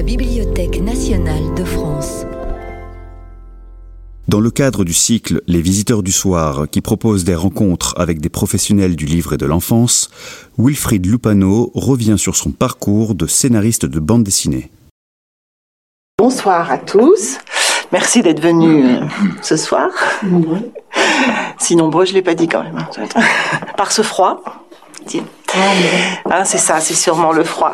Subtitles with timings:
[0.00, 2.24] la Bibliothèque nationale de France.
[4.28, 8.30] Dans le cadre du cycle Les Visiteurs du Soir, qui propose des rencontres avec des
[8.30, 10.08] professionnels du livre et de l'enfance,
[10.56, 14.70] Wilfried Lupano revient sur son parcours de scénariste de bande dessinée.
[16.16, 17.36] Bonsoir à tous.
[17.92, 19.04] Merci d'être venus euh,
[19.42, 19.90] ce soir.
[21.58, 22.78] Si nombreux, je l'ai pas dit quand même.
[22.78, 23.18] hein.
[23.76, 24.42] Par ce froid.
[26.24, 27.72] Ah, c'est ça, c'est sûrement le froid.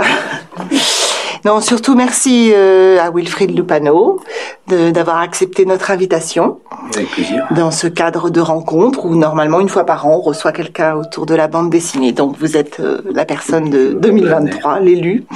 [1.44, 4.20] Non, surtout merci euh, à Wilfried Lupano
[4.68, 6.58] d'avoir accepté notre invitation
[6.94, 7.46] Avec plaisir.
[7.52, 11.26] dans ce cadre de rencontre où normalement une fois par an on reçoit quelqu'un autour
[11.26, 12.12] de la bande dessinée.
[12.12, 15.24] Donc vous êtes euh, la personne de 2023, l'élu.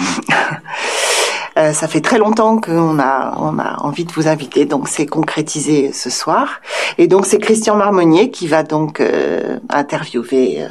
[1.60, 5.04] Euh, ça fait très longtemps qu'on a, on a envie de vous inviter, donc c'est
[5.06, 6.60] concrétisé ce soir.
[6.96, 10.68] Et donc c'est Christian Marmonnier qui va donc euh, interviewer euh,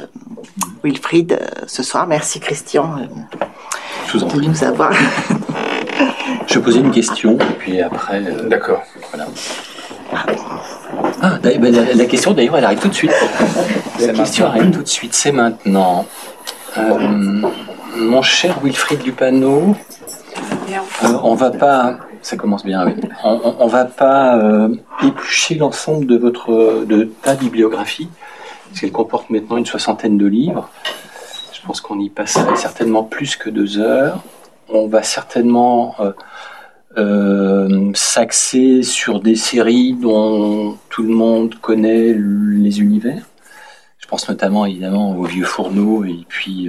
[0.82, 2.06] Wilfried euh, ce soir.
[2.08, 3.04] Merci Christian euh,
[4.08, 4.48] Je vous en de prie.
[4.48, 4.90] nous avoir.
[6.48, 8.20] Je poser une question, et puis après.
[8.26, 8.82] euh, D'accord.
[9.12, 9.26] Voilà.
[11.22, 13.12] Ah, d'ailleurs, ben, la, la question, d'ailleurs, elle arrive tout de suite.
[14.00, 14.60] La C'est question maintenant.
[14.60, 16.06] arrive tout de suite, c'est maintenant.
[16.76, 17.42] Euh,
[17.96, 19.76] mon cher Wilfried Lupano,
[20.50, 21.98] euh, on va pas.
[22.22, 22.94] Ça commence bien.
[23.24, 28.08] On, va pas euh, éplucher l'ensemble de votre de ta bibliographie,
[28.68, 30.68] parce qu'elle comporte maintenant une soixantaine de livres.
[31.52, 34.22] Je pense qu'on y passerait certainement plus que deux heures.
[34.68, 35.96] On va certainement
[36.98, 43.22] euh, s'axer sur des séries dont tout le monde connaît les univers.
[43.98, 46.68] Je pense notamment évidemment aux vieux fourneaux et puis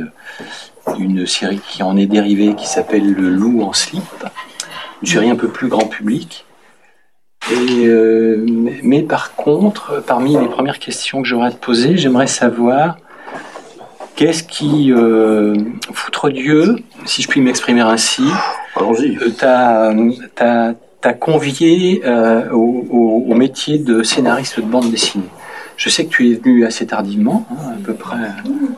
[0.99, 4.03] une série qui en est dérivée qui s'appelle Le Loup en slip,
[5.01, 6.45] une série un peu plus grand public.
[7.51, 8.45] Et, euh,
[8.83, 12.97] mais, par contre, parmi les premières questions que j'aurais à te poser, j'aimerais savoir
[14.15, 15.55] qu'est-ce qui, euh,
[15.91, 18.23] foutre Dieu, si je puis m'exprimer ainsi,
[19.21, 19.91] euh, t'as
[20.35, 25.25] t'as- t'as convié euh, au, au- au métier de scénariste de bande dessinée.
[25.83, 28.35] Je sais que tu es venu assez tardivement, hein, à peu près à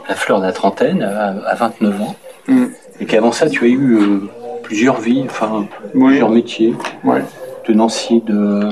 [0.07, 2.15] la fleur de la trentaine, à, à 29 ans,
[2.47, 2.65] Mm.
[3.01, 4.19] et qu'avant ça, tu as eu euh,
[4.63, 5.65] plusieurs vies, enfin
[5.95, 6.07] Oui.
[6.11, 7.23] plusieurs métiers, Ouais.
[7.65, 8.69] tenancier de,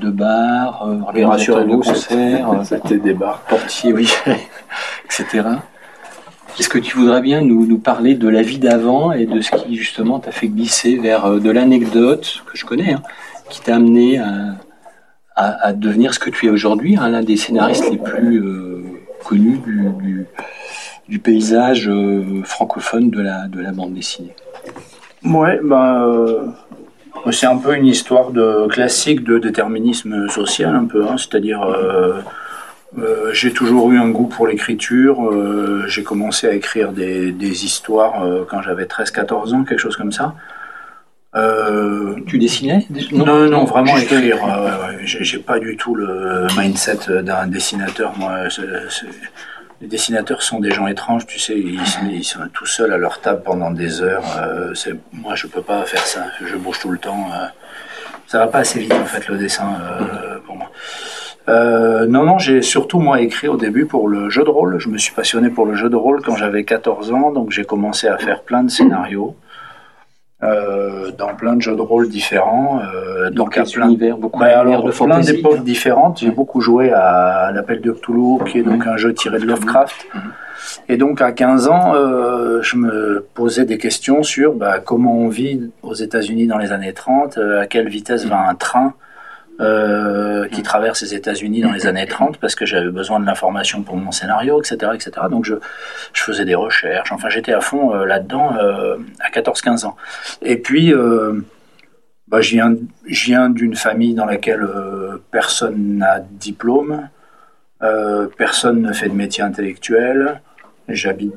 [0.00, 1.02] de bar, euh, de
[2.58, 3.40] euh, c'était des bars.
[3.48, 4.12] portier, oui,
[5.04, 5.48] etc.
[6.58, 9.52] Est-ce que tu voudrais bien nous, nous parler de la vie d'avant et de ce
[9.52, 13.02] qui justement t'a fait glisser vers euh, de l'anecdote que je connais, hein,
[13.50, 14.28] qui t'a amené à,
[15.36, 18.82] à- devenir ce que tu es aujourd'hui, hein, l'un des scénaristes les plus euh,
[19.24, 19.60] connus
[21.08, 24.34] du, paysage euh, francophone de la, de la bande dessinée
[25.24, 26.46] Ouais, ben, euh,
[27.30, 31.06] c'est un peu une histoire de classique de déterminisme social, un peu.
[31.06, 32.22] hein, C'est-à-dire, euh,
[33.32, 35.30] j'ai toujours eu un goût pour l'écriture.
[35.86, 40.34] j'ai commencé à écrire des, histoires quand j'avais 13-14 ans, quelque chose comme ça.
[41.34, 44.42] Euh, Tu dessinais déjà Non, non, vraiment écrire.
[44.42, 45.00] ouais, ouais.
[45.04, 48.12] J'ai pas du tout le mindset d'un dessinateur.
[48.18, 48.48] Moi,
[49.80, 51.58] les dessinateurs sont des gens étranges, tu sais.
[51.58, 54.22] Ils, sont tout seuls à leur table pendant des heures.
[54.38, 54.74] euh,
[55.12, 56.26] moi, je peux pas faire ça.
[56.44, 57.30] Je bouge tout le temps.
[57.32, 57.46] euh.
[58.26, 60.70] ça va pas assez vite en fait le dessin euh, pour moi.
[61.48, 64.78] Euh, non, non, j'ai surtout moi écrit au début pour le jeu de rôle.
[64.78, 67.64] Je me suis passionné pour le jeu de rôle quand j'avais 14 ans, donc j'ai
[67.64, 69.34] commencé à faire plein de scénarios
[70.42, 72.80] euh, dans plein de jeux de rôle différents.
[72.94, 76.18] euh, donc à plein, univers Beaucoup bah, d'univers alors, de plein d'époques différentes.
[76.18, 80.06] J'ai beaucoup joué à l'appel de Cthulhu, qui est donc un jeu tiré de Lovecraft.
[80.88, 85.28] Et donc à 15 ans, euh, je me posais des questions sur bah, comment on
[85.28, 88.94] vit aux États-Unis dans les années 30, euh, à quelle vitesse va un train
[89.62, 93.82] euh, qui traverse les États-Unis dans les années 30, parce que j'avais besoin de l'information
[93.82, 95.12] pour mon scénario, etc., etc.
[95.30, 95.54] Donc je,
[96.12, 97.12] je faisais des recherches.
[97.12, 99.96] Enfin, j'étais à fond euh, là-dedans euh, à 14-15 ans.
[100.42, 100.92] Et puis
[102.28, 102.74] bah, je viens,
[103.06, 104.66] je viens d'une famille dans laquelle
[105.30, 107.08] personne n'a de diplôme,
[108.36, 110.40] personne ne fait de métier intellectuel.
[110.88, 111.34] J'habite,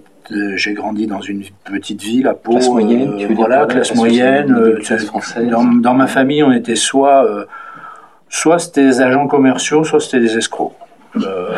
[0.56, 2.54] j'ai grandi dans une petite ville à Pau.
[2.54, 4.80] Classe moyenne, tu veux voilà, classe moyenne.
[4.80, 5.48] classe française.
[5.48, 7.46] Dans, dans ma famille, on était soit,
[8.36, 10.74] soit c'était des agents commerciaux, soit c'était des escrocs.
[11.16, 11.56] Euh,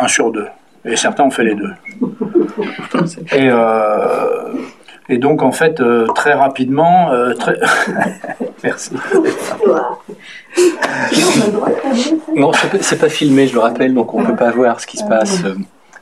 [0.00, 0.48] un sur deux.
[0.84, 1.70] Et certains ont fait les deux.
[3.32, 4.52] Et, euh,
[5.08, 7.56] et donc, en fait, euh, très rapidement, euh, très...
[8.64, 8.94] merci.
[12.34, 12.50] Non,
[12.80, 15.44] c'est pas filmé, je le rappelle, donc on peut pas voir ce qui se passe.
[15.44, 15.54] euh,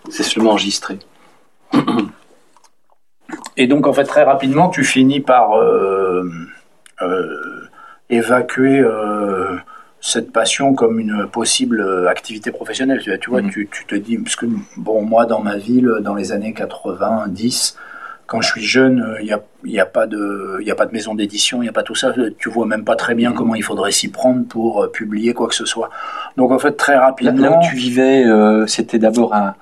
[0.08, 0.98] C'est seulement enregistré.
[3.58, 6.24] Et donc, en fait, très rapidement, tu finis par euh,
[7.02, 7.68] euh,
[8.08, 9.56] évacuer euh,
[10.00, 13.00] cette passion comme une possible euh, activité professionnelle.
[13.20, 13.50] Tu vois, Mhm.
[13.50, 14.46] tu, tu te dis, parce que,
[14.76, 17.76] bon, moi, dans ma ville, dans les années 90,
[18.26, 20.92] quand je suis jeune, il n'y a, y a, pas de, y a pas de
[20.92, 22.12] maison d'édition, il n'y a pas tout ça.
[22.38, 25.54] Tu vois même pas très bien comment il faudrait s'y prendre pour publier quoi que
[25.54, 25.90] ce soit.
[26.36, 27.50] Donc en fait, très rapidement.
[27.50, 28.24] Là, où tu vivais,
[28.66, 29.54] c'était d'abord à,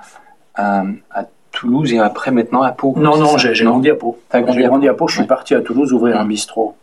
[0.54, 2.94] à, à, Toulouse et après maintenant à Pau.
[2.96, 4.18] Non, non, j'ai grandi à Pau.
[4.32, 5.06] J'ai grandi à Pau.
[5.08, 6.74] Je suis parti à Toulouse ouvrir un bistrot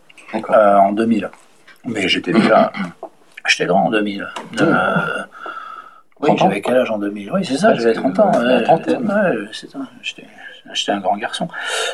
[0.50, 1.30] en 2000.
[1.86, 2.72] Mais j'étais déjà.
[3.48, 4.28] J'étais grand en 2000.
[4.62, 4.96] Euh,
[6.22, 8.32] oui, j'avais quel âge en 2000 Oui, c'est ça, j'avais 30 ans.
[8.32, 8.64] Ouais.
[10.74, 11.48] J'étais un grand garçon.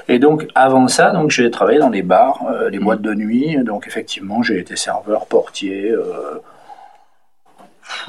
[0.08, 3.58] Et donc, avant ça, donc j'ai travaillé dans les bars, euh, les boîtes de nuit.
[3.64, 5.92] Donc, effectivement, j'ai été serveur, portier.
[5.92, 6.42] Euh,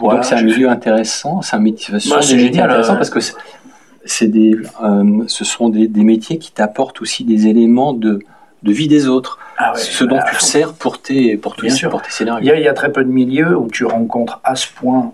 [0.01, 1.41] donc, c'est un milieu intéressant.
[1.43, 3.21] C'est un métier, bah, intéressant parce que
[4.05, 4.57] c'est des,
[5.29, 8.19] ce sont des, des métiers qui t'apportent aussi des éléments de,
[8.63, 9.39] de vie des autres.
[9.61, 12.55] Ah ce dont tu sers pour tes, pour, tes, pour tes scénarios.
[12.55, 15.13] Il y, a, très peu de milieux où tu rencontres à ce point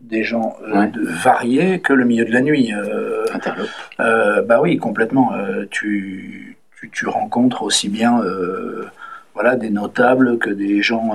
[0.00, 2.72] des gens euh, variés que le milieu de la nuit.
[2.74, 3.24] Euh,
[4.00, 5.32] euh bah oui, complètement.
[5.32, 6.58] Euh, tu,
[6.92, 8.20] tu, rencontres aussi bien
[9.32, 11.12] voilà, des notables que des gens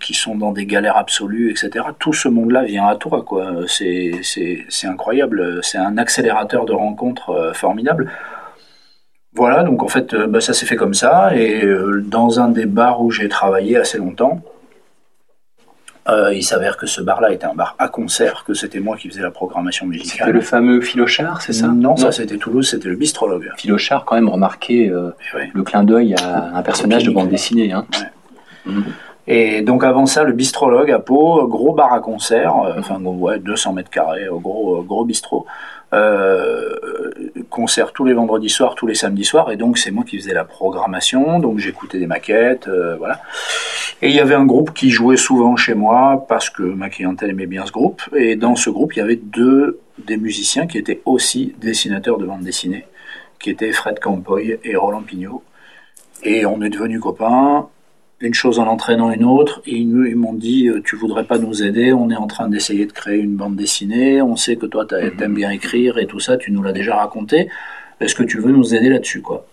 [0.00, 1.86] qui sont dans des galères absolues, etc.
[1.98, 3.22] Tout ce monde-là vient à toi.
[3.22, 3.52] quoi.
[3.66, 4.20] C'est
[4.84, 5.64] incroyable.
[5.64, 8.10] C'est un accélérateur de rencontres formidable.
[9.34, 11.36] Voilà, donc en fait, euh, bah, ça s'est fait comme ça.
[11.36, 14.42] Et euh, dans un des bars où j'ai travaillé assez longtemps,
[16.08, 19.08] euh, il s'avère que ce bar-là était un bar à concert, que c'était moi qui
[19.08, 20.26] faisais la programmation musicale.
[20.26, 21.68] C'était le fameux Philochard, c'est ça?
[21.68, 23.52] Non, ça c'était Toulouse, c'était le bistrologue.
[23.56, 27.72] Philochard, quand même, remarqué eh le clin d'œil à un personnage de bande dessinée.
[27.72, 27.86] Hein.
[28.66, 28.84] Mhm.
[29.32, 33.74] Et donc avant ça, le bistrologue à Pau, gros bar à concert, enfin ouais, 200
[33.74, 35.46] mètres carrés, gros, gros bistrot.
[35.92, 36.74] Euh,
[37.48, 40.34] concert tous les vendredis soirs, tous les samedis soirs, et donc c'est moi qui faisais
[40.34, 43.20] la programmation, donc j'écoutais des maquettes, euh, voilà.
[44.02, 47.30] Et il y avait un groupe qui jouait souvent chez moi parce que ma clientèle
[47.30, 50.76] aimait bien ce groupe, et dans ce groupe il y avait deux des musiciens qui
[50.76, 52.84] étaient aussi dessinateurs de bande dessinée,
[53.38, 55.44] qui étaient Fred Campoy et Roland Pignot.
[56.24, 57.68] Et on est devenus copains,
[58.20, 59.62] une chose en entraînant une autre.
[59.66, 62.86] Et ils, m'ont dit, euh, tu voudrais pas nous aider On est en train d'essayer
[62.86, 64.22] de créer une bande dessinée.
[64.22, 65.22] On sait que toi, tu mhm.
[65.22, 66.36] aimes bien écrire et tout ça.
[66.36, 67.48] Tu nous l'as déjà raconté.
[68.00, 69.46] Est-ce que tu veux nous aider là-dessus, quoi?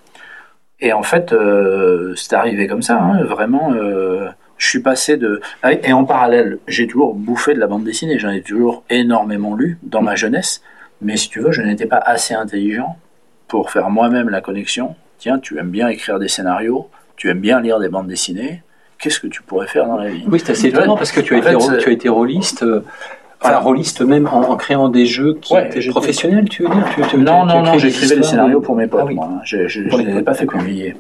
[0.80, 3.02] Et en fait, euh, c'est arrivé comme ça.
[3.02, 4.28] Hein, vraiment, euh,
[4.58, 5.42] je suis passé de.
[5.64, 8.20] Ah et en parallèle, j'ai toujours bouffé de la bande dessinée.
[8.20, 10.62] J'en ai toujours énormément lu dans ma jeunesse.
[11.02, 12.98] Mais si tu veux, je n'étais pas assez intelligent
[13.48, 14.96] pour faire moi-même la connexion.
[15.18, 18.62] Tiens, tu aimes bien écrire des scénarios tu aimes bien lire des bandes dessinées,
[19.00, 20.24] qu'est-ce que tu pourrais faire dans la vie?
[20.28, 22.64] Oui, c'est assez étonnant parce que tu as, été, tu as été rôliste.
[22.64, 22.84] Euh,
[23.42, 27.18] enfin, rôliste même en, créant des jeux qui étaient professionnels, tu veux dire?
[27.18, 29.30] Non, non, non, j'écrivais des scénarios pour mes potes, ah moi.
[29.34, 29.42] Hein.
[29.44, 30.96] Je ne les ai pas fait publier.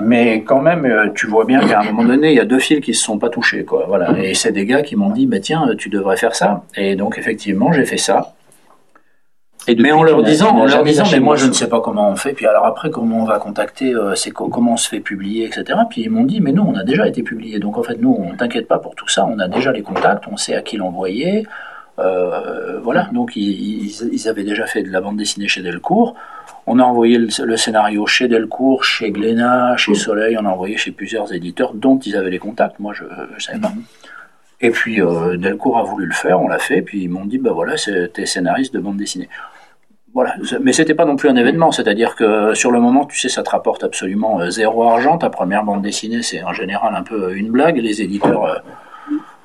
[0.00, 2.60] Mais quand même, euh, tu vois bien qu'à un moment donné, il y a deux
[2.60, 3.84] fils qui se sont pas touchés, quoi.
[3.88, 4.16] Voilà.
[4.22, 6.62] Et c'est des gars qui m'ont dit, bah tiens, tu devrais faire ça.
[6.76, 8.34] Et donc effectivement, j'ai fait ça
[9.76, 12.16] mais en leur disant, en leur disant, mais moi je ne sais pas comment on
[12.16, 12.32] fait.
[12.32, 15.80] Puis alors après, comment on va contacter, euh, c'est comment on se fait publier, etc.
[15.88, 17.58] Puis ils m'ont dit, mais nous, on a déjà été publié.
[17.58, 19.26] Donc en fait, nous, on t'inquiète pas pour tout ça.
[19.26, 21.46] On a déjà les contacts, on sait à qui l'envoyer.
[21.98, 23.08] Euh, voilà.
[23.12, 26.14] Donc ils, ils, avaient déjà fait de la bande dessinée chez Delcourt.
[26.66, 30.36] On a envoyé le, scénario chez Delcourt, chez Glénat, chez Soleil.
[30.38, 32.78] On a envoyé chez plusieurs éditeurs dont ils avaient les contacts.
[32.78, 33.72] Moi, je ne savais pas.
[34.60, 37.38] Et puis euh, Delcourt a voulu le faire, on l'a fait, puis ils m'ont dit
[37.38, 39.28] bah voilà, t'es scénariste de bande dessinée.
[40.18, 43.28] Voilà, mais c'était pas non plus un événement, c'est-à-dire que sur le moment, tu sais,
[43.28, 45.16] ça te rapporte absolument euh, zéro argent.
[45.16, 47.76] Ta première bande dessinée, c'est en général un peu une blague.
[47.76, 48.60] Les éditeurs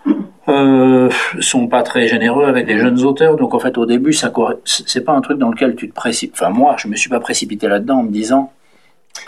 [0.07, 0.13] euh,
[0.48, 1.09] euh
[1.39, 4.33] sont pas très généreux avec les jeunes auteurs, donc en fait, au début, ça
[4.65, 6.41] c'est pas un truc dans lequel tu te précipites.
[6.41, 8.51] Enfin, moi, je me suis pas précipité là-dedans en me disant.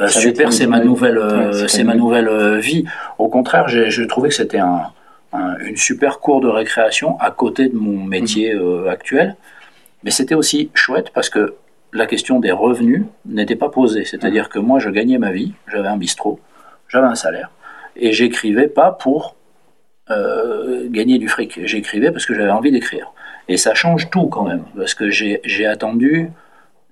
[0.02, 1.22] Euh, super, c'est ma nouvelle,
[1.68, 2.86] c'est ma nouvelle vie.
[3.20, 4.82] Au contraire, j'ai trouvé que c'était un,
[5.64, 8.88] une super cour de récréation à côté de mon métier mmh.
[8.88, 9.36] actuel.
[10.06, 11.56] Mais c'était aussi chouette parce que
[11.92, 14.06] la question des revenus n'était pas posée.
[14.06, 16.40] C'est-à-dire que moi, je gagnais ma vie, j'avais un bistrot,
[16.88, 17.50] j'avais un salaire,
[17.96, 19.36] et j'écrivais pas pour
[20.12, 21.60] euh, gagner du fric.
[21.66, 23.12] J'écrivais parce que j'avais envie d'écrire.
[23.48, 26.30] Et ça change tout quand même, parce que j'ai attendu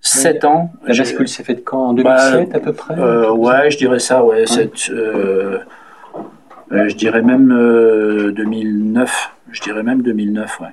[0.02, 0.72] 7 ans.
[0.86, 1.90] La bascule s'est faite quand?
[1.90, 2.96] En 2007 bah, à peu près?
[3.00, 4.46] euh, Ouais, je dirais ça, ouais.
[4.90, 5.60] Euh,
[6.72, 7.50] je dirais même
[8.32, 9.32] 2009.
[9.52, 10.68] Je dirais même 2009, ouais.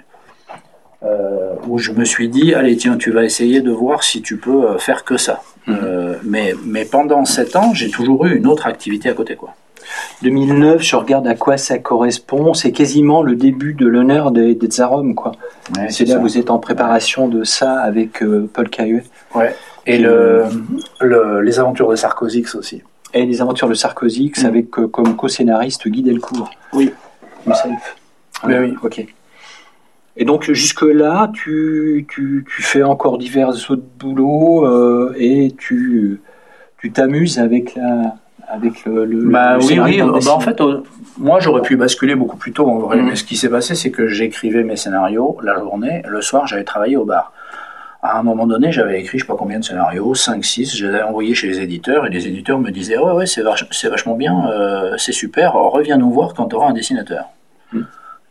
[1.02, 4.36] Euh, où je me suis dit, allez tiens, tu vas essayer de voir si tu
[4.36, 5.40] peux euh, faire que ça.
[5.66, 5.78] Mhm.
[5.82, 9.34] Euh, mais, mais pendant sept ans, j'ai toujours eu une autre activité à côté.
[9.34, 9.54] quoi.
[10.22, 12.52] 2009, je regarde à quoi ça correspond.
[12.52, 15.32] C'est quasiment le début de l'honneur des, des Tsarom, quoi.
[15.88, 19.04] c'est là vous êtes en préparation de ça avec Paul Caillouet.
[19.34, 19.56] Ouais.
[19.86, 20.44] Et le,
[21.00, 22.82] le, les aventures de Sarkozix aussi.
[23.14, 24.46] Et les aventures de Sarkozix mhm.
[24.46, 26.50] avec comme co-scénariste Guy Delcourt.
[26.74, 26.92] Oui.
[27.46, 27.96] Himself.
[28.44, 28.74] Oui, oui.
[28.82, 29.06] Ok.
[30.20, 36.20] Et donc jusque-là, tu, tu, tu, fais encore divers autres boulots euh, et tu
[36.78, 40.82] tu t'amuses avec la avec le, le bah oui oui bah, en fait euh,
[41.16, 42.68] moi j'aurais pu basculer beaucoup plus tôt.
[42.68, 43.06] En vrai mm.
[43.06, 46.02] mais ce qui s'est passé c'est que j'écrivais mes scénarios la journée.
[46.06, 47.32] Le soir j'avais travaillé au bar.
[48.02, 50.86] À un moment donné, j'avais écrit je sais pas combien de scénarios, 5, 6, je
[50.86, 53.42] les avais envoyés chez les éditeurs et les éditeurs me disaient Ouais, ouais, c'est
[53.88, 57.26] vachement bien, euh, c'est super, reviens nous voir quand tu auras un dessinateur.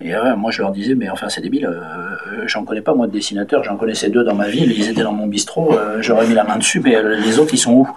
[0.02, 3.08] Et euh, moi, je leur disais, mais enfin, c'est débile, euh, j'en connais pas, moi,
[3.08, 6.26] de dessinateurs, j'en connaissais deux dans ma ville, ils étaient dans mon bistrot, euh, j'aurais
[6.26, 7.90] mis la main dessus, mais les autres, ils sont où?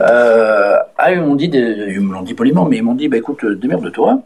[0.00, 3.44] Ah, ils m'ont dit, ils me l'ont dit poliment, mais ils m'ont dit, bah écoute,
[3.44, 4.22] démerde-toi,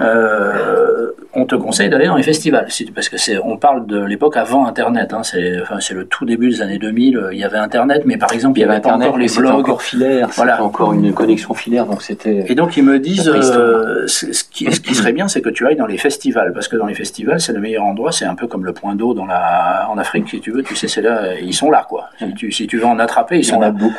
[0.00, 4.36] euh, on te conseille d'aller dans les festivals, parce que c'est, on parle de l'époque
[4.36, 5.12] avant Internet.
[5.12, 7.28] Hein, c'est, enfin, c'est le tout début des années 2000.
[7.32, 9.82] Il y avait Internet, mais par exemple, il y, avait, Internet, encore les blogs, encore
[9.82, 12.44] filaire, voilà, encore une connexion filaire, donc c'était.
[12.48, 15.66] Et donc ils me disent, euh, ce, qui, ce qui serait bien, c'est que tu
[15.66, 18.12] ailles dans les festivals, parce que dans les festivals, c'est le meilleur endroit.
[18.12, 20.62] C'est un peu comme le point d'eau dans la, en Afrique, si tu veux.
[20.62, 22.10] Tu sais, c'est là, ils sont là, quoi.
[22.18, 23.70] Si tu, si tu veux en attraper, ils sont là.
[23.70, 23.94] beaucoup.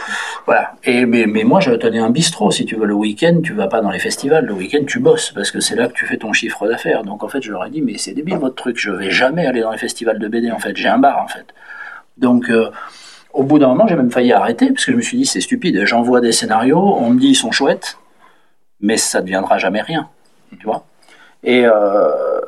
[0.45, 0.73] Voilà.
[0.83, 2.51] Et mais, mais moi, je tenais un bistrot.
[2.51, 4.45] Si tu veux le week-end, tu vas pas dans les festivals.
[4.45, 7.03] Le week-end, tu bosses, parce que c'est là que tu fais ton chiffre d'affaires.
[7.03, 9.45] Donc en fait, je leur ai dit, mais c'est débile votre truc, je vais jamais
[9.45, 11.45] aller dans les festivals de BD en fait, j'ai un bar en fait.
[12.17, 12.69] Donc euh,
[13.33, 15.41] au bout d'un moment, j'ai même failli arrêter parce que je me suis dit, c'est
[15.41, 17.97] stupide, j'envoie des scénarios, on me dit ils sont chouettes,
[18.79, 20.09] mais ça ne deviendra jamais rien,
[20.59, 20.85] tu vois?
[21.43, 22.41] Et euh,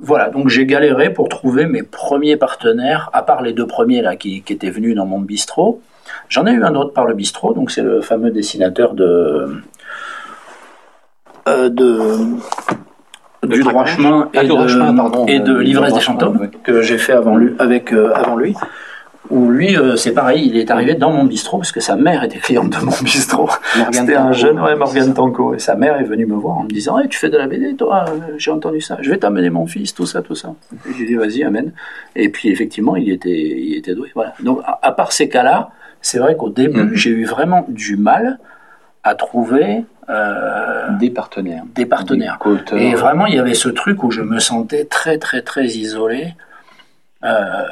[0.00, 4.16] voilà, donc j'ai galéré pour trouver mes premiers partenaires, à part les deux premiers là
[4.16, 5.80] qui, qui étaient venus dans mon bistrot.
[6.28, 9.62] J'en ai eu un autre par le bistrot, donc c'est le fameux dessinateur de
[11.48, 12.36] euh, de
[13.46, 16.32] du droit chemin et, de, et de euh, l'ivresse des chanteurs
[16.64, 18.56] que j'ai fait avant lui, avec euh, avant lui
[19.30, 22.38] où lui c'est pareil il est arrivé dans mon bistrot parce que sa mère était
[22.38, 23.48] cliente de mon bistrot.
[23.92, 25.54] C'était un jeune ouais Morgan Tanko.
[25.54, 27.46] Et sa mère est venue me voir en me disant hey, tu fais de la
[27.46, 28.04] BD toi
[28.38, 28.98] j'ai entendu ça.
[29.00, 30.54] Je vais t'amener mon fils tout ça tout ça.
[30.98, 31.72] J'ai dit vas-y amène.
[32.16, 34.10] Et puis effectivement il était il était doué.
[34.14, 34.34] Voilà.
[34.40, 36.94] Donc à, part ces cas là c'est vrai qu'au début mm.
[36.94, 38.38] j'ai eu vraiment du mal
[39.06, 41.62] à trouver euh, des partenaires.
[41.74, 42.38] Des partenaires.
[42.72, 46.34] et vraiment, il y avait ce truc où je me sentais très, très, très isolé.
[47.24, 47.62] Euh,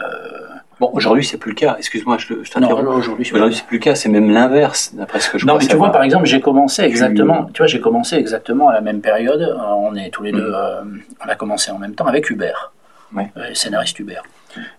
[0.78, 1.74] bon, aujourd'hui, c'est plus le cas.
[1.76, 2.86] Excuse-moi, je, je t'interromps.
[2.86, 3.96] Aujourd'hui, aujourd'hui c'est plus le cas.
[3.96, 6.82] C'est même l'inverse, d'après ce que je Non, mais tu vois, par exemple, j'ai commencé
[6.82, 7.50] exactement.
[7.52, 9.42] Tu vois, j'ai commencé exactement à la même période.
[9.42, 10.50] Euh, on est tous les deux.
[10.50, 11.00] Mm.
[11.24, 12.72] on a commencé en même temps avec Hubert,
[13.12, 13.28] ouais.
[13.54, 14.22] scénariste Hubert.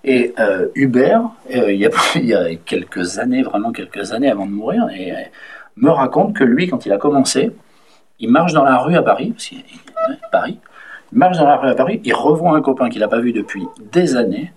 [0.06, 0.34] Et
[0.76, 4.88] Hubert, il, y a, il y a quelques années, vraiment quelques années avant de mourir,
[4.98, 5.14] et
[5.78, 7.52] me raconte que lui, quand il a commencé,
[8.20, 9.64] il marche dans la rue à Paris, qu'il
[10.32, 10.60] Paris,
[11.12, 13.34] il marche dans la rue à Paris, il revoit un copain qu'il n'a pas vu
[13.34, 14.54] depuis des années,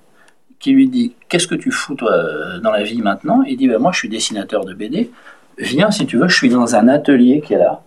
[0.59, 3.43] qui lui dit Qu'est-ce que tu fous, toi, dans la vie maintenant?
[3.43, 5.11] Il dit ben, Moi, je suis dessinateur de BD,
[5.59, 7.83] viens si tu veux, je suis dans un atelier qui est là.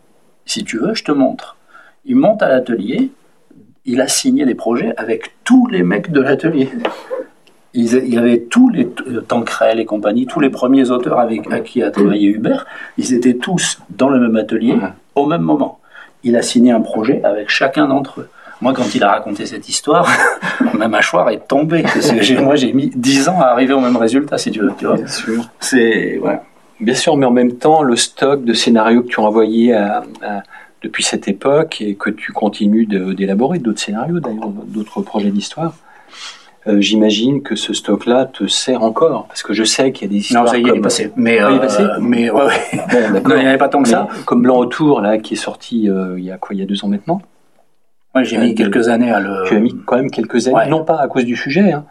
[0.45, 1.57] Si tu veux, je te montre.
[2.05, 3.11] Il monte à l'atelier,
[3.85, 6.69] il a signé des projets avec tous les mecs de l'atelier
[7.73, 11.59] il y avait tous les euh, Tancrel et compagnie, tous les premiers auteurs avec à
[11.59, 12.65] qui a travaillé Hubert,
[12.97, 14.75] ils étaient tous dans le même atelier
[15.15, 15.79] au même moment.
[16.23, 18.29] Il a signé un projet avec chacun d'entre eux.
[18.61, 20.07] Moi, quand il a raconté cette histoire,
[20.75, 21.83] ma mâchoire est tombée.
[22.41, 24.71] moi, j'ai mis dix ans à arriver au même résultat, si tu veux.
[24.77, 25.49] Tu vois Bien sûr.
[25.59, 26.21] C'est
[26.79, 29.75] Bien sûr, mais en même temps, le stock de scénarios que tu as envoyé
[30.81, 35.73] depuis cette époque et que tu continues d'élaborer, d'autres scénarios d'ailleurs, d'autres projets d'histoire,
[36.67, 40.13] euh, j'imagine que ce stock-là te sert encore, parce que je sais qu'il y a
[40.13, 40.43] des histoires.
[40.45, 41.11] Non, ça y est, il est passé.
[41.15, 42.79] Mais, ah, il est passé euh, mais ouais, ouais.
[43.25, 44.07] non, il n'y avait pas tant que ça.
[44.25, 46.65] Comme Blanc Autour, là, qui est sorti euh, il y a quoi, il y a
[46.65, 47.21] deux ans maintenant
[48.13, 49.45] Ouais, j'ai mis quelques années à le.
[49.47, 51.85] Tu as mis quand même quelques années, non pas à cause du sujet, hein,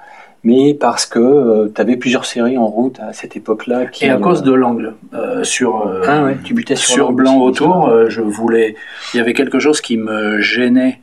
[0.45, 3.87] mais parce que tu avais plusieurs séries en route à cette époque-là.
[3.87, 4.95] Qui, Et à cause de l'angle.
[5.43, 8.77] sur, ah tu butais sur, sur Blanc Autour, je voulais.
[9.15, 11.01] Il y avait quelque chose qui me gênait.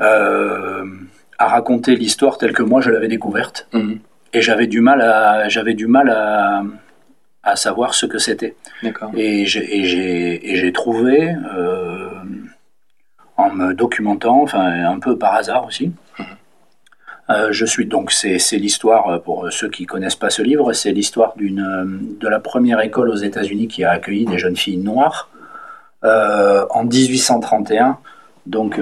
[0.00, 0.84] Euh,
[1.40, 3.66] à raconter l'histoire telle que moi je l'avais découverte.
[3.72, 3.98] Mhm.
[4.34, 6.62] Et j'avais du mal à, j'avais du mal à,
[7.42, 8.54] à savoir ce que c'était.
[9.16, 12.10] Et j'ai trouvé, euh,
[13.38, 16.26] en me documentant, enfin un peu par hasard aussi, mhm.
[17.30, 21.32] euh, je suis donc c'est l'histoire pour ceux qui connaissent pas ce livre, c'est l'histoire
[21.36, 25.30] d'une de la première école aux États-Unis qui a accueilli des jeunes filles noires
[26.04, 27.98] euh, en 1831
[28.50, 28.80] donc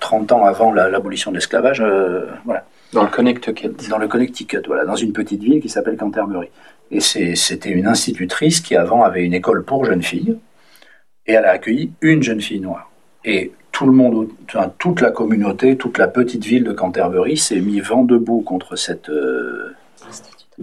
[0.00, 2.64] 30 euh, ans avant l'abolition de l'esclavage, euh, voilà.
[2.92, 3.70] Dans le Connecticut.
[3.88, 6.48] Dans le Connecticut, voilà, dans une petite ville qui s'appelle Canterbury.
[6.90, 10.38] Et c'était une institutrice qui avant avait une école pour jeunes filles,
[11.26, 12.90] et elle a accueilli une jeune fille noire.
[13.24, 14.28] Et tout le monde,
[14.78, 19.08] toute la communauté, toute la petite ville de Canterbury s'est mis vent debout contre cette,
[19.08, 19.74] euh,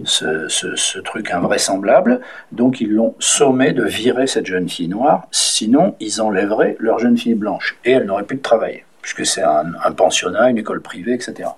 [0.04, 2.20] ce, truc invraisemblable.
[2.52, 7.18] Donc ils l'ont sommé de virer cette jeune fille noire, sinon ils enlèveraient leur jeune
[7.18, 11.14] fille blanche et elle n'aurait plus de travail, puisque c'est un, pensionnat, une école privée,
[11.14, 11.50] etc.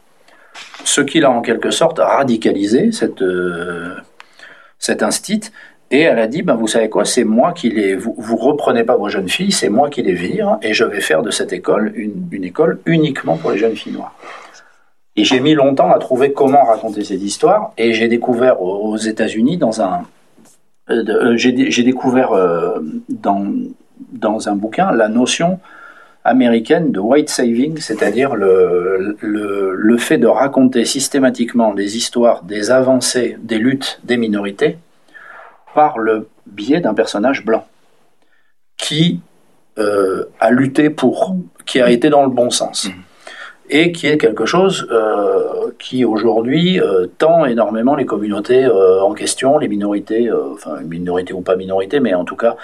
[0.85, 3.95] ce qui l'a en quelque sorte radicalisé, cette, euh,
[4.79, 5.51] cet instit.
[5.91, 7.95] Et elle a dit, ben, vous savez quoi, c'est moi qui les...
[7.95, 11.03] Vous, vous reprenez pas vos jeunes filles, c'est moi qui les vire, et je vais
[11.03, 14.15] faire de cette école une, une école uniquement pour les jeunes filles noires.
[15.16, 19.59] Et j'ai mis longtemps à trouver comment raconter cette histoire, et j'ai découvert aux États-Unis
[19.59, 20.04] dans un...
[20.90, 23.47] Euh, euh, j'ai découvert euh, dans,
[24.12, 25.61] dans un bouquin la notion
[26.25, 32.71] américaine de white saving, c'est-à-dire le, le, le, fait de raconter systématiquement des histoires, des
[32.71, 34.78] avancées, des luttes des minorités
[35.75, 37.66] par le biais d'un personnage blanc
[38.76, 39.21] qui
[39.76, 41.35] a lutté pour,
[41.66, 42.88] qui a été dans le bon sens.
[42.88, 42.90] Mmh
[43.73, 49.14] et qui est quelque chose euh, qui aujourd'hui euh, tend énormément les communautés euh, en
[49.14, 52.57] question, les minorités, enfin minorités ou pas minorités, mais en tout cas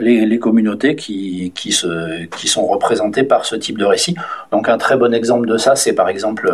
[0.00, 4.16] les, les, communautés qui, qui, se, qui sont représentées par ce type de récit.
[4.52, 6.52] Donc un très bon exemple de ça, c'est par exemple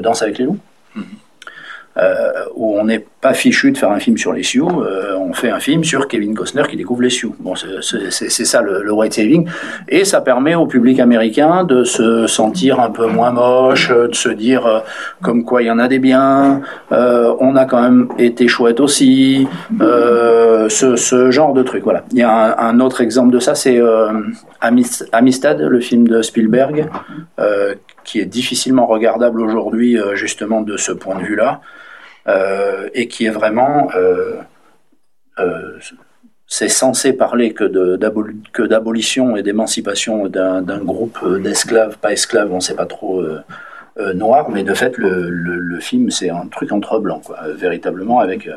[0.00, 0.58] Danse avec les loups.
[0.96, 2.48] Mm-hmm.
[2.54, 5.48] Où on n'est pas fichu de faire un film sur les Sioux, euh, on fait
[5.48, 7.34] un film sur Kevin Costner qui découvre les Sioux.
[7.40, 9.48] Bon, c'est ça le, white saving,
[9.88, 14.28] et ça permet au public américain de se sentir un peu moins moche, de se
[14.28, 14.80] dire euh,
[15.22, 16.60] comme quoi il y en a des biens,
[16.92, 19.48] euh, on a quand même été chouette aussi,
[19.80, 21.82] euh, ce, genre de truc.
[21.84, 22.04] Voilà.
[22.12, 23.80] Il y a un, autre exemple de ça, c'est
[24.60, 26.90] Amistad, le film de Spielberg,
[28.04, 31.83] qui est difficilement regardable aujourd'hui justement de ce point de vue-là euh,
[32.26, 34.36] et qui est vraiment euh,
[35.38, 35.78] euh,
[36.46, 42.76] c'est censé parler que d'abolition et d'émancipation d'un groupe d'esclaves, pas esclaves, on ne sait
[42.76, 43.40] pas trop, euh,
[43.98, 47.24] euh, noirs, mais de fait, le, film, c'est un truc entre blancs,
[47.56, 48.46] véritablement, avec...
[48.46, 48.54] Euh.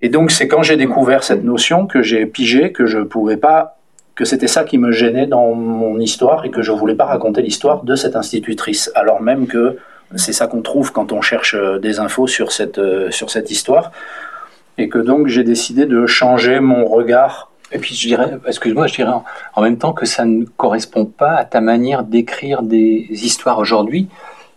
[0.00, 3.78] Et donc, c'est quand j'ai découvert cette notion que j'ai pigé que je pouvais pas,
[4.14, 7.42] que c'était ça qui me gênait dans mon histoire et que je voulais pas raconter
[7.42, 9.76] l'histoire de cette institutrice, alors même que
[10.16, 13.50] c'est ça qu'on trouve quand on cherche euh, des infos sur cette, euh, sur cette
[13.50, 13.92] histoire.
[14.78, 17.50] Et que donc j'ai décidé de changer mon regard.
[17.72, 19.12] Et puis je dirais, excuse-moi, je dirais
[19.54, 24.08] en, même temps que ça ne correspond pas à ta manière d'écrire des histoires aujourd'hui,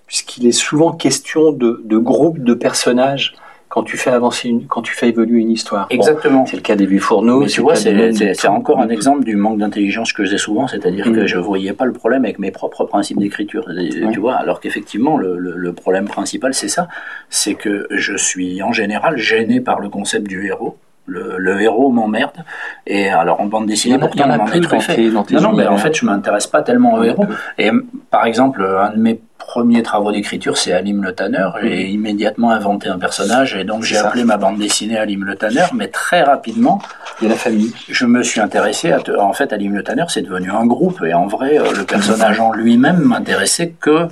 [0.08, 3.34] puisqu'il est souvent question de, de groupes de personnages
[3.72, 5.88] quand tu fais avancer une, quand tu fais évoluer une histoire.
[5.90, 6.40] Exactement.
[6.40, 7.40] Bon, c'est le cas des fourneaux.
[7.40, 11.16] Mais tu vois, c'est encore un exemple du manque d'intelligence que j'ai souvent, c'est-à-dire mmh.
[11.16, 13.66] que je voyais pas le problème avec mes propres principes d'écriture.
[14.12, 16.90] Tu vois, alors qu'effectivement, le, le, le, problème principal, c'est ça,
[17.30, 20.78] c'est que je suis en général gêné par le concept du héros.
[21.14, 22.46] Le, le, héros m'emmerde.
[22.88, 24.98] Et alors en bande dessinée, pourtant, on m'en est trop fait.
[25.10, 27.26] Non, non, mais en fait, je m'intéresse pas tellement au héros.
[27.58, 27.70] Et
[28.10, 29.20] par exemple, un de mes
[29.52, 31.50] premiers travaux d'écriture, c'est Alim le Tanner.
[31.62, 35.66] J'ai immédiatement inventé un personnage et donc j'ai appelé ma bande dessinée Alim le Tanner.
[35.74, 36.82] Mais très rapidement,
[37.20, 37.74] il y a la famille.
[37.90, 39.00] Je me suis intéressé à.
[39.00, 39.12] Te...
[39.12, 42.40] En fait, Alim le Tanner, c'est devenu un groupe et en vrai, euh, le personnage
[42.40, 44.08] en lui-même m'intéressait que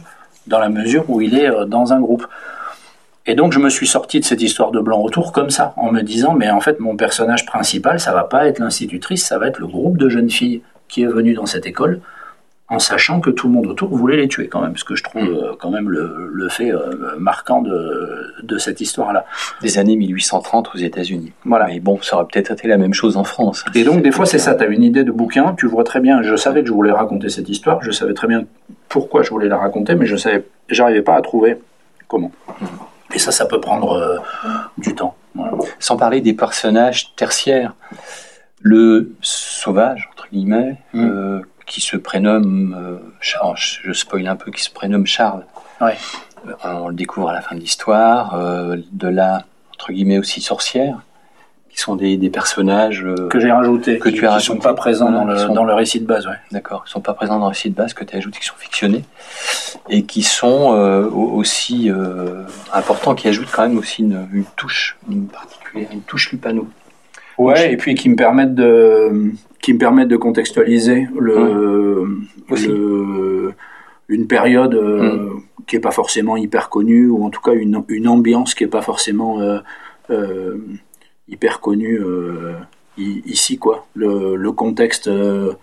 [0.48, 2.28] dans la mesure où il est euh, dans un groupe.
[3.30, 5.92] Et donc je me suis sorti de cette histoire de blanc autour comme ça, en
[5.92, 9.50] me disant mais en fait mon personnage principal, ça va pas être l'institutrice, ça va
[9.50, 12.02] être le groupe de jeunes filles qui est venu dans cette école,
[12.70, 15.04] en sachant que tout le monde autour voulait les tuer quand même, ce que je
[15.04, 19.28] trouve euh, quand même le, le fait euh, marquant de, de cette histoire-là.
[19.62, 21.32] Des années 1830 aux États-Unis.
[21.46, 21.68] Voilà.
[21.68, 23.63] Mais bon, ça aurait peut-être été la même chose en France.
[23.76, 26.00] Et donc des fois c'est ça, tu as une idée de bouquin, tu vois très
[26.00, 28.46] bien, je savais que je voulais raconter cette histoire, je savais très bien
[28.88, 31.60] pourquoi je voulais la raconter, mais je savais, j'arrivais pas à trouver
[32.08, 32.32] comment.
[32.60, 32.65] Mmh.
[33.13, 34.17] Et ça, ça peut prendre euh,
[34.78, 35.15] du temps.
[35.36, 35.54] Voilà.
[35.80, 37.74] Sans parler des personnages tertiaires.
[38.62, 41.06] Le sauvage, entre guillemets, mmh.
[41.06, 45.45] euh, qui se prénomme, euh, Charles, je spoil un peu, qui se prénomme Charles.
[45.82, 45.98] Ouais.
[46.63, 48.38] On le découvre à la fin de l'histoire.
[48.91, 49.43] De là,
[49.74, 51.02] entre guillemets, aussi sorcière
[51.69, 54.58] qui sont des, des personnages euh, que j'ai rajoutés, que qui, tu as qui sont
[54.58, 56.34] pas présents dans le, sont, dans le récit de base, ouais.
[56.51, 58.45] D'accord, ils sont pas présents dans le récit de base que tu as ajouté, qui
[58.45, 59.03] sont fictionnés
[59.89, 64.97] et qui sont euh, aussi euh, importants, qui ajoutent quand même aussi une, une touche
[65.10, 66.67] une particulière, une touche lupano.
[67.38, 72.19] Ouais, Donc, et puis qui me permettent de qui me permettent de contextualiser le,
[74.08, 75.41] une période mm.
[75.67, 78.67] qui est pas forcément hyper connue ou en tout cas une, une ambiance qui est
[78.67, 79.39] pas forcément
[81.30, 82.54] hyper connu euh,
[82.98, 85.54] ici quoi le, le contexte euh,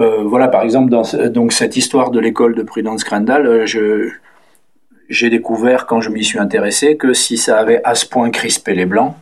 [0.00, 4.10] euh, voilà par exemple dans donc cette histoire de l'école de Prudence Crandall je
[5.08, 8.74] j'ai découvert quand je m'y suis intéressé que si ça avait à ce point crispé
[8.74, 9.14] les blancs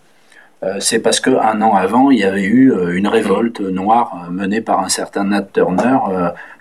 [0.63, 4.61] euh, c'est parce que un an avant il y avait eu une révolte noire menée
[4.61, 5.99] par un certain Nat Turner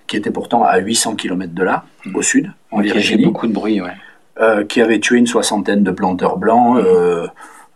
[0.08, 3.82] qui était pourtant à 800 km de là au sud en Virginie beaucoup de bruit
[3.82, 4.66] ouais.
[4.68, 6.84] qui avait tué une soixantaine de planteurs blancs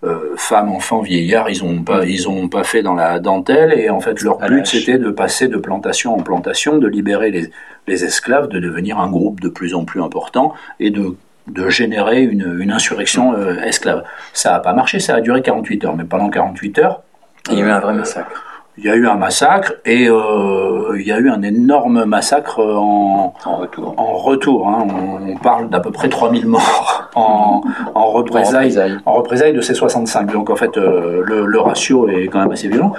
[0.05, 3.89] euh, femmes, enfants, vieillards, ils ont pas, ils ont pas fait dans la dentelle et
[3.89, 7.49] en fait leur but c'était de passer de plantation en plantation, de libérer les,
[7.87, 11.15] les esclaves, de devenir un groupe de plus en plus important et de
[11.47, 14.03] de générer une, une insurrection euh, esclave.
[14.33, 17.03] Ça n'a pas marché, ça a duré 48 heures, mais pendant 48 heures,
[17.51, 20.97] il y a eu un vrai massacre il y a eu un massacre et euh,
[20.99, 23.93] il y a eu un énorme massacre en, en retour.
[23.97, 24.87] En retour hein.
[24.89, 27.61] on, parle d'à peu près 3000 morts en,
[27.93, 30.31] en représailles, en représailles de ces 65.
[30.31, 32.93] Donc en fait, euh, le, le, ratio est quand même assez violent.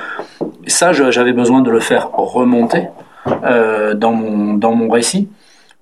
[0.65, 2.89] Et ça, j'avais besoin de le faire remonter
[3.45, 5.29] euh, dans, mon, dans mon récit.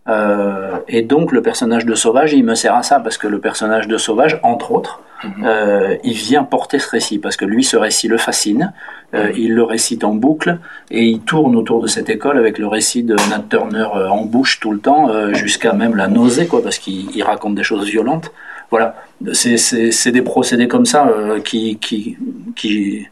[0.09, 3.39] Euh, et donc le personnage de Sauvage, il me sert à ça, parce que le
[3.41, 5.45] personnage de Sauvage, entre autres, mhm.
[5.45, 8.73] euh, il vient porter ce récit, parce que lui, ce récit le fascine,
[9.15, 9.33] euh, mhm.
[9.37, 10.59] il le récite en boucle,
[10.91, 14.25] et il tourne autour de cette école avec le récit de Nat Turner euh, en
[14.25, 17.89] bouche tout le temps, euh, jusqu'à même la nausée, quoi, parce qu'il raconte des choses
[17.89, 18.31] violentes.
[18.71, 18.97] Voilà,
[19.33, 22.17] c'est des procédés comme ça euh, qui, qui,
[22.57, 23.07] qui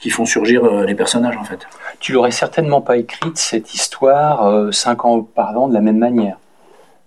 [0.00, 1.66] qui font surgir euh, les personnages en fait.
[2.00, 6.38] Tu l'aurais certainement pas écrite cette histoire euh, cinq ans auparavant de la même manière.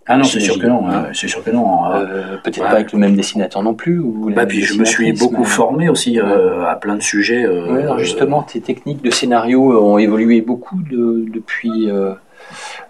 [0.06, 0.88] Ah non, c'est sûr que non.
[0.90, 1.86] Hein, c'est sûr que non.
[1.86, 2.02] Hein.
[2.02, 4.00] Euh, Peut-être pas avec le même dessinateur non plus.
[4.00, 7.46] Ou bah, puis je me suis beaucoup formé aussi à plein de sujets.
[7.46, 11.88] Alors justement, tes techniques de scénario ont évolué beaucoup de, depuis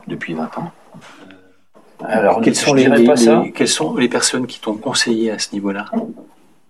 [0.07, 0.71] depuis 20 ans.
[2.05, 5.85] Alors, quelles sont les, les, quelles sont les personnes qui t'ont conseillé à ce niveau-là?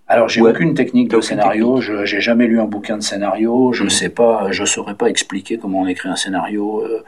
[0.07, 3.83] Alors j'ai aucune technique de scénario, je j'ai jamais lu un bouquin de scénario, je
[3.83, 6.83] ne sais pas, je saurais pas expliquer comment on écrit un scénario.
[6.83, 7.03] Euh,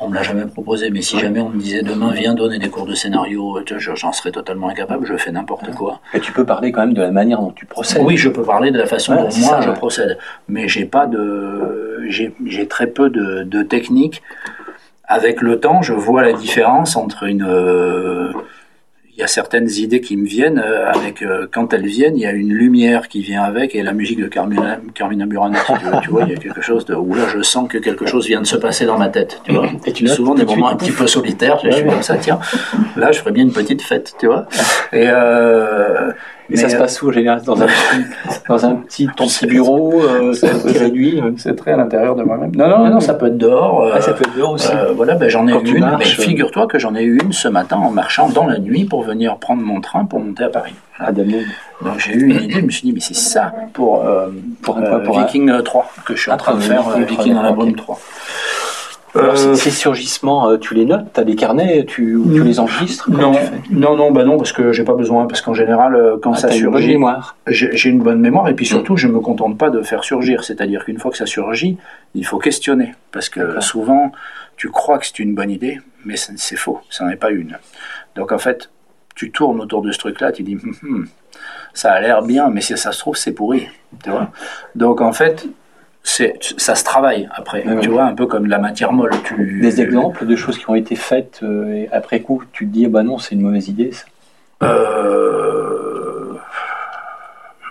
[0.00, 2.68] on me l'a jamais proposé, mais si jamais on me disait demain viens donner des
[2.68, 6.00] cours de scénario, j'en serais totalement incapable, je fais n'importe quoi.
[6.12, 8.02] Et tu peux parler quand même de la manière dont tu procèdes.
[8.02, 12.04] Oui, je peux parler de la façon dont moi je procède, mais j'ai pas de,
[12.08, 14.22] j'ai très peu de, de techniques.
[15.08, 18.32] Avec le temps, je vois la différence entre une euh,
[19.16, 22.20] il y a certaines idées qui me viennent euh, avec euh, quand elles viennent, il
[22.20, 25.58] y a une lumière qui vient avec et la musique de Carmina, Carmina Burana.
[26.02, 28.26] Tu, vois, il y a quelque chose de où là je sens que quelque chose
[28.26, 29.40] vient de se passer dans ma tête.
[29.44, 29.68] Tu vois.
[29.86, 31.58] Et tu souvent des moments un petit peu solitaires.
[31.64, 32.38] Je suis comme ça, tiens.
[32.96, 34.46] Là, je ferais bien une petite fête, tu vois.
[34.92, 36.12] Et euh,
[36.50, 37.42] et ça se passe où, en général?
[37.42, 38.04] Dans un petit,
[38.48, 42.52] dans un petit, ton petit bureau euh, C'est réduit C'est très à l'intérieur de moi-même.
[42.54, 43.82] Non, non, non, ça peut être dehors.
[43.82, 44.70] Euh, ah, ça peut être dehors aussi.
[44.72, 45.96] Euh, voilà, ben, j'en ai eu une.
[45.98, 49.02] mais figure-toi que j'en ai eu une ce matin en marchant dans la nuit pour
[49.02, 50.74] venir prendre mon train pour monter à Paris.
[50.98, 54.28] Ah, Donc j'ai eu une idée, je me suis dit, mais c'est ça pour, euh,
[54.62, 57.74] pour, pour Viking 3 que je suis en train de faire, Viking dans la brume
[57.74, 57.98] 3.
[59.18, 62.60] Alors, ces, ces, surgissements, euh, tu les notes Tu as des carnets tu, tu les
[62.60, 63.32] enregistres Non,
[63.70, 65.26] non, non, bah non, parce que j'ai pas besoin.
[65.26, 66.86] Parce qu'en général, euh, quand ah, ça surgit.
[66.86, 67.36] Une mémoire.
[67.46, 68.48] J'ai une bonne mémoire.
[68.48, 68.98] Et puis surtout, mm.
[68.98, 70.44] je me contente pas de faire surgir.
[70.44, 71.78] C'est-à-dire qu'une fois que ça surgit,
[72.14, 72.94] il faut questionner.
[73.12, 74.12] Parce que souvent,
[74.56, 76.80] tu crois que c'est une bonne idée, mais c'est faux.
[76.90, 77.58] Ça n'en est pas une.
[78.14, 78.70] Donc en fait,
[79.14, 81.08] tu tournes autour de ce truc-là, tu dis, hum, hum,
[81.74, 83.68] ça a l'air bien, mais si ça se trouve, c'est pourri.
[84.02, 84.30] Tu vois?
[84.74, 85.46] Donc en fait,
[86.06, 87.64] ça se travaille après.
[87.80, 89.10] tu vois, un peu comme la matière molle.
[89.24, 89.60] Tu...
[89.60, 92.86] Des exemples de choses qui ont été faites euh, et après coup, tu te dis,
[92.86, 93.90] bah non, c'est une mauvaise idée.
[93.92, 94.04] Ça.
[94.62, 96.34] Euh...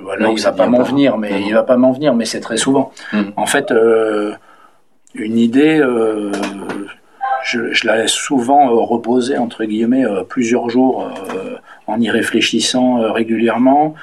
[0.02, 2.58] Voilà, il va pas m'en venir, mais il va pas m'en venir, mais c'est très
[2.58, 2.92] souvent.
[3.14, 3.22] Mm.
[3.38, 4.34] En fait, euh,
[5.16, 6.32] une idée, euh,
[7.44, 11.10] je, je, la laisse souvent reposer entre guillemets plusieurs jours
[11.88, 13.96] en y réfléchissant régulièrement.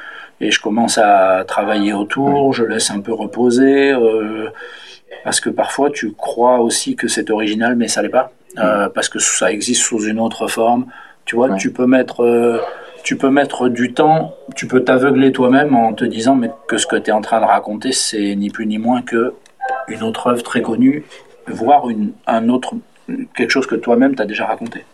[0.43, 4.49] Et je commence à travailler autour, je laisse un peu reposer, euh,
[5.23, 9.09] parce que parfois tu crois aussi que c'est original, mais ça l'est pas, euh, parce
[9.09, 10.87] que ça existe sous une autre forme.
[11.27, 12.59] Tu vois, tu peux mettre, euh,
[13.05, 16.89] tu peux mettre du temps, tu peux t'aveugler toi-même en te disant mais que ce
[16.89, 19.35] que tu es en train de raconter, c'est ni plus ni moins que
[19.87, 21.05] une autre œuvre très connue,
[21.47, 22.75] voire une, un autre
[23.35, 24.85] quelque chose que toi-même t'as déjà raconté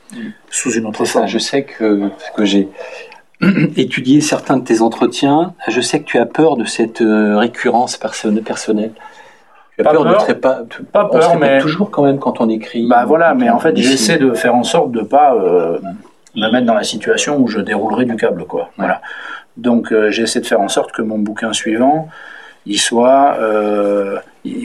[0.51, 1.27] sous une autre forme.
[1.27, 2.69] Ça, je sais que, que j'ai
[3.77, 5.55] étudier certains de tes entretiens.
[5.69, 8.43] Je sais que tu as peur de cette euh, récurrence personnelle.
[9.77, 12.89] Tu as peur, de très pas, pas peur, mais toujours quand même quand on écrit.
[12.89, 15.79] Bah voilà, mais en fait, j'essaie de faire en sorte de pas euh,
[16.35, 18.71] me mettre dans la situation où je déroulerai du câble, quoi.
[18.77, 19.01] Voilà.
[19.57, 22.09] Donc, euh, j'essaie de faire en sorte que mon bouquin suivant,
[22.67, 24.19] il soit euh,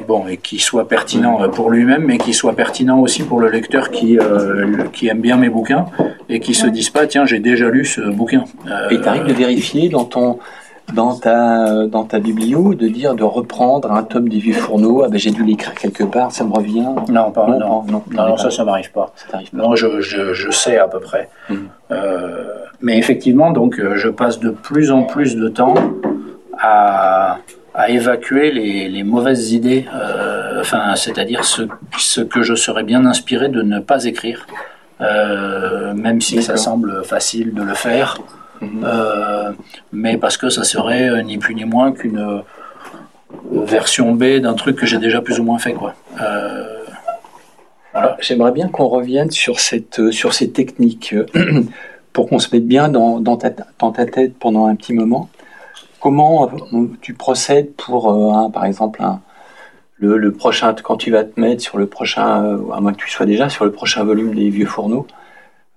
[0.07, 3.91] bon et qui soit pertinent pour lui-même, mais qui soit pertinent aussi pour le lecteur
[3.91, 5.85] qui euh, qui aime bien mes bouquins
[6.29, 8.43] et qui se dise pas tiens j'ai déjà lu ce bouquin.
[8.67, 10.39] Euh, et tu arrives de vérifier dans ton
[10.93, 15.09] dans ta dans ta biblio de dire de reprendre un tome des vieux fourneaux ah
[15.09, 16.89] ben j'ai dû l'écrire quelque part ça me revient?
[17.09, 19.13] Non pas non non, non, non, ça ça m'arrive pas.
[19.31, 21.55] pas non je, je, je, sais à peu près mmh.
[21.91, 22.43] euh,
[22.81, 25.73] mais effectivement donc je passe de plus en plus de temps
[26.59, 27.37] à
[27.73, 31.63] à évacuer les, les mauvaises idées, euh, enfin, c'est-à-dire ce,
[31.97, 34.45] ce, que je serais bien inspiré de ne pas écrire,
[35.01, 38.17] euh, même si ça semble facile de le faire.
[38.61, 39.55] Mhm.
[39.91, 42.43] mais parce que ça serait ni plus ni moins qu'une
[43.51, 45.73] version B d'un truc que j'ai déjà plus ou moins fait.
[45.73, 45.95] Quoi.
[47.93, 48.17] Voilà.
[48.21, 51.13] J'aimerais bien qu'on revienne sur, cette, sur ces techniques
[52.13, 55.29] pour qu'on se mette bien dans, dans, ta, dans ta tête pendant un petit moment.
[56.03, 56.51] Comment
[56.99, 59.21] tu procèdes pour, un, par exemple, un,
[59.99, 63.09] le, prochain, quand tu vas te mettre sur le prochain, euh, à moins que tu
[63.09, 65.07] sois déjà sur le prochain volume des Vieux Fourneaux,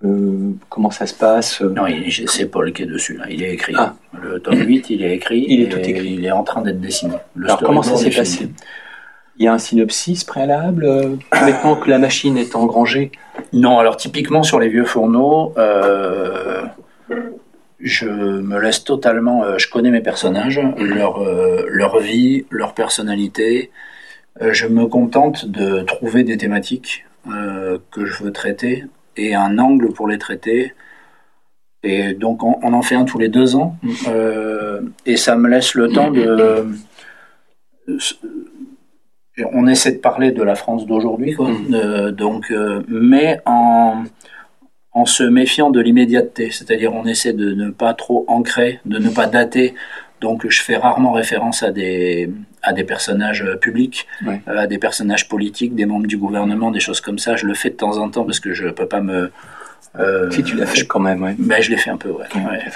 [0.04, 1.68] euh, comment ça se passe euh?
[1.68, 1.84] Non,
[2.26, 3.26] c'est Paul qui est dessus, là.
[3.30, 3.74] il est écrit.
[3.78, 3.94] Ah.
[4.20, 5.46] Le tome 8, il est écrit.
[5.48, 6.14] Il est tout écrit.
[6.14, 7.14] Il est en train d'être dessiné.
[7.44, 8.48] Alors comment ça s'est passé?
[9.38, 13.12] Il y a un synopsis préalable maintenant que la machine est engrangée?
[13.52, 15.54] Non, alors typiquement sur les Vieux Fourneaux,
[17.80, 19.58] je me laisse totalement.
[19.58, 21.22] je connais mes personnages, leur,
[21.68, 23.70] leur vie, leur personnalité.
[24.42, 28.84] Euh, je me contente de trouver des thématiques euh, que je veux traiter
[29.16, 30.74] et un angle pour les traiter.
[31.82, 33.76] Et donc on, en fait un tous les deux ans.
[34.08, 36.66] Euh, et ça me laisse le temps de...
[39.52, 42.10] On essaie de parler de la France d'aujourd'hui, mm.
[42.12, 42.52] donc,
[42.88, 44.04] mais en,
[44.96, 46.50] en se méfiant de l'immédiateté.
[46.50, 49.74] C'est-à-dire on essaie de ne pas trop ancrer, de ne pas dater
[50.20, 52.30] donc je fais rarement référence à des,
[52.62, 56.80] à des personnages euh, publics, euh, à des personnages politiques, des membres du gouvernement, des
[56.80, 57.36] choses comme ça.
[57.36, 59.30] Je le fais de temps en temps parce que je ne peux pas me,
[59.98, 61.34] euh, si tu l'as fait quand même, ouais.
[61.38, 62.24] Ben, je l'ai fait un peu, ouais.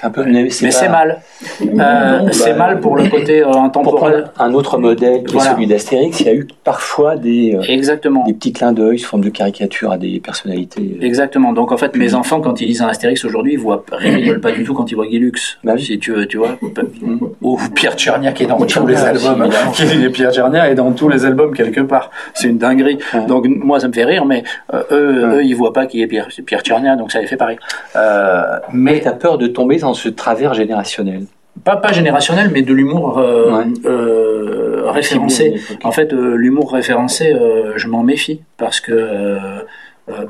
[0.03, 1.21] un peu, mais c'est mal.
[1.63, 4.31] Euh, c'est bah, mal pour le côté euh, intemporel.
[4.39, 8.25] un autre modèle qui est celui d'Astérix, il y a eu parfois des, euh, Exactement.
[8.25, 10.99] des petits clins d'œil sous forme de caricature à des personnalités.
[11.01, 11.53] Exactement.
[11.53, 14.53] Donc en fait, mes enfants, quand ils lisent un Astérix aujourd'hui, ils voient, rigolent pas
[14.53, 15.59] du tout quand ils voient Guilux.
[15.65, 16.59] Bah si tu veux, tu vois.
[17.43, 19.49] Ou Pierre Tchernia qui est dans tous les albums.
[20.13, 22.11] Pierre Tchernia est dans tous les albums quelque part.
[22.35, 22.99] C'est une dinguerie.
[23.29, 26.29] Donc moi, ça me fait rire, mais eux, eux, ils voient pas qui est Pierre,
[26.47, 26.97] Pierre Tchernia.
[26.97, 27.59] Donc ça avait fait pareil.
[27.97, 31.25] Euh, mais tu as peur de tomber dans ce travers générationnel?
[31.65, 35.61] Pas, pas générationnel, mais de l'humour euh, euh, référencé.
[35.83, 37.37] En fait, l'humour référencé,
[37.77, 39.09] je m'en méfie parce que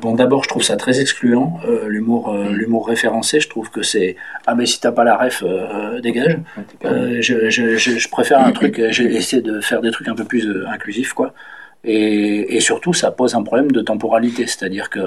[0.00, 1.60] bon, d'abord, je trouve ça très excluant.
[1.86, 4.16] l'humour, l'humour référencé, je trouve que c'est
[4.46, 5.44] ah mais si t'as pas la ref,
[6.02, 6.38] dégage.
[6.82, 8.82] Je, je, je, préfère un truc.
[8.90, 11.32] J'ai essayé de faire des trucs un peu plus inclusifs, quoi.
[11.84, 15.00] Et, et, surtout, ça pose un problème de temporalité, c'est-à-dire que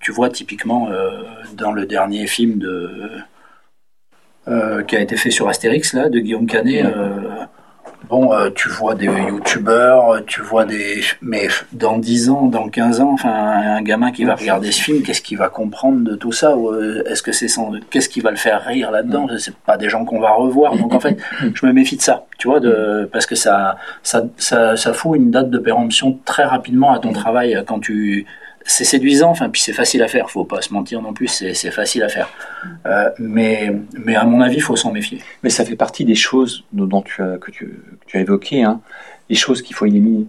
[0.00, 1.22] tu vois typiquement euh,
[1.54, 2.60] dans le dernier film
[4.48, 6.84] euh, qui a été fait sur Astérix là, de Guillaume Canet.
[6.84, 7.44] Euh,
[8.08, 11.02] bon, tu vois des youtubeurs, tu vois des.
[11.22, 15.02] Mais dans 10 ans, dans 15 ans, enfin, un gamin qui va regarder ce film,
[15.02, 16.56] qu'est-ce qu'il va comprendre de tout ça
[17.06, 17.72] Est-ce que c'est sans...
[17.90, 20.76] Qu'est-ce qui va le faire rire là-dedans C'est pas des gens qu'on va revoir.
[20.76, 21.18] Donc en fait,
[21.54, 22.60] je me méfie de ça, tu vois,
[23.12, 27.12] parce que ça, ça, ça, ça fout une date de péremption très rapidement à ton
[27.12, 28.26] travail quand tu
[28.64, 31.70] c'est séduisant, enfin, puis c'est facile à faire, faut pas se mentir non plus, c'est
[31.70, 32.28] facile à faire.
[32.86, 33.72] Euh, mais,
[34.04, 35.20] mais à mon avis, il faut s'en méfier.
[35.42, 38.80] Mais ça fait partie des choses dont tu as, que, tu, tu as évoquées, hein,
[39.28, 40.26] les choses qu'il faut éliminer.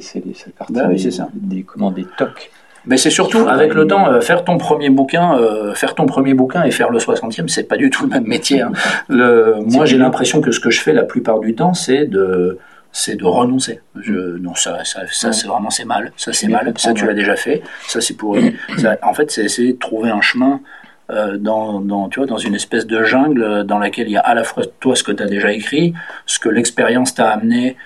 [0.00, 1.28] C'est partie bah des, ça.
[1.34, 2.50] des, comment, des tocs.
[2.86, 6.34] Mais c'est surtout avec le temps, euh, faire ton premier bouquin, euh, faire ton premier
[6.34, 8.60] bouquin et faire le 60e, c'est pas du tout le même métier.
[8.60, 8.72] Hein.
[9.08, 12.58] Le, moi, j'ai l'impression que ce que je fais la plupart du temps, c'est de
[12.92, 13.80] c'est de renoncer.
[14.00, 16.12] Je, non, ça, ça, ça c'est vraiment c'est mal.
[16.16, 16.72] Ça c'est mal.
[16.76, 17.62] Ça tu l'as déjà fait.
[17.88, 18.36] Ça c'est pour.
[19.02, 20.60] en fait, c'est essayer de trouver un chemin
[21.10, 24.20] euh, dans, dans, tu vois, dans une espèce de jungle dans laquelle il y a
[24.20, 25.94] à la fois toi ce que tu as déjà écrit,
[26.26, 27.76] ce que l'expérience t'a amené,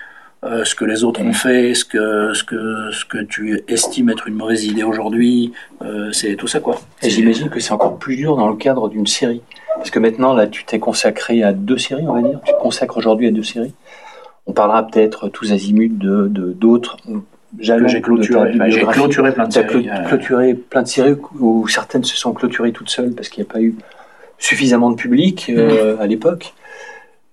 [0.43, 4.09] euh, ce que les autres ont fait, ce que, ce que, ce que tu estimes
[4.09, 6.79] être une mauvaise idée aujourd'hui, euh, c'est tout ça quoi.
[7.01, 9.41] Et j'imagine que c'est encore plus dur dans le cadre d'une série.
[9.77, 12.39] Parce que maintenant, là, tu t'es consacré à deux séries, on va dire.
[12.43, 13.73] Tu te consacres aujourd'hui à deux séries.
[14.47, 16.97] On parlera peut-être tous azimuts de d'autres
[17.59, 19.89] j'ai clôturé, j'ai clôturé plein de séries.
[20.07, 23.53] clôturé plein de séries où certaines se sont clôturées toutes seules parce qu'il n'y a
[23.53, 23.75] pas eu
[24.37, 26.01] suffisamment de public euh, mm.
[26.01, 26.53] à l'époque.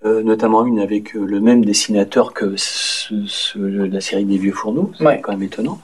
[0.05, 2.55] Euh, notamment une avec euh, le même dessinateur que
[3.57, 5.81] la série des vieux fourneaux, c'est quand même étonnant.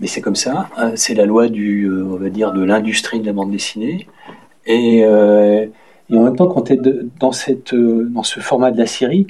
[0.00, 0.92] Mais c'est comme ça, hein.
[0.96, 4.08] c'est la loi du, on va dire, de l'industrie de la bande dessinée.
[4.66, 6.80] Et, et en même temps, quand tu es
[7.20, 9.26] dans, cette, dans ce format de la série,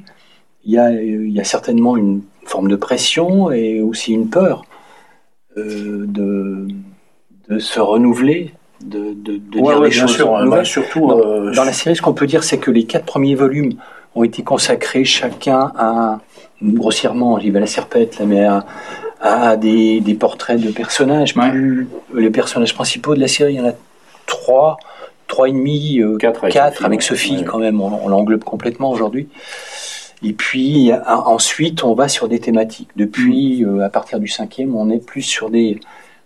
[0.65, 4.65] il y a, il y a certainement une forme de pression et aussi une peur
[5.57, 6.69] euh, de,
[7.49, 8.53] de se renouveler,
[8.85, 12.03] de, de, de dire des choses sûr, bah, surtout, dans, euh, dans, la série, ce
[12.03, 13.75] qu'on peut dire, c'est que les quatre premiers volumes
[14.15, 16.21] ont été consacrés chacun à,
[16.63, 18.47] grossièrement, j'y vais la serpette, là, mais
[19.21, 21.35] à, des, des, portraits de personnages.
[21.35, 23.75] Plus, les personnages principaux de la série, il y en a
[24.27, 24.77] trois,
[25.27, 26.45] trois et demi, euh, quatre,
[26.85, 29.29] avec, Sophie, quand même, on, on l'englobe complètement aujourd'hui.
[30.23, 32.91] Et puis ensuite, on va sur des thématiques.
[32.97, 33.79] Depuis, mm.
[33.79, 35.81] euh, à partir du cinquième, on est plus sur des,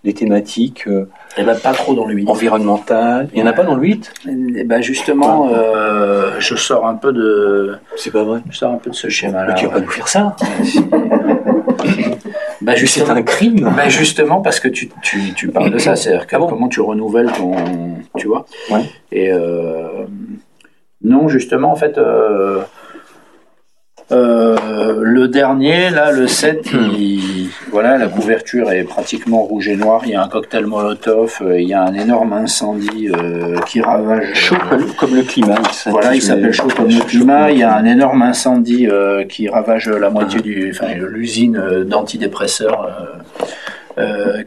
[0.04, 2.28] les thématiques euh, Et ben pas trop dans le 8.
[2.28, 3.28] environnementales.
[3.33, 4.12] Il n'y en a pas dans le 8
[4.57, 8.40] Et ben justement, euh, je sors un peu de, C'est pas vrai.
[8.50, 9.54] je sors un peu de ce schéma-là.
[9.54, 10.37] Mais tu vas pas nous faire ça.
[12.61, 13.70] Bah C'est un crime.
[13.76, 16.46] bah justement parce que tu, tu, tu parles de ça, c'est-à-dire Ah bon?
[16.46, 17.52] comment tu renouvelles ton,
[18.16, 18.46] tu vois?
[18.70, 18.80] Ouais.
[19.12, 20.07] Et euh,
[21.02, 22.62] non, justement, en fait, euh,
[24.14, 30.03] euh, le dernier, là, le 7, il- voilà, la couverture est pratiquement rouge et noir.
[30.05, 33.81] Il y a un cocktail Molotov, euh, il y a un énorme incendie euh, qui
[33.81, 34.33] ravage.
[34.35, 35.57] Chaud comme, comme le climat.
[35.87, 37.50] il Voilà, il s'appelle Chaud comme le climat.
[37.50, 38.88] Il y a un énorme incendie
[39.29, 42.88] qui ravage la moitié du, enfin, l'usine d'antidépresseurs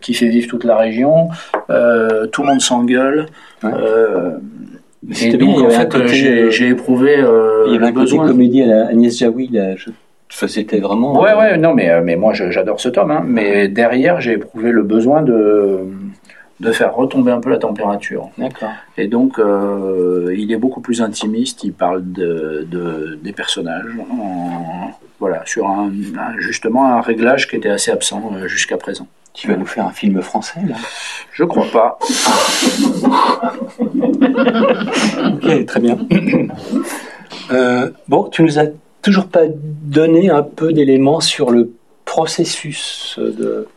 [0.02, 1.30] qui fait vivre toute la région.
[1.68, 3.26] Tout le monde s'engueule.
[3.64, 3.72] Ouais.
[5.10, 7.94] Et bien, donc, en fait, j'ai euh, j'ai éprouvé euh, Il y avait un le
[7.94, 8.28] côté besoin.
[8.28, 9.48] comédie à la Agnès Jaoui.
[9.52, 9.76] Là.
[9.76, 9.90] Je...
[10.32, 11.22] Enfin, c'était vraiment.
[11.22, 13.12] Ouais, euh, ouais, non, mais, euh, mais moi j'adore ce tome.
[13.12, 13.24] Hein.
[13.26, 15.80] Mais derrière, j'ai éprouvé le besoin de,
[16.60, 18.30] de faire retomber un peu la température.
[18.38, 18.72] D'accord.
[18.98, 21.64] Et donc, euh, il est beaucoup plus intimiste.
[21.64, 23.86] Il parle de, de- des personnages.
[24.12, 25.92] en- voilà, sur un,
[26.38, 29.08] justement un réglage qui était assez absent jusqu'à présent.
[29.38, 30.76] Tu vas nous faire un film français là?
[31.32, 32.00] Je crois pas.
[35.32, 35.96] Ok, très bien.
[37.52, 38.66] Euh, bon, tu nous as
[39.04, 41.72] toujours pas donné un peu d'éléments sur le
[42.04, 43.68] processus de.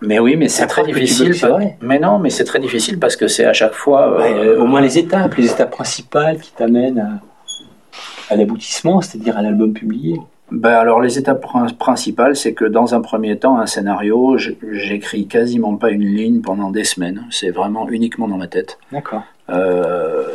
[0.00, 1.34] Mais oui, mais c'est très difficile.
[1.82, 4.16] Mais non, mais c'est très difficile parce que c'est à chaque fois.
[4.16, 9.02] Ouais, euh, euh, au moins les étapes, les étapes principales qui t'amènent à, à l'aboutissement,
[9.02, 10.18] c'est-à-dire à l'album publié.
[10.54, 15.26] Ben alors les étapes prin- principales, c'est que dans un premier temps, un scénario, j'écris
[15.26, 17.24] quasiment pas une ligne pendant des semaines.
[17.30, 18.78] C'est vraiment uniquement dans ma tête.
[18.92, 19.22] D'accord.
[19.48, 20.26] Euh,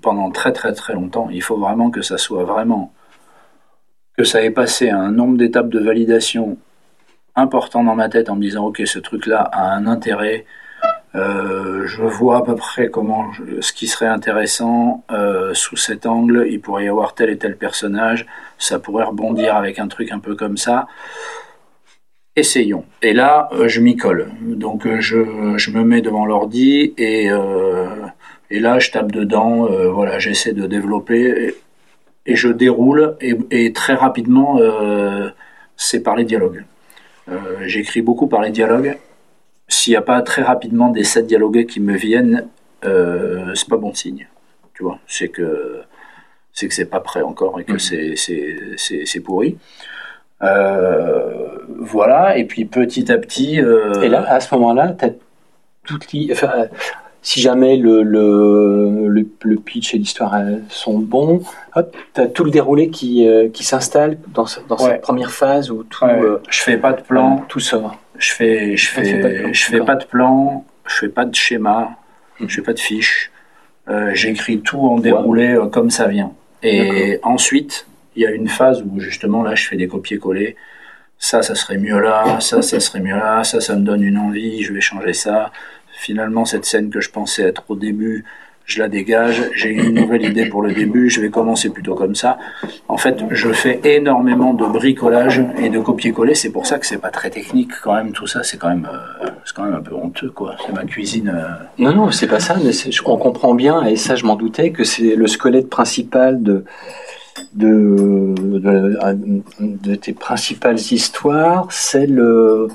[0.00, 1.28] pendant très très très longtemps.
[1.30, 2.92] Il faut vraiment que ça soit vraiment
[4.16, 6.56] que ça ait passé un nombre d'étapes de validation
[7.34, 10.46] important dans ma tête en me disant ok ce truc là a un intérêt.
[11.14, 16.46] Euh, je vois à peu près comment ce qui serait intéressant euh, sous cet angle.
[16.50, 18.26] Il pourrait y avoir tel et tel personnage.
[18.58, 20.86] Ça pourrait rebondir avec un truc un peu comme ça.
[22.34, 22.86] Essayons.
[23.02, 24.30] Et là, euh, je m'y colle.
[24.40, 25.16] Donc je,
[25.70, 27.28] me mets devant l'ordi et,
[28.50, 29.66] là, je tape dedans.
[29.90, 31.54] voilà, j'essaie de développer
[32.26, 33.16] et, je déroule.
[33.20, 34.58] Et, très rapidement,
[35.76, 36.64] c'est par les dialogues.
[37.66, 38.96] J'écris beaucoup par les dialogues.
[39.72, 42.46] S'il n'y a pas très rapidement des sept dialogués qui me viennent,
[42.84, 44.26] euh, c'est pas bon signe.
[44.74, 45.80] Tu vois, c'est que
[46.52, 47.78] c'est que c'est pas prêt encore et que Mhm.
[47.88, 49.56] c'est c'est c'est c'est pourri.
[50.42, 53.60] Euh, voilà, et puis petit à petit.
[53.60, 55.10] euh, Et là, à ce moment-là, tu as
[55.86, 56.28] toutes les.
[56.32, 56.52] Enfin,
[57.22, 61.42] si jamais le, le, le, le pitch et l'histoire euh, sont bons,
[61.76, 64.82] hop, tu as tout le déroulé qui, qui s'installe dans, ce- dans Ouais.
[64.92, 67.96] cette première phase où tout, ouais, je fais pas de plan, tout sort.
[68.18, 70.94] Je fais je Ah, fais pas de fais plan, je fais pas de plan, je
[70.94, 71.96] fais pas de schéma,
[72.40, 72.48] Mhm.
[72.48, 73.30] je fais pas de fiche.
[73.88, 76.32] Euh, J'écris tout en déroulé euh, comme ça vient.
[76.62, 80.54] Et ensuite, il y a une phase où justement là, je fais des copier-coller.
[81.18, 84.18] Ça, ça serait mieux là, ça, ça serait mieux là, ça, ça me donne une
[84.18, 85.50] envie, je vais changer ça.
[85.94, 88.24] Finalement, cette scène que je pensais être au début,
[88.72, 92.14] je la dégage, j'ai une nouvelle idée pour le début, je vais commencer plutôt comme
[92.14, 92.38] ça.
[92.88, 96.96] En fait, je fais énormément de bricolage et de copier-coller, c'est pour ça que c'est
[97.06, 99.82] pas très technique quand même, tout ça, c'est quand même, euh, c'est quand même un
[99.82, 100.56] peu honteux, quoi.
[100.64, 101.28] C'est ma cuisine.
[101.34, 102.70] euh, Non, non, c'est pas ça, mais
[103.04, 106.64] on comprend bien, et ça je m'en doutais, que c'est le squelette principal de,
[107.54, 108.34] de
[109.96, 112.68] tes principales histoires, c'est le,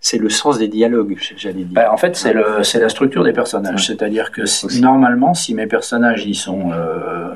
[0.00, 1.68] c'est le sens des dialogues, j'allais dire.
[1.72, 3.86] Bah, en fait, c'est le, c'est la structure des personnages.
[3.86, 7.34] C'est-à-dire que si- normalement, si mes personnages ils sont euh,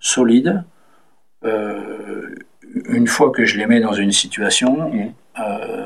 [0.00, 0.64] solides,
[1.44, 2.34] euh,
[2.88, 5.12] une fois que je les mets dans une situation, Mhm.
[5.40, 5.84] euh,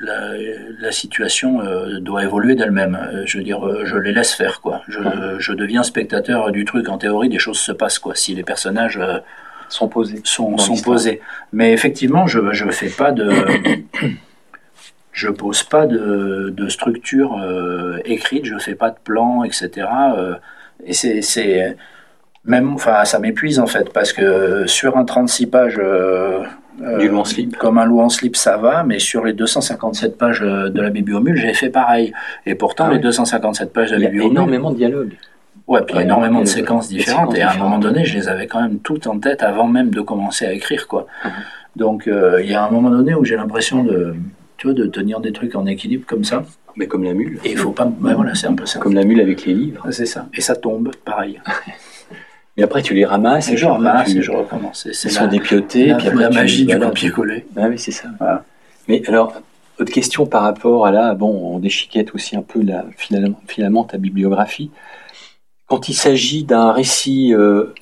[0.00, 0.32] la,
[0.80, 2.96] la situation euh, doit évoluer d'elle-même.
[2.96, 4.82] Euh, Je veux dire, euh, je les laisse faire, quoi.
[4.88, 4.98] Je,
[5.38, 6.88] je deviens spectateur du truc.
[6.88, 8.14] En théorie, des choses se passent, quoi.
[8.14, 8.98] Si les personnages
[9.72, 10.20] sont posés.
[10.24, 11.20] sont, sont posés.
[11.52, 13.30] Mais effectivement, je je fais pas de
[15.12, 19.70] je pose pas de, de structure euh, écrite, je fais pas de plan, etc.
[20.16, 20.34] euh,
[20.84, 21.76] et c'est c'est
[22.44, 26.40] même enfin ça m'épuise en fait parce que sur un 36 pages euh,
[26.82, 27.56] euh, Du slip.
[27.56, 30.90] comme un loup en slip ça va mais sur les 257 pages euh, de la
[30.90, 32.12] bibliomule j'ai fait pareil
[32.46, 33.02] et pourtant Ah les ouais.
[33.02, 35.12] 257 pages de Il y la a bibliomule énormément de dialogues.
[35.66, 37.34] Ouais, puis il y a énormément de séquences différentes.
[37.36, 39.90] et à un moment donné, je les avais quand même toutes en tête avant même
[39.90, 41.06] de commencer à écrire, quoi.
[41.24, 41.30] Mhm.
[41.76, 44.14] Donc, euh, il y a un moment donné où j'ai l'impression de,
[44.58, 46.42] tu vois, de tenir des trucs en équilibre comme ça.
[46.76, 47.38] Mais comme la mule.
[47.44, 47.84] Et il faut pas.
[48.00, 48.78] Ouais, voilà, c'est un peu ça.
[48.78, 49.86] Comme la mule avec les livres.
[49.90, 50.26] C'est ça.
[50.34, 51.40] Et ça tombe, pareil.
[52.56, 54.86] Mais après, tu les ramasses Et je ramasse tu- et je recommence.
[54.86, 55.86] Ils sont la, dépiotés.
[55.86, 57.46] la, puis après, la tu- magie du copier-coller.
[57.56, 58.08] Ah oui, c'est ça.
[58.18, 58.44] Voilà.
[58.88, 59.40] Mais alors,
[59.78, 63.84] autre question par rapport à là, bon, on déchiquette aussi un peu la, finalement, finalement
[63.84, 64.70] ta bibliographie.
[65.72, 67.72] Quand il s'agit d'un récit euh,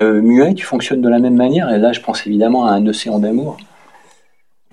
[0.00, 1.68] euh, muet, tu fonctionnes de la même manière.
[1.68, 3.58] Et là, je pense évidemment à un océan d'amour.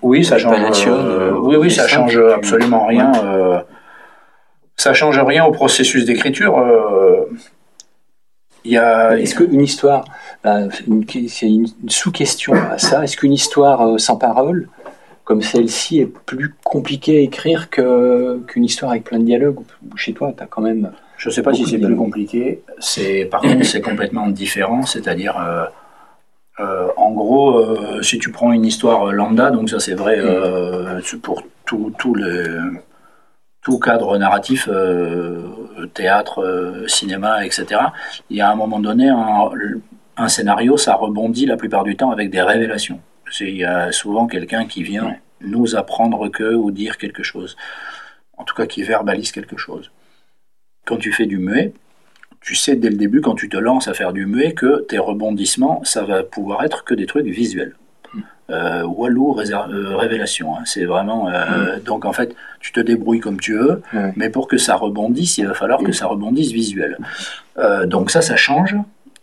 [0.02, 0.88] Oui, ça change.
[0.88, 3.12] Euh, oui, oui, ça change absolument rien.
[4.78, 6.56] ça change rien au processus d'écriture.
[8.64, 9.20] Il y a.
[9.20, 10.06] Est-ce qu'une histoire,
[10.42, 10.60] bah,
[11.28, 13.04] c'est une, sous-question à ça.
[13.04, 14.70] Est-ce qu'une histoire sans parole
[15.26, 19.60] comme celle-ci est plus compliquée à écrire qu'une histoire avec plein de dialogues?
[19.98, 22.62] Chez toi, tu as quand même je ne sais pas si c'est plus compliqué.
[22.80, 24.84] C'est par contre c'est complètement différent.
[24.86, 25.66] C'est-à-dire, euh,
[26.60, 30.20] euh, en gros, euh, si tu prends une histoire lambda, donc ça c'est vrai
[31.22, 32.74] pour tout, tout le
[33.64, 34.70] tout cadre narratif,
[35.96, 37.82] théâtre, cinéma, etc.
[38.30, 39.50] Il y a à un moment donné un,
[40.18, 43.00] un, scénario, ça rebondit la plupart du temps avec des révélations.
[43.40, 47.58] Il y a souvent quelqu'un qui vient nous apprendre que ou dire quelque chose.
[48.38, 49.90] En tout cas, qui verbalise quelque chose
[50.86, 51.74] quand tu fais du muet,
[52.46, 55.00] tu sais dès le début, quand tu te lances à faire du muet, que tes
[55.00, 57.76] rebondissements, ça va pouvoir être que des trucs visuels.
[58.14, 58.20] Hmm.
[58.52, 60.62] Euh, Walou euh, révélation, hein.
[60.66, 61.28] c'est vraiment.
[61.28, 61.84] Euh, hmm.
[61.84, 63.82] Donc en fait, tu te débrouilles comme tu veux,
[64.16, 66.98] mais pour que ça rebondisse, il va falloir que ça rebondisse visuel.
[67.86, 68.76] Donc ça, ça change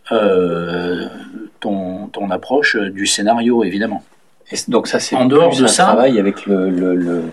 [0.09, 4.03] ton, ton, approche du scénario, évidemment.
[4.51, 7.23] Et donc ça, c'est en dehors de ça, travail avec le, le le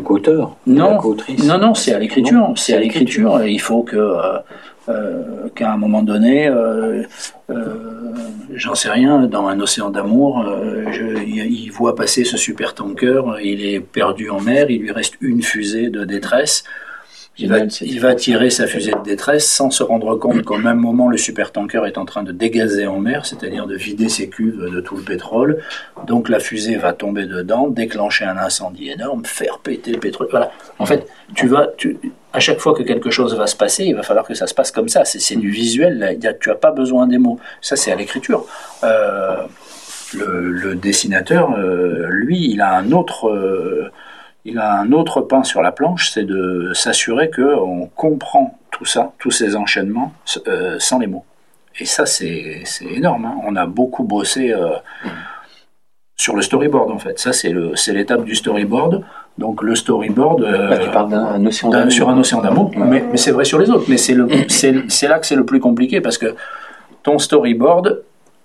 [0.00, 0.98] co-auteur Non,
[1.44, 2.52] non, non, c'est à l'écriture.
[2.56, 3.44] C'est à l'écriture.
[3.44, 4.38] Il faut que euh,
[4.88, 7.02] euh, qu'à un moment donné, euh,
[8.54, 10.44] j'en sais rien, dans un océan d'amour,
[11.26, 15.42] il voit passer ce super tanker, il est perdu en mer, il lui reste une
[15.42, 16.64] fusée de détresse.
[17.38, 21.16] Il va, tirer sa fusée de détresse sans se rendre compte qu'au même moment, le
[21.16, 24.96] supertanker est en train de dégazer en mer, c'est-à-dire de vider ses cuves de tout
[24.96, 25.62] le pétrole.
[26.06, 30.28] Donc la fusée va tomber dedans, déclencher un incendie énorme, faire péter le pétrole.
[30.30, 30.52] Voilà.
[30.78, 31.98] En fait, tu vas, tu,
[32.34, 34.54] à chaque fois que quelque chose va se passer, il va falloir que ça se
[34.54, 35.04] passe comme ça.
[35.06, 36.18] C'est du visuel.
[36.38, 37.38] Tu n'as pas besoin des mots.
[37.62, 38.44] Ça, c'est à l'écriture.
[38.84, 39.36] Euh,
[40.14, 43.28] le, dessinateur, euh, lui, il a un autre.
[43.28, 43.90] Euh,
[44.44, 49.12] il a un autre pain sur la planche, c'est de s'assurer qu'on comprend tout ça,
[49.18, 50.12] tous ces enchaînements,
[50.48, 51.24] euh, sans les mots.
[51.78, 53.24] Et ça, c'est énorme.
[53.24, 53.36] Hein.
[53.44, 54.70] On a beaucoup bossé euh,
[56.16, 57.18] sur le storyboard, en fait.
[57.18, 57.52] Ça, c'est
[57.92, 59.04] l'étape du storyboard.
[59.38, 60.42] Donc, le storyboard.
[60.42, 61.92] Euh, tu parles d'un océan d'amour.
[61.92, 62.72] Sur un océan d'amour.
[62.76, 63.84] Mais, mais c'est vrai sur les autres.
[63.88, 66.34] Mais c'est là que c'est le plus compliqué parce que
[67.02, 68.02] ton storyboard,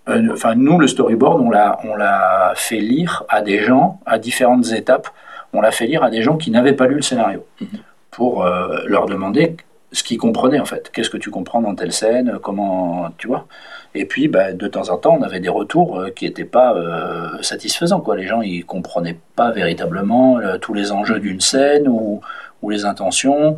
[0.08, 5.10] enfin, nous, le storyboard, on l'a fait lire à des gens à différentes étapes
[5.54, 7.68] on l'a fait lire à des gens qui n'avaient pas lu le scénario, mhm.
[8.12, 9.56] pour euh, leur demander
[9.92, 10.92] ce qu'ils comprenaient en fait.
[10.94, 12.38] Qu'est-ce que tu comprends dans telle scène?
[12.42, 13.48] Comment tu vois?
[13.96, 16.76] Et puis, bah, de temps en temps, on avait des retours euh, qui n'étaient pas
[16.76, 18.02] euh, satisfaisants.
[18.02, 18.18] Quoi.
[18.18, 22.22] Les gens, ils comprenaient pas véritablement tous les enjeux d'une scène ou,
[22.62, 23.56] ou, les intentions.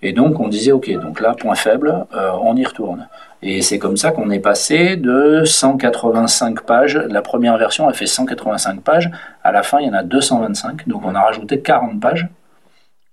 [0.00, 3.08] Et donc, on disait, ok, donc là, point faible, on y retourne.
[3.42, 6.96] Et c'est comme ça qu'on est passé de 185 pages.
[6.96, 9.10] La première version a fait 185 pages.
[9.42, 10.86] À la fin, il y en a 225.
[10.86, 12.28] Donc on a rajouté 40 pages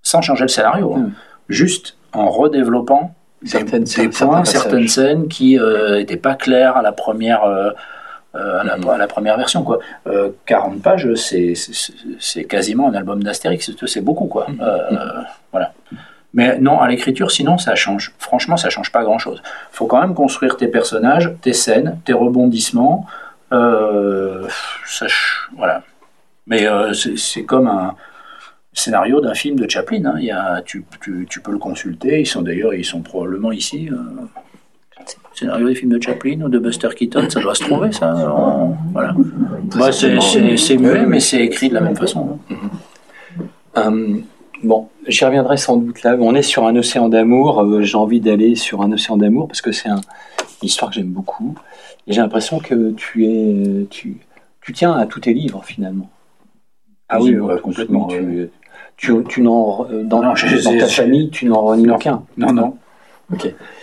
[0.04, 0.94] sans changer le scénario.
[0.96, 1.00] Hein.
[1.00, 1.12] Hmm.
[1.50, 6.92] Juste en redéveloppant certaines, des, points, certaines scènes qui n'étaient euh, pas claires à la
[6.92, 7.44] première.
[7.44, 7.72] Euh,
[8.36, 8.88] euh, hmm.
[8.88, 9.80] à, la, première version quoi.
[10.46, 14.60] 40 pages c'est quasiment un album d'Astérix c'est beaucoup quoi hmm.
[16.34, 18.14] Mais non, à l'écriture, sinon, ça change.
[18.20, 19.42] Franchement, ça change pas grand-chose.
[19.44, 23.08] Il faut quand même construire tes personnages, tes scènes, tes rebondissements.
[23.52, 24.48] Euh,
[25.58, 25.84] voilà.
[26.46, 27.96] Mais euh, c'est comme un
[28.74, 30.06] scénario d'un film de Chaplin.
[30.06, 30.16] Hein.
[30.20, 32.22] Il y a, tu, tu, tu, peux le consulter.
[32.22, 33.90] Ils sont d'ailleurs, ils sont probablement ici.
[33.92, 33.96] Euh,
[35.34, 38.14] scénario des films de Chaplin ou de Buster Keaton, ça doit se trouver, ça.
[38.92, 39.16] voilà.
[39.76, 42.40] Bah, c'est muet, mais c'est écrit de la même façon.
[43.76, 44.20] Hein.
[44.64, 46.18] Bon, j'y reviendrai sans doute là.
[46.20, 47.62] On est sur un océan d'amour.
[47.62, 50.02] Euh, j'ai envie d'aller sur un océan d'amour parce que c'est une
[50.62, 51.56] histoire que j'aime beaucoup.
[52.08, 54.18] Et j'ai l'impression que tu es, tu,
[54.62, 56.10] tu tiens à tous tes livres finalement.
[57.08, 58.08] Ah oui, complètement.
[58.08, 58.50] Tu,
[58.98, 62.24] tu, tu n'en, dans, dans ta famille, tu n'en renies aucun.
[62.38, 62.78] Non, non.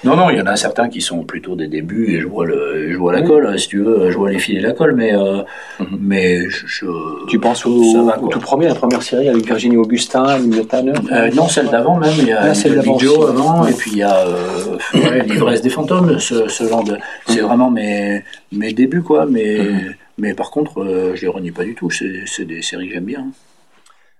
[0.03, 2.47] Non, non, il y en a certains qui sont plutôt des débuts et je vois,
[2.47, 4.95] le, je vois la colle, si tu veux, je vois les fils et la colle,
[4.95, 5.43] mais, euh,
[5.79, 5.99] mhm.
[6.01, 6.87] mais je,
[7.29, 11.47] Tu penses au, tout premier, la première série avec Virginie Augustin, Emile Tanner euh, Non,
[11.49, 14.17] celle d'avant même, il y a ah, celle Joe avant, et puis il y a
[14.27, 16.99] euh, L'ivresse des fantômes, ce, ce genre de.
[17.27, 19.95] C'est vraiment mes, mes débuts, quoi, mais, mhm.
[20.19, 23.05] mais par contre, euh, je les renie pas du tout, c'est des séries que j'aime
[23.05, 23.27] bien.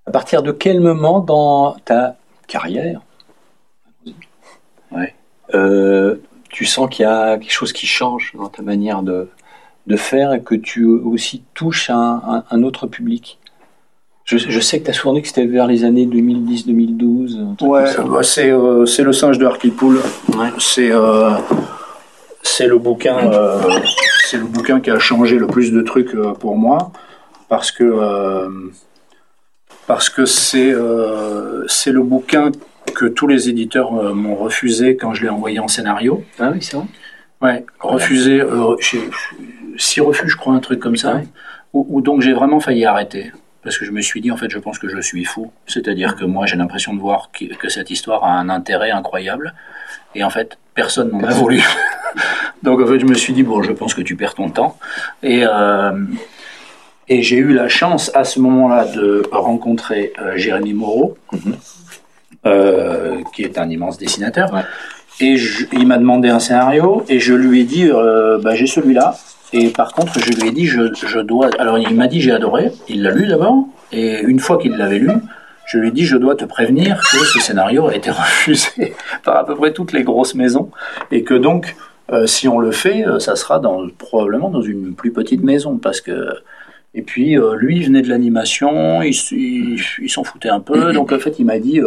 [0.07, 2.17] À partir de quel moment dans ta
[2.47, 3.01] carrière
[4.93, 5.15] ouais.
[5.55, 6.17] Euh,
[6.51, 9.29] tu sens qu'il y a quelque chose qui change dans ta manière de,
[9.87, 13.39] de faire et que tu aussi touches un, un, autre public
[14.25, 17.63] Je, sais que tu as souvent dit que c'était vers les années 2010-2012.
[17.65, 20.01] Ouais, bah, c'est euh, c'est le singe de Hartlepool.
[20.37, 20.49] Ouais.
[20.59, 21.31] C'est euh,
[22.61, 23.61] le bouquin euh,
[24.29, 26.91] c'est le bouquin qui a changé le plus de trucs pour moi
[27.49, 28.49] parce que
[29.87, 30.75] parce que c'est
[31.69, 32.51] c'est le bouquin
[32.97, 36.25] que tous les éditeurs m'ont refusé quand je l'ai envoyé en scénario.
[36.39, 36.87] Ah oui, c'est vrai.
[37.43, 38.43] Ouais, refusé.
[39.77, 41.21] six refus, je crois, un truc comme ça.
[41.73, 43.33] Ou donc j'ai vraiment failli arrêter
[43.67, 45.51] parce que je me suis dit, en fait, je pense que je suis fou.
[45.67, 49.55] C'est-à-dire que moi, j'ai l'impression de voir que, cette histoire a un intérêt incroyable.
[50.15, 51.61] Et en fait, personne n'en a voulu.
[52.63, 54.79] Donc, en fait, je me suis dit, bon, je pense que tu perds ton temps.
[55.25, 56.01] Et, euh,
[57.09, 61.57] et j'ai eu la chance, à ce moment-là, de rencontrer euh, Jérémy Moreau, mhm.
[62.47, 64.51] Euh, qui est un immense dessinateur.
[65.21, 65.37] Et
[65.73, 67.91] il m'a demandé un scénario, et je lui ai dit,
[68.43, 69.17] bah, j'ai celui-là,
[69.53, 71.51] et par contre, je lui ai dit, je, je dois.
[71.59, 72.73] Alors, il m'a dit, j'ai adoré.
[72.89, 73.65] Il l'a lu d'abord.
[73.93, 75.11] Et une fois qu'il l'avait lu,
[75.67, 78.95] je lui ai dit, je dois te prévenir que ce scénario a été refusé
[79.25, 80.71] par à peu près toutes les grosses maisons.
[81.11, 81.77] Et que donc,
[82.13, 85.79] euh, si on le fait, euh, ça sera dans, probablement dans une plus petite maison.
[85.79, 86.29] Parce que.
[86.95, 90.93] Et puis, euh, lui, il venait de l'animation, il, il, s'en foutait un peu.
[90.95, 91.81] Donc, en fait, il m'a dit,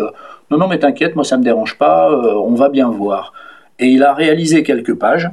[0.51, 3.33] non, non, mais t'inquiète, moi, ça me dérange pas, on va bien voir.
[3.77, 5.29] Et il a réalisé quelques pages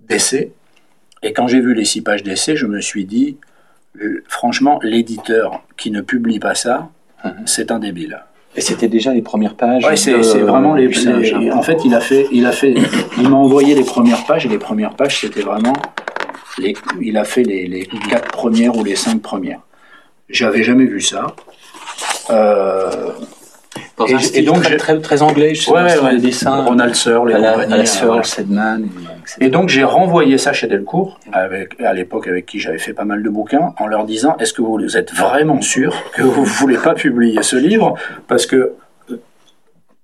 [0.00, 0.52] d'essais
[1.22, 3.36] et quand j'ai vu les six pages d'essai, je me suis dit,
[4.28, 6.88] franchement, l'éditeur qui ne publie pas ça,
[7.24, 7.32] mhm.
[7.46, 8.22] c'est un débile.
[8.54, 9.84] Et c'était déjà les premières pages.
[9.86, 10.88] Oui, c'est vraiment les,
[11.52, 12.74] En fait, il a fait, il a fait,
[13.18, 15.74] il m'a envoyé les premières pages et les premières pages, c'était vraiment
[16.58, 19.60] les, il a fait les, les, quatre premières ou les cinq premières.
[20.30, 21.26] J'avais jamais vu ça.
[22.30, 23.10] Euh,
[23.96, 26.64] dans et, un style donc très, très, très, anglais, je sais ouais, ouais, les dessins.
[26.64, 28.88] Ronald Searle, les la, la Searle, Sedman.
[29.40, 32.92] Et, et donc j'ai renvoyé ça chez Delcourt, avec, à l'époque avec qui j'avais fait
[32.92, 36.44] pas mal de bouquins, en leur disant est-ce que vous êtes vraiment sûr que vous
[36.44, 37.94] voulez pas publier ce livre?
[38.28, 38.74] Parce que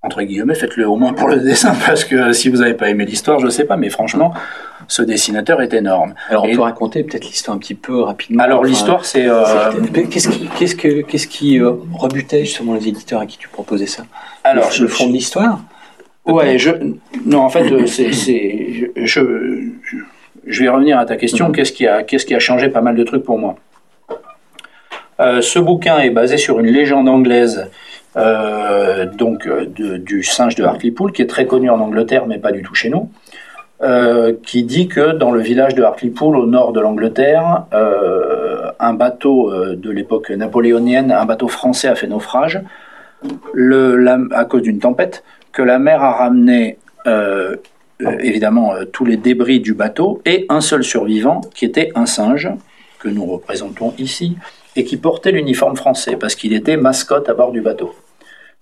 [0.02, 3.04] entre guillemets, faites-le au moins pour le dessin, parce que si vous n'avez pas aimé
[3.04, 4.34] l'histoire, je ne sais pas, mais franchement,
[4.88, 6.14] ce dessinateur est énorme.
[6.28, 8.42] Alors, on peut raconter peut-être l'histoire un petit peu rapidement.
[8.42, 9.26] Alors, l'histoire, c'est...
[9.26, 9.72] Euh...
[10.10, 13.86] Qu'est-ce qui, qu'est-ce que, qu'est-ce qui euh, rebutait justement les éditeurs à qui tu proposais
[13.86, 14.04] ça?
[14.44, 15.60] Alors, le, fond de l'histoire?
[16.26, 16.70] Ouais, je...
[17.26, 18.12] Non, en fait, euh, c'est...
[18.12, 19.20] c'est je,
[20.46, 21.48] je, vais revenir à ta question.
[21.48, 21.54] Mhm.
[21.54, 23.56] Qu'est-ce qui, a, qu'est-ce qui a changé pas mal de trucs pour moi?
[25.20, 27.68] Euh, Ce bouquin est basé sur une légende anglaise
[28.16, 32.62] euh, donc du singe de Hartlepool, qui est très connu en Angleterre, mais pas du
[32.62, 33.10] tout chez nous,
[33.82, 37.64] euh, qui dit que dans le village de Hartlepool, au nord de l'Angleterre,
[38.78, 42.60] un bateau de l'époque napoléonienne, un bateau français a fait naufrage
[43.24, 45.22] à cause d'une tempête,
[45.52, 46.78] que la mer a ramené
[48.20, 52.50] évidemment tous les débris du bateau et un seul survivant qui était un singe
[52.98, 54.36] que nous représentons ici
[54.76, 57.94] et qui portait l'uniforme français parce qu'il était mascotte à bord du bateau.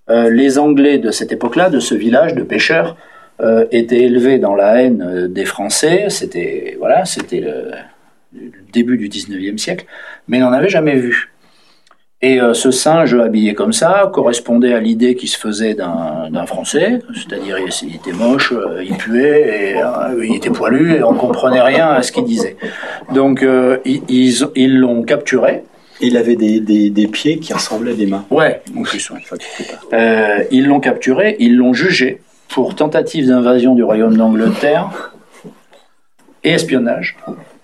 [0.09, 2.97] Euh, les Anglais de cette époque-là, de ce village de pêcheurs,
[3.41, 6.05] euh, étaient élevés dans la haine euh, des Français.
[6.09, 7.71] C'était voilà, c'était le,
[8.71, 9.85] début du 19e siècle,
[10.27, 11.31] mais n'en avait jamais vu.
[12.23, 17.57] Et ce singe habillé comme ça correspondait à l'idée qui se faisait d'un Français, c'est-à-dire
[17.57, 18.53] il, était moche,
[18.85, 19.81] il puait, et,
[20.23, 22.57] il était poilu, et on comprenait rien à ce qu'il disait.
[23.11, 23.43] Donc
[23.85, 25.63] ils l'ont capturé,
[26.01, 28.25] il avait des, des, pieds qui ressemblaient à des mains.
[28.29, 29.11] Ouais, en plus.
[29.93, 32.21] Euh, ils l'ont capturé, ils l'ont jugé
[32.53, 35.13] pour tentative d'invasion du royaume d'Angleterre
[36.43, 37.17] et espionnage.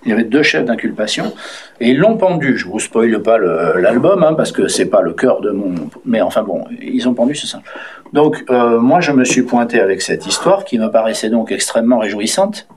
[0.05, 1.33] Il y avait deux chefs d'inculpation
[1.81, 2.57] et ils l'ont pendu.
[2.57, 5.75] Je vous spoile pas l'album hein, parce que c'est pas le cœur de mon.
[6.05, 7.63] Mais enfin bon, ils ont pendu ce singe.
[8.13, 11.99] Donc euh, moi je me suis pointé avec cette histoire qui me paraissait donc extrêmement
[11.99, 12.67] réjouissante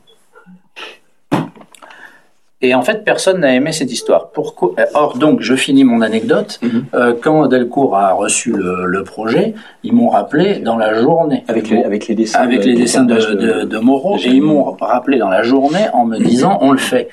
[2.62, 4.30] et en fait, personne n'a aimé cette histoire.
[4.32, 6.58] Pourquoi Or, donc, je finis mon anecdote.
[6.62, 6.84] Mhm.
[6.94, 11.42] euh, quand Delcourt a reçu le, le projet, ils m'ont rappelé dans la journée.
[11.48, 14.18] Avec les, avec les dessins, avec les dessins de, de, de, Moreau.
[14.18, 17.08] Et ils m'ont rappelé dans la journée en me disant on le fait.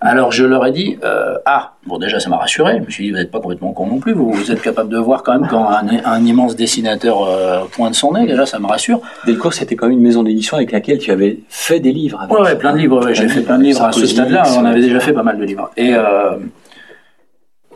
[0.00, 2.78] Alors, je leur ai dit euh, ah, bon, déjà, ça m'a rassuré.
[2.80, 4.12] Je me suis dit vous n'êtes pas complètement con non plus.
[4.12, 7.94] Vous, vous, êtes capable de voir quand même quand un, un immense dessinateur euh, pointe
[7.94, 8.26] son nez.
[8.26, 9.00] Déjà, ça me rassure.
[9.26, 12.20] Delcourt, c'était quand même une maison d'édition avec laquelle tu avais fait des livres.
[12.22, 13.04] Avec ouais, plein de livres.
[13.04, 14.44] Ouais, J'ai fait plein de livres à ce stade-là
[14.88, 15.70] déjà fait pas mal de livres.
[15.76, 16.36] Et, euh,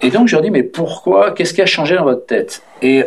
[0.01, 2.63] et donc, je leur dis, mais pourquoi Qu'est-ce qui a changé dans votre tête?
[2.81, 3.05] Et,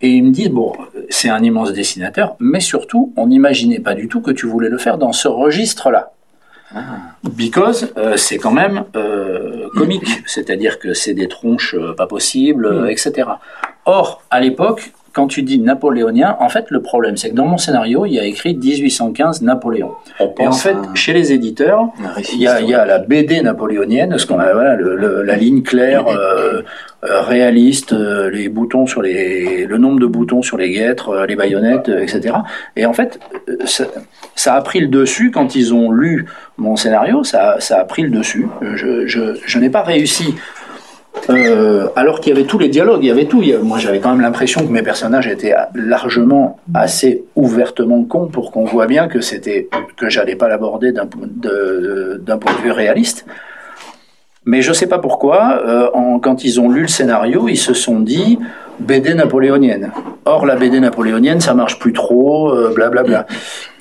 [0.00, 0.72] et ils me disent, bon,
[1.08, 4.78] c'est un immense dessinateur, mais surtout, on n'imaginait pas du tout que tu voulais le
[4.78, 6.12] faire dans ce registre-là.
[7.36, 12.90] Because euh, c'est quand même euh, comique, c'est-à-dire que c'est des tronches pas possibles, mm.
[12.90, 13.28] etc.
[13.84, 17.56] Or, à l'époque, quand tu dis napoléonien, en fait, le problème, c'est que dans mon
[17.56, 19.92] scénario, il y a écrit 1815 Napoléon.
[20.40, 21.86] et en fait, chez les éditeurs,
[22.32, 25.36] il y, a, il y, a, la BD napoléonienne, ce qu'on a, voilà, le, la
[25.36, 26.62] ligne claire, euh,
[27.04, 31.36] euh, réaliste, euh, les boutons sur les, le nombre de boutons sur les guêtres, les
[31.36, 32.34] baïonnettes, etc.
[32.74, 33.20] Et en fait,
[33.66, 33.84] ça,
[34.34, 36.26] ça, a pris le dessus quand ils ont lu
[36.58, 38.48] mon scénario, ça, ça a pris le dessus.
[38.74, 40.34] Je, je, je n'ai pas réussi
[41.30, 43.42] euh, alors qu'il y avait tous les dialogues, il y avait tout.
[43.62, 48.64] moi, j'avais quand même l'impression que mes personnages étaient largement assez ouvertement cons pour qu'on
[48.64, 53.26] voit bien que c'était que j'allais pas l'aborder d'un point de vue réaliste.
[54.46, 58.00] Mais je sais pas pourquoi, euh, quand ils ont lu le scénario, ils se sont
[58.00, 58.38] dit
[58.78, 59.90] BD napoléonienne.
[60.26, 62.90] Or, la BD napoléonienne, ça marche plus trop, blablabla.
[62.90, 63.26] Euh, bla, bla.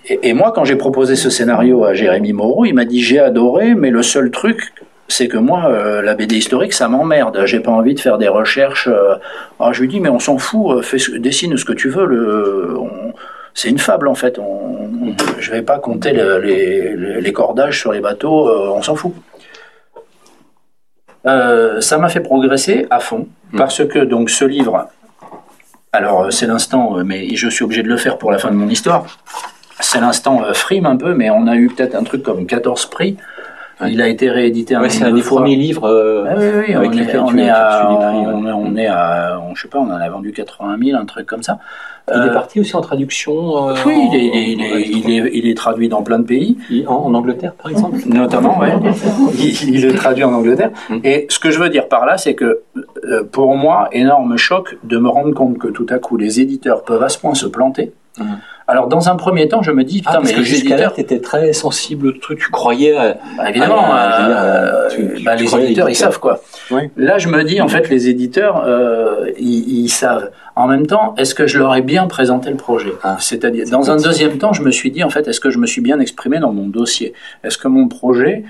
[0.07, 3.19] et, et, moi, quand j'ai proposé ce scénario à Jérémy Moreau, il m'a dit j'ai
[3.19, 4.71] adoré, mais le seul truc
[5.07, 7.45] c'est que moi, euh, la BD historique, ça m'emmerde.
[7.45, 8.87] J'ai pas envie de faire des recherches.
[8.87, 9.15] Euh.
[9.59, 12.05] Alors je lui dis, mais on s'en fout, euh, fais, dessine ce que tu veux.
[12.05, 12.77] Le,
[13.53, 14.39] c'est une fable en fait.
[14.39, 19.13] On, je vais pas compter les, cordages sur les bateaux, on s'en fout.
[21.25, 23.57] ça m'a fait progresser à fond mmh.
[23.57, 24.87] parce que donc ce livre,
[25.91, 28.69] alors c'est l'instant, mais je suis obligé de le faire pour la fin de mon
[28.69, 29.05] histoire.
[29.79, 33.17] C'est l'instant frime un peu, mais on a eu peut-être un truc comme 14 prix.
[33.89, 36.81] Il a été réédité un C'est un des premiers livres euh, ah oui, oui, on,
[36.93, 40.77] est, on, est à, on, est à, je sais pas, on en a vendu 80
[40.83, 41.59] 000, un truc comme ça.
[42.09, 43.69] Il est euh, parti aussi en traduction.
[43.69, 46.57] Euh, oui, il est, il, est, il, est, il est, traduit dans plein de pays.
[46.85, 47.97] En, Angleterre, par exemple.
[48.05, 49.57] Notamment, oui.
[49.67, 50.71] il, est traduit en Angleterre.
[50.89, 50.97] Mm.
[51.03, 52.61] Et ce que je veux dire par là, c'est que
[53.31, 57.03] pour moi, énorme choc de me rendre compte que tout à coup, les éditeurs peuvent
[57.03, 57.93] à ce point se planter.
[58.19, 58.23] Mm.
[58.67, 61.53] Alors dans un premier temps, je me dis putain, ah, mais les éditeurs, étaient très
[61.53, 62.95] sensibles au truc, tu croyais
[63.37, 64.89] bah, évidemment, euh,
[65.23, 66.41] bah, les éditeurs ils savent quoi.
[66.95, 70.31] Là, je me dis en fait les éditeurs euh, ils, savent.
[70.55, 72.93] En même temps, est-ce que je leur ai bien présenté le projet?
[73.03, 75.57] Ah, C'est-à-dire dans un deuxième temps, je me suis dit en fait, est-ce que je
[75.57, 77.13] me suis bien exprimé dans mon dossier?
[77.43, 78.43] Est-ce que mon projet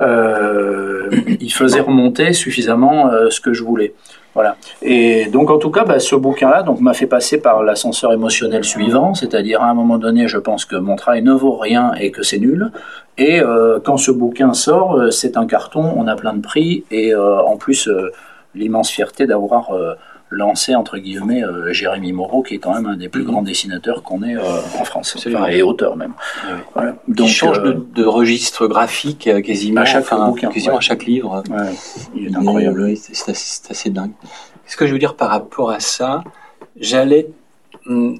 [0.00, 3.94] euh, il faisait remonter suffisamment ce que je voulais
[4.38, 4.56] voilà.
[4.82, 8.62] Et donc, en tout cas, bah, ce bouquin-là donc m'a fait passer par l'ascenseur émotionnel
[8.62, 12.12] suivant, c'est-à-dire à un moment donné, je pense que mon travail ne vaut rien et
[12.12, 12.70] que c'est nul.
[13.16, 16.84] Et euh, quand ce bouquin sort, euh, c'est un carton, on a plein de prix
[16.92, 17.90] et euh, en plus
[18.54, 19.72] l'immense fierté d'avoir
[20.30, 24.22] lancé entre guillemets Jérémy Moreau, qui est quand même un des plus grands dessinateurs qu'on
[24.22, 26.12] ait en France, enfin, et auteur même.
[26.74, 26.96] Voilà.
[27.08, 31.42] Donc, il change de, registre graphique quasiment à chaque bouquin, quasiment à chaque livre.
[32.14, 32.96] Il est incroyable.
[32.96, 33.30] c'est
[33.70, 34.12] assez, dingue.
[34.66, 36.22] Ce que je veux dire par rapport à ça,
[36.78, 37.28] j'allais
[37.86, 38.18] hum,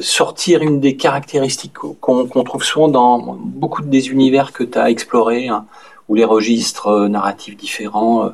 [0.00, 5.48] sortir une des caractéristiques qu'on trouve souvent dans beaucoup des univers que tu as explorés,
[5.48, 5.66] hein,
[6.08, 8.30] ou les registres euh, narratifs différents, euh,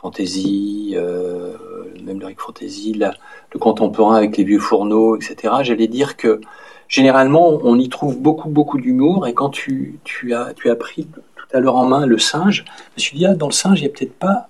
[0.00, 5.54] science-fiction, euh, fantasy, même l'heroic fantasy, le contemporain avec les vieux fourneaux, etc.
[5.62, 6.40] J'allais dire que
[6.88, 11.06] généralement on y trouve beaucoup beaucoup d'humour et quand tu, tu, as, tu as pris
[11.06, 13.80] tout à l'heure en main le singe, je me suis dit ah, dans le singe
[13.80, 14.48] il n'y a peut-être pas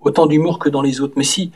[0.00, 1.52] autant d'humour que dans les autres, mais si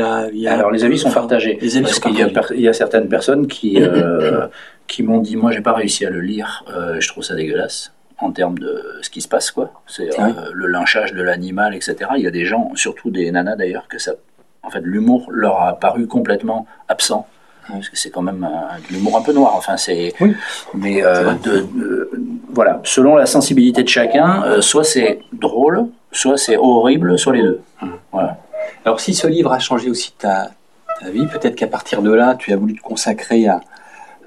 [0.00, 1.58] alors les avis sont partagés.
[1.60, 4.46] Les avis parce qu'il y, a certaines personnes qui, euh,
[4.86, 7.92] qui m'ont dit, moi j'ai pas réussi à le lire, euh, je trouve ça dégueulasse
[8.22, 9.72] en termes de ce qui se passe quoi.
[9.86, 11.96] C'est euh, le lynchage de l'animal, etc.
[12.16, 14.12] Il y a des gens, surtout des nanas d'ailleurs, que ça,
[14.62, 17.26] en fait, l'humour leur a paru complètement absent.
[17.68, 18.48] Parce que c'est quand même
[18.88, 19.54] de l'humour un peu noir.
[19.54, 20.12] Enfin, c'est.
[20.74, 22.10] Mais de,
[22.52, 27.60] voilà, selon la sensibilité de chacun, soit c'est drôle, soit c'est horrible, soit les deux.
[27.80, 27.92] Hum.
[28.10, 28.38] Voilà.
[28.84, 30.50] Alors si ce livre a changé aussi ta,
[31.04, 33.60] vie, peut-être qu'à partir de là, tu as voulu te consacrer à,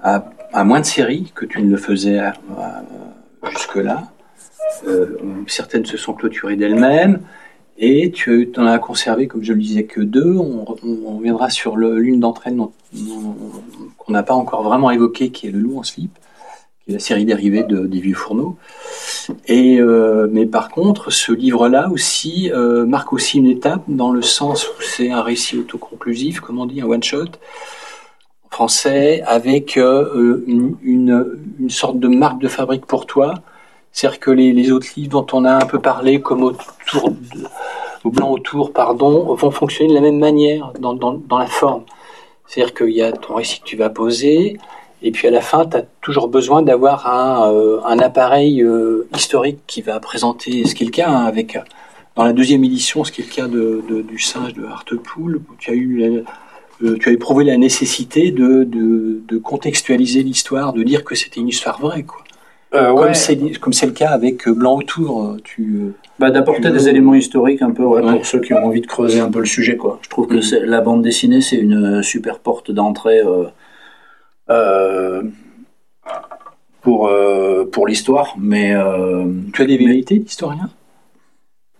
[0.03, 2.31] à, moins de séries que tu ne le faisais euh,
[3.49, 4.11] jusque-là.
[4.87, 5.17] Euh,
[5.47, 7.21] certaines se sont clôturées d'elles-mêmes.
[7.77, 10.37] Et tu en as conservé, comme je le disais, que deux.
[10.37, 12.57] On, reviendra sur l'une d'entre elles
[13.97, 16.17] qu'on n'a pas encore vraiment évoquée, qui est Le Loup en slip
[16.85, 18.57] qui est la série dérivée de, des Vieux Fourneaux.
[19.47, 24.21] Et, euh, mais par contre, ce livre-là aussi euh, marque aussi une étape dans le
[24.21, 27.31] sens où c'est un récit autoconclusif, comme on dit, un one-shot
[28.55, 33.33] français, avec euh, une, une, une, sorte de marque de fabrique pour toi.
[33.91, 37.43] C'est-à-dire que les, les, autres livres dont on a un peu parlé, comme autour de,
[38.05, 41.83] au blanc autour, pardon, vont fonctionner de la même manière dans, dans, dans la forme.
[42.47, 44.57] C'est-à-dire qu'il y a ton récit que tu vas poser,
[45.01, 49.09] et puis à la fin, tu as toujours besoin d'avoir un, euh, un, appareil euh,
[49.17, 51.57] historique qui va présenter ce qui est le cas hein, avec
[52.15, 55.71] dans la deuxième édition, ce qui est le de, du singe de Hartlepool, où tu
[55.71, 56.23] as eu
[56.83, 61.39] euh, tu as éprouvé la nécessité de, de, de contextualiser l'histoire, de dire que c'était
[61.39, 62.21] une histoire vraie, quoi.
[62.73, 63.11] Euh, ouais.
[63.61, 67.13] Comme c'est le cas avec euh, Blanc autour, euh, tu Bah, d'apporter Tu des éléments
[67.13, 68.11] historiques un peu ouais, Ouais.
[68.13, 69.99] pour ceux qui ont envie de creuser un peu le sujet quoi.
[70.01, 70.65] Je trouve que Mhm.
[70.65, 73.45] la bande dessinée c'est une super porte d'entrée euh,
[74.49, 75.23] euh,
[76.81, 77.09] pour
[77.71, 78.73] pour l'histoire, mais
[79.53, 80.69] tu as des velléités d'historien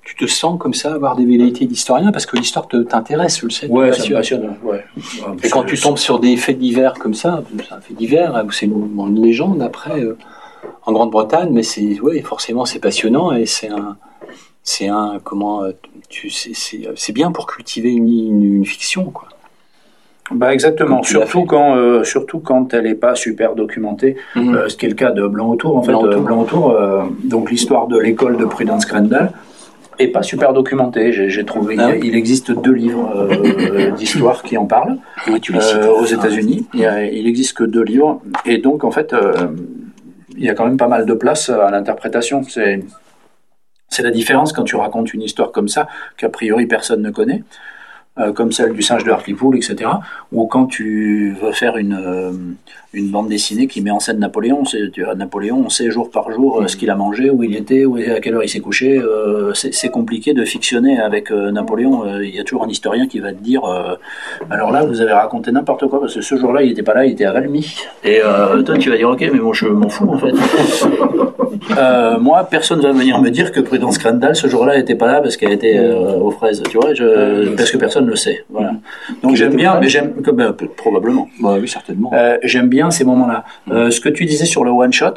[0.06, 3.46] Tu te sens comme ça avoir des velléités d'historien parce que l'histoire te t'intéresse, je
[3.46, 3.68] le sais.
[3.68, 4.56] ouais, ça me passionne.
[4.64, 4.86] Ouais.
[5.44, 8.46] Et quand tu tombes sur des faits divers comme ça, c'est un fait divers, hein,
[8.52, 10.16] c'est une, une légende après euh,
[10.86, 13.98] en Grande-Bretagne, mais c'est ouais, forcément c'est passionnant et c'est un
[14.64, 15.72] c'est un comment euh,
[16.08, 19.28] tu c'est bien pour cultiver une, une, une fiction quoi.
[20.32, 21.04] Bah exactement.
[21.04, 24.18] Surtout quand euh, surtout quand elle est pas super documentée.
[24.38, 25.92] Euh, ce qui est le cas de Blanc autour en fait.
[25.92, 26.22] Blanc Euh, autour.
[26.24, 29.32] Blanc autour, euh, donc l'histoire de l'école de Prudence Crandall
[30.00, 31.12] est pas super documentée.
[31.12, 34.98] J'ai trouvé Ah il, il existe deux livres euh, d'histoire qui en parlent.
[35.28, 36.68] Ouais, tu les euh, aux États-Unis.
[36.74, 39.34] Il, y a- il existe que deux livres, et donc en fait, euh,
[40.38, 42.44] il y a quand même pas mal de place à l'interprétation.
[42.44, 42.84] C'est
[43.88, 45.88] c'est la différence quand tu racontes une histoire comme ça
[46.18, 47.44] qu'a priori personne ne connaît.
[48.18, 49.90] Euh, comme celle du singe de Hartlepool, etc.
[50.32, 52.32] Ou quand tu veux faire une, euh,
[52.94, 56.32] une bande dessinée qui met en scène Napoléon, tu vois, Napoléon, on sait jour par
[56.32, 58.62] jour euh, ce qu'il a mangé, où il était, où, à quelle heure il s'est
[58.62, 59.02] couché.
[59.54, 62.20] c'est compliqué de fictionner avec Napoléon.
[62.22, 63.64] Il y a toujours un historien qui va te dire
[64.50, 67.06] alors là, vous avez raconté n'importe quoi parce que ce jour-là, il n'était pas là,
[67.06, 67.76] il était à Valmy.
[68.06, 68.22] Et
[68.66, 70.32] toi, tu vas dire ok, mais moi, je m'en fous en fait.
[71.78, 75.22] Euh, moi, personne va venir me dire que Prudence Crandall ce jour-là n'était pas là
[75.22, 78.46] parce qu'elle était euh, aux fraises, tu vois, je, parce que personne ne le sait.
[78.50, 78.74] Voilà.
[79.22, 81.28] Donc j'aime bien, mais j'aime ben, probablement.
[81.42, 82.12] Bah oui certainement.
[82.14, 83.44] Euh, j'aime bien ces moments-là.
[83.70, 85.16] Euh, ce que tu disais sur le one shot,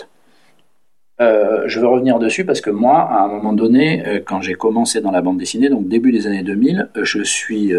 [1.21, 5.01] euh, je veux revenir dessus parce que moi, à un moment donné, quand j'ai commencé
[5.01, 7.73] dans la bande dessinée, donc début des années 2000, euh, je suis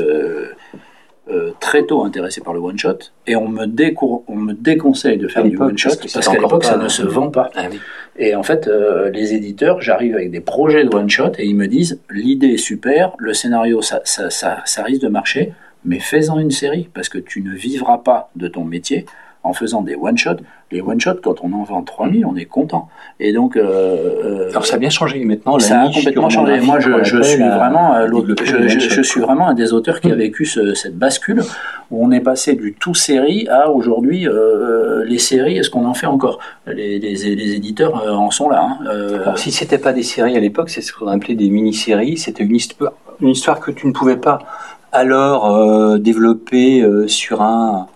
[1.29, 3.65] euh, très tôt intéressé par le one shot et on me,
[4.27, 7.29] on me déconseille de faire du one shot parce qu'à l'époque ça ne se vend
[7.29, 7.49] pas.
[7.55, 7.79] Ah oui.
[8.17, 11.55] Et en fait, euh, les éditeurs, j'arrive avec des projets de one shot et ils
[11.55, 15.53] me disent l'idée est super, le scénario ça, ça, ça, ça risque de marcher,
[15.85, 19.05] mais fais-en une série parce que tu ne vivras pas de ton métier
[19.43, 20.41] en faisant des one shots.
[20.71, 22.89] Les one shots, quand on en vend 3000, on est content.
[23.21, 25.55] Et donc, euh, euh, Alors ça a bien changé maintenant.
[25.57, 26.59] La ça a complètement changé.
[26.59, 28.07] Moi, je, suis vraiment, euh,
[28.43, 31.41] je, je- suis vraiment un des auteurs qui a vécu ce- cette bascule
[31.89, 35.57] où on est passé du tout série à aujourd'hui euh, les séries.
[35.57, 38.61] Est-ce qu'on en fait encore les, les, les éditeurs en sont là.
[38.61, 38.77] hein.
[38.87, 42.17] Euh, Alors, si c'était pas des séries à l'époque, c'est ce qu'on appelait des mini-séries.
[42.17, 44.39] C'était une histoire, une histoire que tu ne pouvais pas
[44.91, 47.87] alors développer sur un,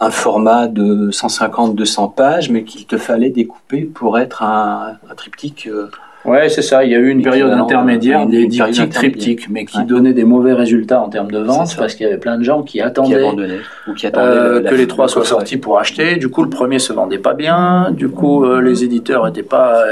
[0.00, 5.68] un format de 150-200 pages, mais qu'il te fallait découper pour être un, un triptyque.
[5.70, 5.88] euh,
[6.26, 6.84] Ouais, c'est ça.
[6.84, 9.84] Il y a eu une période intermédiaire, des diptyques, triptyques, mais qui Ouais.
[9.84, 12.62] donnaient des mauvais résultats en termes de vente parce qu'il y avait plein de gens
[12.62, 15.78] qui attendaient abandonnaient ou qui attendaient euh, la- que les le trois soient sortis pour
[15.78, 16.16] acheter.
[16.16, 17.90] Du coup, le premier se vendait pas bien.
[17.90, 19.82] Du coup, euh, les éditeurs étaient pas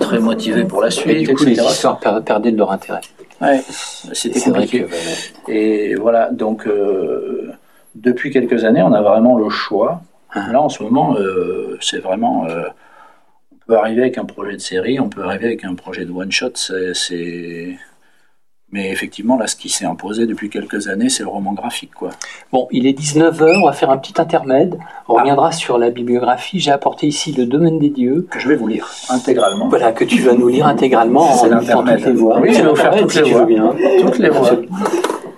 [0.00, 1.66] très motivés pour la Et suite, du coup, les etc.
[1.70, 3.00] histoires per- perdaient de leur intérêt.
[3.40, 3.62] Ouais,
[4.12, 4.84] c'était compliqué.
[5.46, 7.50] que Et voilà, donc euh,
[7.94, 10.02] depuis quelques années, on a vraiment le choix.
[10.32, 10.46] Ah.
[10.52, 12.46] Là, en ce moment, euh, c'est vraiment.
[12.46, 12.64] euh,
[13.52, 16.10] on peut arriver avec un projet de série, on peut arriver avec un projet de
[16.12, 16.52] one shot.
[16.54, 17.76] c'est-.
[18.72, 22.10] Mais effectivement, là, ce qui s'est imposé depuis quelques années, c'est le roman graphique, quoi.
[22.52, 24.78] Bon, il est 19h, on va faire un petit intermède.
[25.08, 26.60] On reviendra sur la bibliographie.
[26.60, 28.28] J'ai apporté ici le domaine des dieux.
[28.30, 29.68] Que je vais vous lire intégralement.
[29.68, 32.38] Voilà, que tu vas nous lire intégralement C'est en imitant toutes les voix.
[32.40, 33.46] Oui, je vais vous faire toutes les voix.
[34.02, 34.50] Toutes les voix.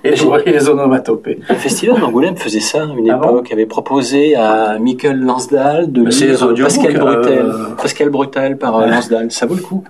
[0.04, 1.38] Et je voyais les onomatopées.
[1.48, 5.92] Le festival d'Angoulême faisait ça à une Ah bon époque, avait proposé à Michael Lansdal
[5.92, 7.52] de lire audiobooks, Pascal Brutel, euh.
[7.80, 9.30] Pascal Brutel par euh, Lansdal.
[9.30, 9.84] Ça vaut le coup.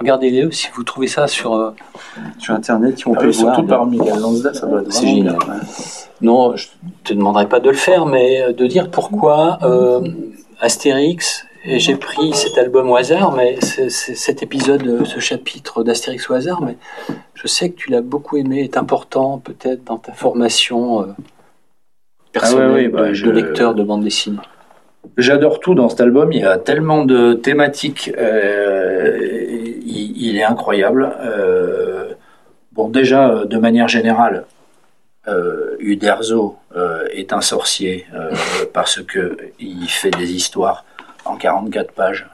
[0.00, 1.70] Regardez-les si vous trouvez ça sur, euh,
[2.38, 3.54] sur internet, si on Ah peut oui, voir.
[3.54, 3.86] surtout par
[4.54, 5.36] ça doit être C'est génial.
[5.36, 5.54] bien.
[6.20, 6.66] Non, je
[7.04, 10.00] te demanderai pas de le faire, mais euh, de dire pourquoi euh,
[10.60, 11.46] Astérix.
[11.66, 16.60] Et j'ai pris cet album au hasard, mais cet épisode, ce chapitre d'Astérix au hasard,
[16.60, 16.76] mais
[17.34, 21.06] je sais que tu l'as beaucoup aimé, est important peut-être dans ta formation euh,
[22.32, 24.38] personnelle Ah bah, de, je- de lecteur de bande dessinée.
[25.16, 26.32] J'adore tout dans cet album.
[26.32, 28.10] Il y a tellement de thématiques.
[28.18, 29.18] euh,
[29.86, 31.14] il, il est incroyable.
[31.20, 32.12] Euh,
[32.72, 34.44] bon, déjà, de manière générale,
[35.28, 38.30] euh, Uderzo euh, est un sorcier euh,
[38.74, 40.84] parce que il fait des histoires
[41.24, 42.26] en 44 pages.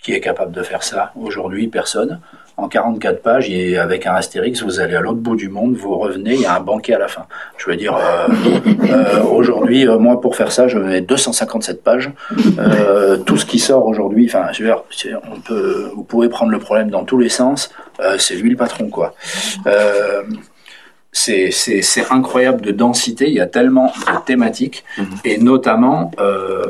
[0.00, 2.18] Qui est capable de faire ça Aujourd'hui, personne.
[2.56, 5.96] En 44 pages, et avec un Astérix, vous allez à l'autre bout du monde, vous
[5.96, 7.26] revenez, il y a un banquet à la fin.
[7.56, 8.26] Je veux dire, euh,
[8.90, 12.10] euh, aujourd'hui, euh, moi, pour faire ça, je mets 257 pages.
[13.26, 16.50] Tout ce qui sort aujourd'hui, enfin, je veux dire, c'est- on peut, vous pouvez prendre
[16.50, 17.70] le problème dans tous les sens.
[18.18, 19.14] C'est lui le patron, quoi.
[21.12, 21.50] C'est
[22.10, 23.28] incroyable de densité.
[23.28, 25.06] Il y a tellement de thématiques, Mhm.
[25.24, 26.10] et notamment.
[26.18, 26.64] euh,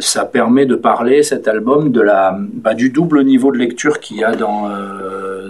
[0.00, 4.16] ça permet de parler cet album de la, bah, du double niveau de lecture qu'il
[4.16, 4.70] y a dans,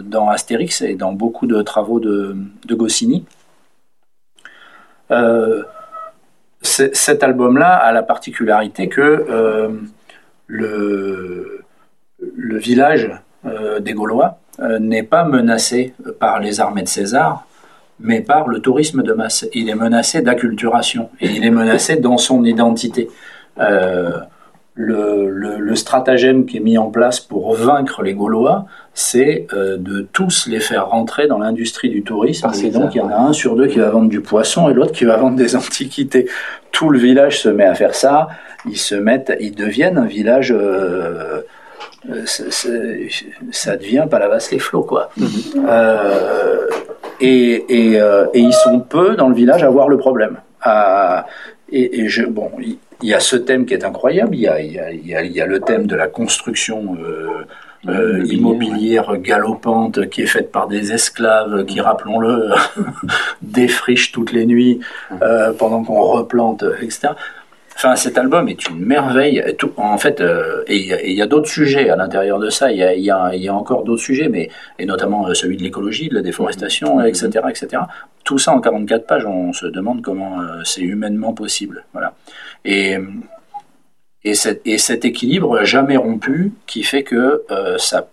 [0.02, 3.24] dans Astérix et dans beaucoup de travaux de, de Goscinny.
[6.62, 9.24] cet album-là a la particularité que
[10.46, 11.60] le,
[12.36, 13.12] le village
[13.80, 14.38] des Gaulois
[14.80, 17.46] n'est pas menacé par les armées de César,
[18.00, 19.46] mais par le tourisme de masse.
[19.52, 23.08] Il est menacé d'acculturation et il est menacé dans son identité.
[23.58, 24.10] Euh,
[24.76, 30.00] le, le, stratagème qui est mis en place pour vaincre les Gaulois, c'est euh, de
[30.12, 32.50] tous les faire rentrer dans l'industrie du tourisme.
[32.60, 34.74] et donc il y en a un sur deux qui va vendre du poisson et
[34.74, 36.28] l'autre qui va vendre des antiquités.
[36.72, 38.26] Tout le village se met à faire ça.
[38.68, 40.52] Ils se mettent, ils deviennent un village.
[40.52, 41.42] Euh,
[43.52, 45.10] ça devient Palavas les flots quoi.
[45.16, 45.28] Mhm.
[47.20, 50.38] et, et, et, ils sont peu dans le village à voir le problème.
[51.70, 52.50] Et, et je, bon,
[53.02, 54.78] il y a ce thème qui est incroyable, il y a, y
[55.14, 57.46] a, y a, le thème de la construction euh,
[57.88, 62.50] euh, immobilière galopante qui est faite par des esclaves qui, rappelons-le,
[63.42, 64.80] défrichent toutes les nuits
[65.22, 67.08] euh, pendant qu'on replante, etc.
[67.76, 69.42] Enfin, cet album est une merveille.
[69.58, 72.70] Tout, en fait, euh, et il y a, d'autres sujets à l'intérieur de ça.
[72.70, 74.48] Il y a, y, a, y a, encore d'autres sujets, mais
[74.78, 77.50] et notamment euh, celui de l'écologie, de la déforestation, etc., mm-hmm.
[77.50, 77.82] etc.
[78.22, 79.26] Tout ça en 44 pages.
[79.26, 81.84] On se demande comment euh, c'est humainement possible.
[81.92, 82.14] Voilà.
[82.64, 82.96] Et
[84.26, 87.44] et, cet, et cet équilibre jamais rompu qui fait que
[87.76, 88.08] ça,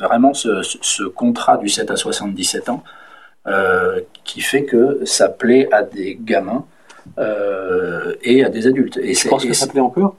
[0.00, 2.82] vraiment ce, ce, contrat du 7 à 77 ans
[4.24, 6.66] qui fait que ça plaît à des gamins
[7.18, 8.98] euh, et à des adultes.
[9.02, 10.14] Et je pense que ça plaît encore?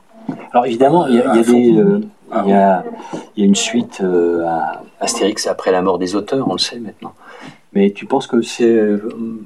[0.51, 1.99] Alors évidemment, il y a, des, euh,
[2.45, 2.83] il, y a,
[3.35, 6.59] il y a une suite euh, à Astérix après la mort des auteurs, on le
[6.59, 7.13] sait maintenant.
[7.73, 8.87] Mais tu penses que c'est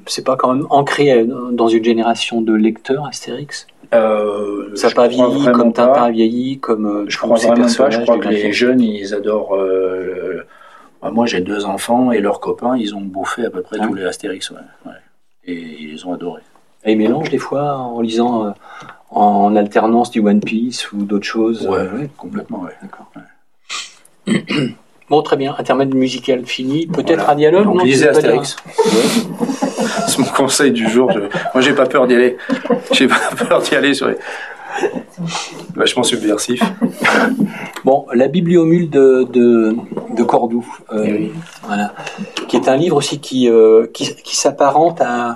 [0.06, 3.68] c'est pas quand même ancré dans une génération de lecteurs Astérix?
[3.94, 7.90] Euh, ça n'a pas vieilli comme Tintin a vieilli, comme je crois vraiment pas.
[7.90, 9.56] Je crois que les jeunes ils adorent.
[9.56, 10.44] Euh,
[11.10, 13.94] moi j'ai deux enfants et leurs copains ils ont bouffé à peu près ah tous
[13.94, 14.92] les Astérix, ouais, ouais.
[15.46, 16.42] et ils ont adoré.
[16.88, 18.52] Et ils mélangent des fois en lisant euh,
[19.12, 22.74] en alternance du One Piece ou d'autres choses Ouais, ouais complètement, ouais.
[22.82, 23.12] D'accord.
[25.10, 25.56] Bon, très bien.
[25.58, 26.86] Intermède musical fini.
[26.86, 28.58] Peut-être un dialogue Donc, lisez Astérix.
[30.08, 31.10] C'est mon conseil du jour.
[31.14, 31.20] Je...
[31.20, 32.36] Moi, j'ai pas peur d'y aller.
[32.92, 34.18] J'ai pas peur d'y aller sur les...
[35.76, 36.62] Vachement subversif.
[37.86, 39.78] Bon, la bibliomule de, de,
[40.16, 41.32] de Cordoue, euh, eh
[41.64, 41.94] voilà,
[42.48, 45.36] qui est un livre aussi qui, euh, qui, qui s'apparente à,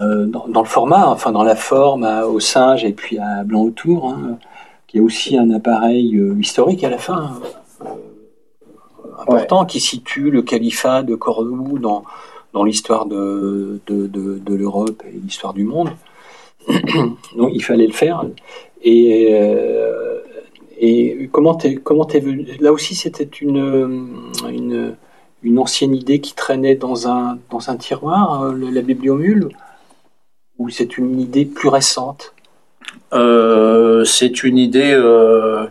[0.00, 4.08] euh, dans, le format, enfin dans la forme, au singe et puis à blanc autour,
[4.08, 4.38] hein,
[4.86, 7.38] qui est aussi un appareil euh, historique à la fin
[7.82, 7.86] euh,
[9.20, 12.04] important qui situe le califat de Cordoue dans,
[12.54, 15.90] dans l'histoire de, de, de, l'Europe et l'histoire du monde.
[17.36, 18.24] Donc il fallait le faire.
[18.82, 19.36] Et,
[20.78, 24.96] et comment t'es comment es venu Là aussi, c'était une, une,
[25.42, 29.50] une ancienne idée qui traînait dans un dans un tiroir, la bibliomule
[30.60, 32.34] ou c'est une idée plus récente?
[33.14, 34.92] Euh, C'est une idée.
[34.92, 35.66] Euh,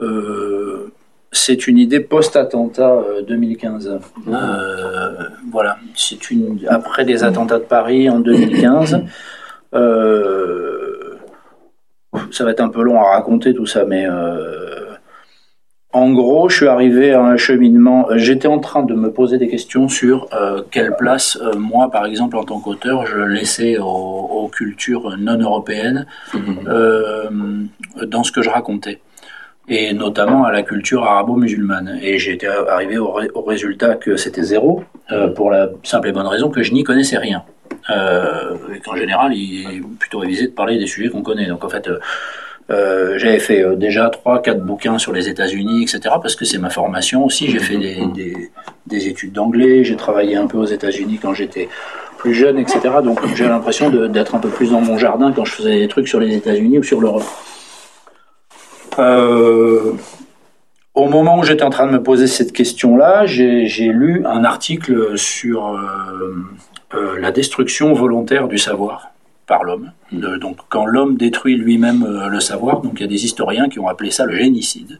[0.00, 0.90] euh,
[1.32, 3.98] c'est idée post-attentat 2015.
[5.52, 9.02] voilà, c'est une après les attentats de Paris en 2015.
[12.30, 14.06] ça va être un peu long à raconter tout ça, mais
[15.96, 18.10] en gros, je suis arrivé à un cheminement.
[18.10, 21.90] Euh, j'étais en train de me poser des questions sur euh, quelle place, euh, moi,
[21.90, 27.68] par exemple, en tant qu'auteur, je laissais aux, cultures non européennes mhm.
[28.06, 29.00] dans ce que je racontais,
[29.68, 31.98] et notamment à la culture arabo-musulmane.
[32.00, 34.84] Et j'étais arrivé au, résultat que c'était zéro,
[35.34, 37.42] pour la simple et bonne raison que je n'y connaissais rien.
[37.90, 41.48] et qu'en général, il est plutôt révisé de parler des sujets qu'on connaît.
[41.48, 41.90] Donc en fait
[42.68, 46.00] euh, j'avais fait euh, déjà trois, quatre bouquins sur les États-Unis, etc.
[46.20, 47.48] Parce que c'est ma formation aussi.
[47.48, 48.50] J'ai fait des, des,
[48.86, 49.84] des études d'anglais.
[49.84, 51.68] J'ai travaillé un peu aux États-Unis quand j'étais
[52.18, 52.80] plus jeune, etc.
[53.04, 56.08] Donc j'ai l'impression d'être un peu plus dans mon jardin quand je faisais des trucs
[56.08, 57.26] sur les États-Unis ou sur l'Europe.
[58.98, 59.92] Euh,
[60.94, 65.16] au moment où j'étais en train de me poser cette question-là, j'ai lu un article
[65.18, 65.78] sur
[67.20, 69.10] la destruction volontaire du savoir
[69.46, 69.92] par l'homme.
[70.12, 73.78] Donc quand l'homme détruit lui-même euh, le savoir, donc il y a des historiens qui
[73.78, 74.98] ont appelé ça le génicide.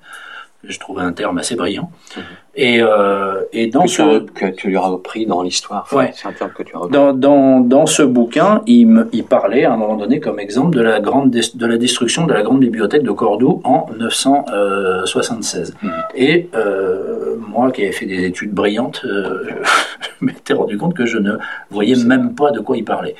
[0.69, 1.91] Je trouve un terme assez brillant.
[2.17, 2.23] Mhm.
[2.59, 5.87] Et, euh, et dans que ce que tu lui as repris dans l'histoire.
[5.93, 6.11] ouais.
[6.15, 6.93] C'est un terme que tu as repris.
[6.93, 10.75] Dans, dans, dans ce bouquin, il, me, il parlait à un moment donné comme exemple
[10.75, 15.75] de la grande de la destruction de la grande bibliothèque de Cordoue en 976.
[15.83, 15.93] Mhm.
[16.15, 21.19] Et euh, moi qui avais fait des études brillantes, je m'étais rendu compte que je
[21.19, 21.33] ne
[21.71, 23.17] voyais même pas de quoi il parlait.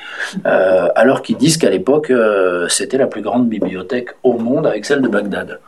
[0.95, 2.11] alors qu'ils disent qu'à l'époque,
[2.69, 5.59] c'était la plus grande bibliothèque au monde avec celle de Bagdad.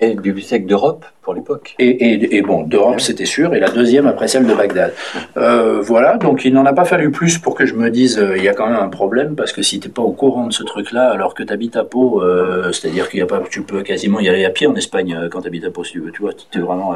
[0.00, 1.74] Et une bibliothèque d'Europe pour l'époque.
[1.78, 4.94] Et, et, bon, d'Europe c'était sûr, et la deuxième après celle de Bagdad.
[5.36, 8.38] Euh, voilà, donc il n'en a pas fallu plus pour que je me dise euh,
[8.38, 10.46] il y a quand même un problème, parce que si tu n'es pas au courant
[10.46, 13.42] de ce truc-là, alors que tu habites à Pau, euh, c'est-à-dire qu'il y a pas,
[13.50, 15.92] tu peux quasiment y aller à pied en Espagne quand tu habites à Pau si
[15.92, 16.94] tu veux, tu vois, tu es vraiment.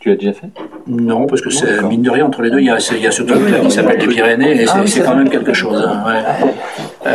[0.00, 0.48] tu l'as déjà fait?
[0.86, 3.10] Non, parce que c'est mine de rien entre les deux, il y a, y a
[3.10, 5.84] ce truc-là qui s'appelle les Pyrénées, et c'est ah quand même quelque chose.
[5.86, 7.10] Hein, ouais.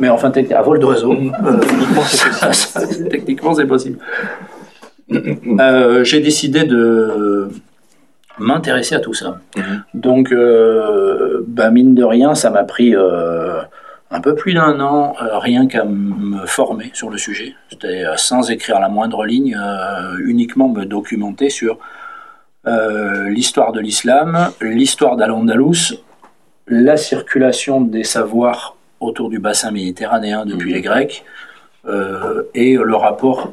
[0.00, 1.14] Mais enfin, à vol d'oiseau,
[3.10, 3.98] techniquement c'est possible.
[5.12, 7.48] Euh, j'ai décidé de
[8.38, 9.40] m'intéresser à tout ça.
[9.56, 9.82] Mhm.
[9.92, 13.60] Donc, euh, bah, mine de rien, ça m'a pris euh,
[14.12, 17.56] un peu plus d'un an, rien qu'à me former sur le sujet.
[17.70, 19.58] C'était sans écrire la moindre ligne,
[20.20, 21.78] uniquement me documenter sur
[22.64, 25.96] l'histoire de l'islam, l'histoire d'Al-Andalus,
[26.68, 30.74] la circulation des savoirs autour du bassin méditerranéen depuis mhm.
[30.74, 31.24] les Grecs,
[32.54, 33.52] et le rapport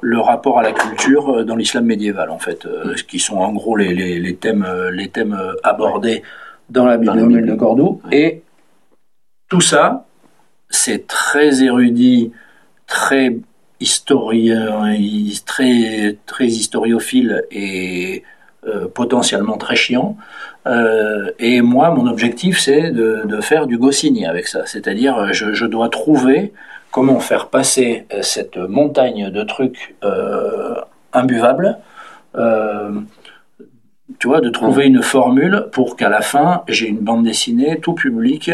[0.00, 3.36] le rapport à la culture euh, dans l'islam médiéval, en fait, euh, ce qui sont
[3.36, 6.22] en gros les, les, thèmes, euh, les thèmes abordés
[6.68, 8.00] dans la Bible de Cordoue.
[8.10, 8.42] Et
[9.48, 10.06] tout ça,
[10.68, 12.32] c'est très érudit,
[12.86, 13.36] très
[13.80, 14.94] historien,
[15.46, 18.22] très, très historiophile et
[18.94, 20.16] potentiellement très chiant.
[21.38, 24.66] et moi, mon objectif, c'est de, de, faire du Goscinny avec ça.
[24.66, 26.52] C'est-à-dire, je, je, dois trouver
[26.90, 30.74] comment faire passer euh, cette montagne de trucs euh,
[31.12, 31.78] imbuvables,
[32.36, 33.00] euh,
[34.18, 37.94] tu vois, de trouver une formule pour qu'à la fin, j'ai une bande dessinée tout
[37.94, 38.50] public.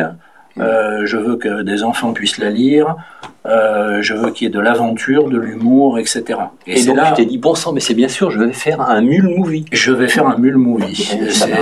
[0.59, 2.97] Je veux que des enfants puissent la lire.
[3.45, 6.25] je veux qu'il y ait de l'aventure, de l'humour, etc.
[6.67, 8.81] Et, donc là, tu t'es dit bon sang, mais c'est bien sûr, je vais faire
[8.81, 9.67] un mule movie.
[9.73, 11.09] Je vais faire un mule movie.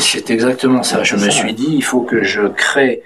[0.00, 1.02] C'est exactement ça.
[1.02, 3.02] Je me suis dit, il faut que je crée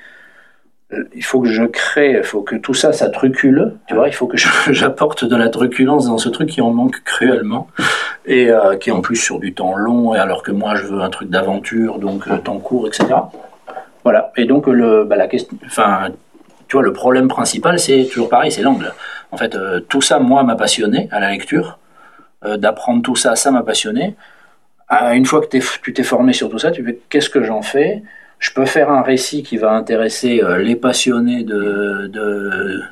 [1.15, 4.15] il faut que je crée, il faut que tout ça, ça trucule, tu vois, il
[4.15, 4.37] faut que
[4.73, 7.69] j'apporte de la truculence dans ce truc qui en manque cruellement,
[8.25, 10.85] et euh, qui est en plus sur du temps long, et alors que moi je
[10.85, 13.07] veux un truc d'aventure, donc le temps court, etc.
[14.05, 16.11] Voilà, et donc le, bah, la question, enfin,
[16.69, 18.93] tu vois, le problème principal, c'est toujours pareil, c'est l'angle.
[19.33, 21.79] En fait, euh, tout ça, moi, m'a passionné à la lecture,
[22.45, 24.15] euh, d'apprendre tout ça, ça m'a passionné.
[24.91, 28.03] une fois que tu t'es formé sur tout ça, tu fais qu'est-ce que j'en fais?
[28.39, 32.11] Je peux faire un récit qui va intéresser euh, les passionnés de,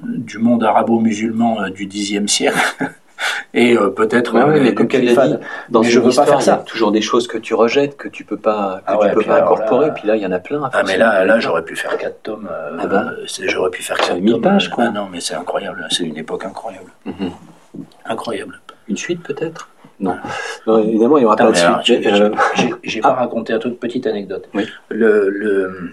[0.02, 2.58] du monde arabo-musulman du Xe siècle.
[3.54, 5.34] et euh, peut-être ouais, ouais, mais comme tu l'as dit,
[5.68, 6.64] dans je veux pas faire ça.
[6.66, 9.42] toujours des choses que tu rejettes, que tu peux pas, que ah tu peux pas
[9.42, 9.92] incorporer.
[9.94, 10.68] puis là, il y en a plein.
[10.72, 12.48] ah mais là, là, j'aurais pu faire quatre tomes.
[12.50, 13.12] ah ben,
[13.44, 14.84] j'aurais pu faire quatre 1000 pages, quoi.
[14.88, 15.86] Ah non, mais c'est incroyable.
[15.90, 16.90] C'est une époque incroyable.
[17.04, 17.30] Mhm.
[18.06, 18.60] Incroyable.
[18.88, 19.68] Une suite, peut-être?
[19.98, 20.16] Non.
[20.84, 22.00] évidemment, il n'y aura pas de suite.
[22.82, 23.20] J'ai pas ah.
[23.20, 24.48] raconté une toute petite anecdote.
[24.88, 25.92] Le, le,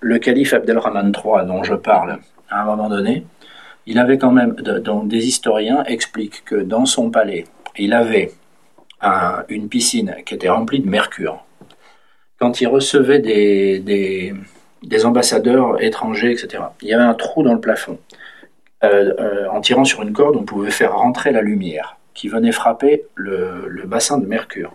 [0.00, 2.18] le calife Abdelrahman III dont je parle,
[2.50, 3.24] à un moment donné,
[3.86, 7.44] il avait quand même, donc des historiens expliquent que dans son palais,
[7.76, 8.32] il avait
[9.48, 11.44] une piscine qui était remplie de mercure.
[12.38, 14.34] Quand il recevait des,
[15.04, 17.98] ambassadeurs étrangers, etc., il y avait un trou dans le plafond.
[18.84, 22.52] Euh, euh, en tirant sur une corde, on pouvait faire rentrer la lumière qui venait
[22.52, 24.74] frapper le, bassin de mercure.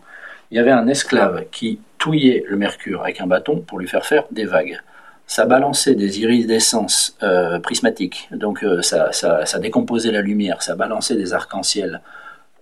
[0.49, 4.05] Il y avait un esclave qui touillait le mercure avec un bâton pour lui faire
[4.05, 4.80] faire des vagues.
[5.28, 11.16] Ça balançait des iridescences euh, prismatiques, donc euh, ça, ça, décomposait la lumière, ça balançait
[11.16, 12.02] des arcs-en-ciel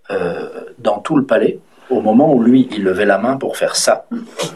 [0.09, 0.49] euh,
[0.79, 1.59] dans tout le palais,
[1.91, 4.07] au moment où lui, il levait la main pour faire ça.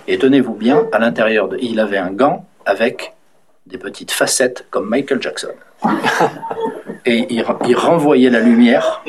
[0.08, 3.14] Et tenez-vous bien, à l'intérieur, de, il avait un gant avec
[3.68, 5.54] des petites facettes comme Michael Jackson.
[7.06, 9.04] Et il, il renvoyait la lumière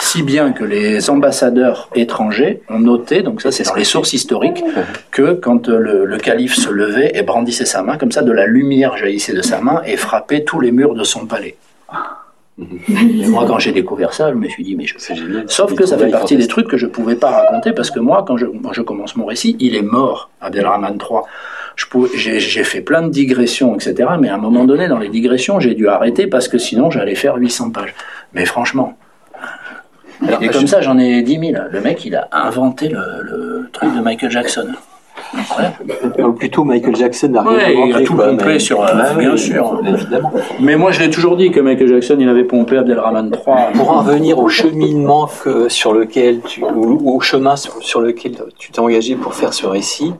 [0.00, 4.62] si bien que les ambassadeurs étrangers ont noté, donc ça c'est dans les sources historiques,
[5.10, 8.96] que quand le, calife se levait et brandissait sa main, comme ça de la lumière
[8.96, 11.56] jaillissait de sa main et frappait tous les murs de son palais.
[12.56, 14.94] moi, quand j'ai découvert ça, je me suis dit, mais je...
[15.48, 17.98] Sauf que ça fait partie des trucs que je ne pouvais pas raconter parce que
[17.98, 21.20] moi, quand je, je commence mon récit, il est mort, Abdelrahman III.
[22.14, 24.10] J'ai fait plein de digressions, etc.
[24.20, 27.16] Mais à un moment donné, dans les digressions, j'ai dû arrêter parce que sinon, j'allais
[27.16, 27.94] faire 800 pages.
[28.32, 28.96] Mais franchement,
[30.40, 31.52] et comme ça, j'en ai 10 000.
[31.70, 34.68] Le mec, il a inventé le, truc de Michael Jackson.
[36.18, 38.82] Ou plutôt Michael Jackson a ouais, il a tout pompé sur.
[38.82, 40.32] Euh, bah bien sûr, évidemment.
[40.60, 43.72] Mais moi, je l'ai toujours dit que Michael Jackson, il avait pompé Abdelrahman III.
[43.74, 48.70] Pour en revenir au cheminement que, sur lequel tu, ou au chemin sur, lequel tu
[48.70, 50.12] t'es engagé pour faire ce récit,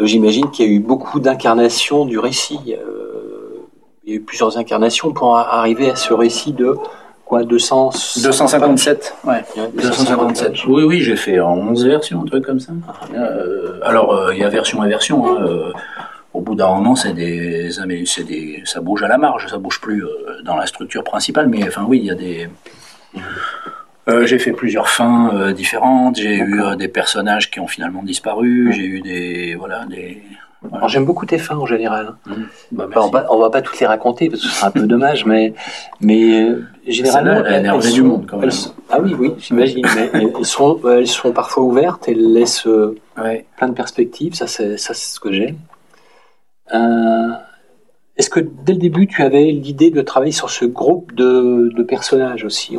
[0.00, 2.60] euh, j'imagine qu'il y a eu beaucoup d'incarnations du récit.
[2.68, 3.12] Euh,
[4.04, 6.76] il y a eu plusieurs incarnations pour arriver à ce récit de
[7.32, 7.92] quoi 200
[8.24, 9.42] 257 ouais.
[9.56, 12.72] 257 oui oui j'ai fait en 11 versions un truc comme ça.
[13.14, 15.72] Euh, alors euh, il y a version et version hein, euh,
[16.34, 17.70] au bout d'un moment c'est des,
[18.04, 20.04] c'est des ça bouge à la marge ça bouge plus
[20.44, 22.50] dans la structure principale mais enfin oui il y a des
[24.24, 26.16] j'ai fait plusieurs fins différentes.
[26.16, 30.22] J'ai eu des personnages qui ont finalement disparu j'ai eu des voilà des
[30.86, 32.14] J'aime beaucoup tes fins en général.
[32.26, 32.32] Mmh.
[32.72, 35.26] Bah, on, va, va pas toutes les raconter parce que ce sera un peu dommage,
[35.26, 35.54] mais,
[36.00, 37.44] mais euh, généralement.
[37.44, 38.50] elles, elles, du monde quand même.
[38.90, 39.84] ah oui, oui, j'imagine.
[40.12, 42.96] elles sont, elles sont parfois ouvertes, elles laissent euh,
[43.56, 45.56] plein de perspectives, ça c'est ce que j'aime.
[46.72, 47.30] Euh,
[48.16, 51.82] Est-ce que dès le début tu avais l'idée de travailler sur ce groupe de, de
[51.82, 52.76] personnages aussi?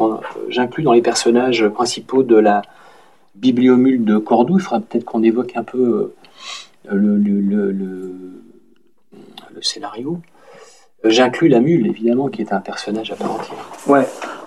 [0.47, 2.61] J'inclus dans les personnages principaux de la
[3.36, 6.13] bibliomule de Cordoue, il faudra peut-être qu'on évoque un peu
[6.91, 10.19] euh, le, le, le, scénario.
[11.05, 13.57] J'inclus la mule, évidemment, qui est un personnage à part entière.
[13.88, 14.05] Ouais,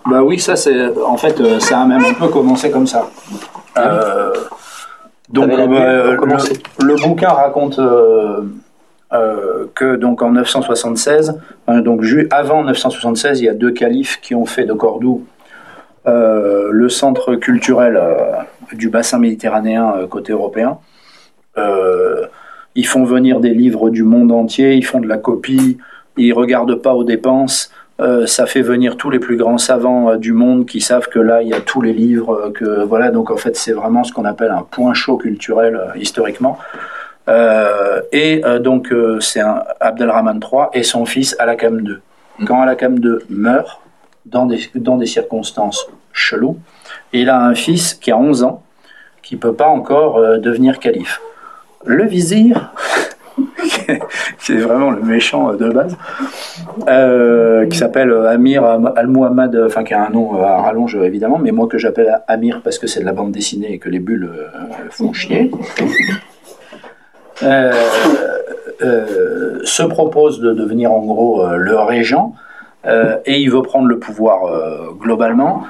[0.09, 0.97] bah oui, ça c'est.
[0.99, 3.11] En fait, euh, ça a même un peu commencé comme ça.
[3.75, 4.33] Ah euh,
[5.29, 6.17] donc, euh,
[6.79, 7.81] le, bouquin raconte
[9.75, 14.65] que donc en 976, donc avant 976, il y a deux califes qui ont fait
[14.65, 15.25] de Cordoue
[16.05, 18.01] le centre culturel
[18.73, 20.79] du bassin méditerranéen côté européen.
[21.59, 22.27] Euh,
[22.75, 25.79] ils font venir des livres du monde entier, ils font de la copie,
[26.17, 27.71] ils regardent pas aux dépenses.
[27.99, 31.19] Euh, ça fait venir tous les plus grands savants euh, du monde qui savent que
[31.19, 32.53] là il y a tous les livres
[32.87, 33.11] voilà.
[33.11, 36.59] Donc en fait c'est vraiment ce qu'on appelle un point chaud culturel historiquement.
[38.13, 39.41] Et donc c'est
[39.81, 41.97] Abdelrahman III et son fils Alakam II
[42.47, 43.81] quand Alakam II meurt
[44.27, 46.57] dans des, dans des circonstances cheloues
[47.13, 48.63] il a un fils qui a 11 ans
[49.25, 51.21] qui peut pas encore devenir calife
[51.87, 52.73] le vizir,
[54.39, 55.97] qui est vraiment le méchant de base,
[56.89, 61.67] euh, qui s'appelle Amir Al-Muhammad, enfin qui a un nom à rallonge évidemment, mais moi
[61.67, 64.49] que j'appelle Amir parce que c'est de la bande dessinée et que les bulles euh,
[64.91, 65.51] font chier,
[67.43, 67.73] euh,
[69.65, 72.35] se propose de devenir en gros le régent
[72.85, 74.43] et il veut prendre le pouvoir
[75.01, 75.65] globalement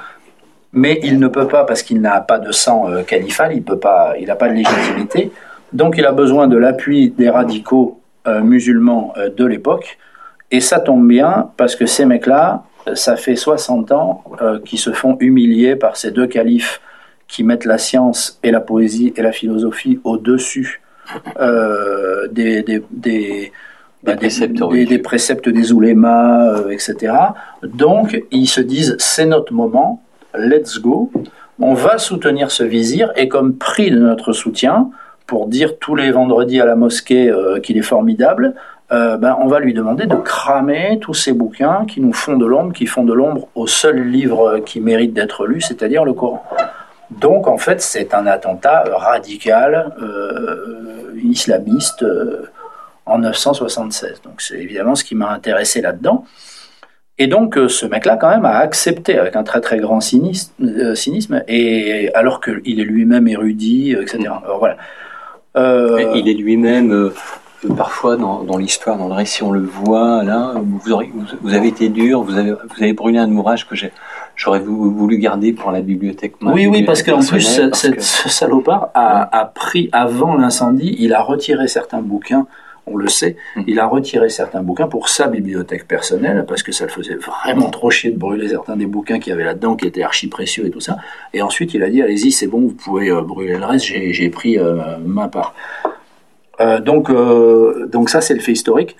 [0.73, 4.13] mais il ne peut pas parce qu'il n'a pas de sang califal, il peut pas,
[4.19, 5.31] il n'a pas de légitimité.
[5.73, 9.97] Donc il a besoin de l'appui des radicaux euh, musulmans euh, de l'époque.
[10.51, 12.63] Et ça tombe bien parce que ces mecs-là,
[12.93, 16.81] ça fait 60 ans euh, qu'ils se font humilier par ces deux califes
[17.27, 20.81] qui mettent la science et la poésie et la philosophie au-dessus
[22.31, 23.51] des, des, des,
[24.03, 27.13] bah, des, préceptes des oulémas, etc.
[27.63, 30.01] Donc ils se disent c'est notre moment,
[30.37, 31.11] let's go,
[31.59, 34.89] on va soutenir ce vizir et comme prix de notre soutien,
[35.27, 38.55] pour dire tous les vendredis à la mosquée euh, qu'il est formidable,
[38.93, 42.45] euh, ben, on va lui demander de cramer tous ces bouquins qui nous font de
[42.45, 46.41] l'ombre, qui font de l'ombre au seul livre qui mérite d'être lu, c'est-à-dire le Coran.
[47.11, 52.05] Donc en fait, c'est un attentat radical, euh, islamiste,
[53.05, 54.21] en 976.
[54.23, 56.23] Donc c'est évidemment ce qui m'a intéressé là-dedans.
[57.17, 61.43] Et donc ce mec-là, quand même, a accepté avec un très très grand cynisme, cynisme
[61.47, 64.19] et alors qu'il est lui-même érudit, etc.
[64.43, 64.77] Alors, voilà.
[65.55, 67.13] Euh, il est lui-même euh,
[67.75, 70.23] parfois dans, l'histoire, dans le récit, on le voit.
[70.23, 70.79] Là, vous,
[71.41, 73.75] vous avez été dur, vous avez, vous avez brûlé un ouvrage que
[74.35, 76.35] j'aurais voulu garder pour la bibliothèque.
[76.41, 81.67] Oui, oui, parce qu'en plus, ce salopard a, a, pris avant l'incendie, il a retiré
[81.67, 82.45] certains bouquins
[82.87, 83.63] on le sait, hum.
[83.67, 87.69] il a retiré certains bouquins pour sa bibliothèque personnelle, parce que ça le faisait vraiment
[87.69, 90.65] trop chier de brûler certains des bouquins qu'il y avait là-dedans, qui étaient archi précieux
[90.65, 90.97] et tout ça.
[91.33, 94.29] Et ensuite, il a dit, allez-y, c'est bon, vous pouvez euh, brûler le reste, j'ai
[94.29, 95.53] pris euh, ma part.
[96.59, 97.11] Euh, donc,
[97.91, 98.95] donc ça, c'est le fait historique.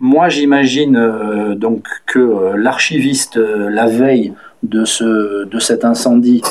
[0.00, 4.32] Moi, j'imagine donc que l'archiviste, la veille
[4.62, 6.42] de, ce, de cet incendie,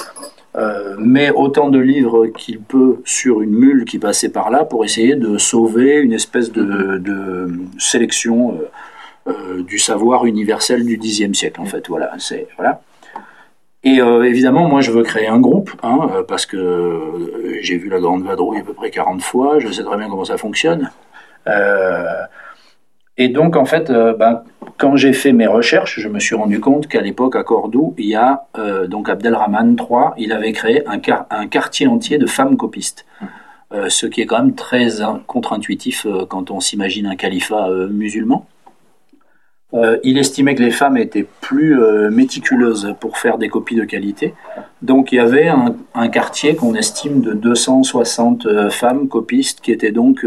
[0.58, 4.84] euh, met autant de livres qu'il peut sur une mule qui passait par là pour
[4.84, 7.49] essayer de sauver une espèce de,
[7.80, 8.58] sélection
[9.28, 11.62] euh, euh, du savoir universel du Xe siècle.
[11.62, 12.82] En fait, voilà, c'est voilà.
[13.84, 18.23] Et évidemment, moi, je veux créer un groupe, hein, parce que j'ai vu la Grande
[18.23, 20.91] Vadrouille à peu près 40 fois, je sais très bien comment ça fonctionne.
[23.22, 24.41] Et donc, en fait, euh, ben,
[24.80, 28.07] quand j'ai fait mes recherches, je me suis rendu compte qu'à l'époque, à Cordoue, il
[28.07, 30.99] y a euh, donc Abdelrahman III, il avait créé un,
[31.30, 33.06] un quartier entier de femmes copistes.
[33.73, 34.88] Euh, ce qui est quand même très
[35.27, 38.48] contre-intuitif quand on s'imagine un califat musulman.
[39.73, 43.85] Euh, il estimait que les femmes étaient plus euh, méticuleuses pour faire des copies de
[43.85, 44.34] qualité.
[44.81, 49.91] Donc il y avait un, quartier qu'on estime de 260 euh, femmes copistes qui étaient
[49.91, 50.26] donc...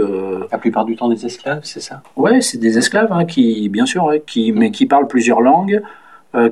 [0.51, 2.03] La plupart du temps des esclaves, c'est ça?
[2.17, 5.83] Ouais, c'est des esclaves, hein, qui, bien sûr, qui, mais qui parlent plusieurs langues,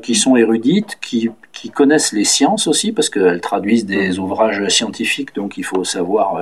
[0.01, 5.35] qui sont érudites, qui, qui, connaissent les sciences aussi, parce qu'elles traduisent des ouvrages scientifiques,
[5.35, 6.39] donc il faut savoir,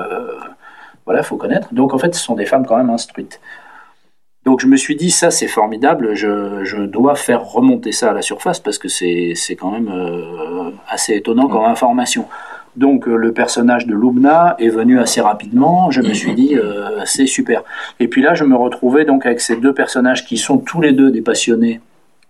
[1.07, 1.73] voilà, il faut connaître.
[1.73, 3.41] Donc en fait, ce sont des femmes quand même instruites.
[4.45, 8.15] Donc je me suis dit, ça c'est formidable, je, je, dois faire remonter ça à
[8.15, 12.27] la surface, parce que c'est quand même euh, assez étonnant comme information.
[12.77, 15.91] Donc le personnage de Lubna est venu assez rapidement.
[15.91, 17.65] Je me suis dit euh, c'est super.
[17.99, 20.93] Et puis là je me retrouvais donc avec ces deux personnages qui sont tous les
[20.93, 21.81] deux des passionnés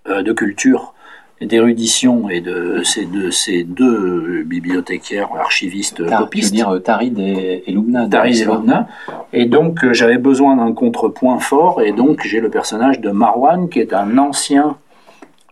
[0.09, 0.95] euh, de culture
[1.41, 6.53] d'érudition et de ces deux, ces deux bibliothécaires, archivistes, Tar, copistes.
[6.53, 8.07] dire Tarid et, et Lubna.
[8.09, 8.89] Tarid et Lubna.
[9.33, 13.69] Et donc euh, j'avais besoin d'un contrepoint fort, et donc j'ai le personnage de Marwan,
[13.69, 14.77] qui est un ancien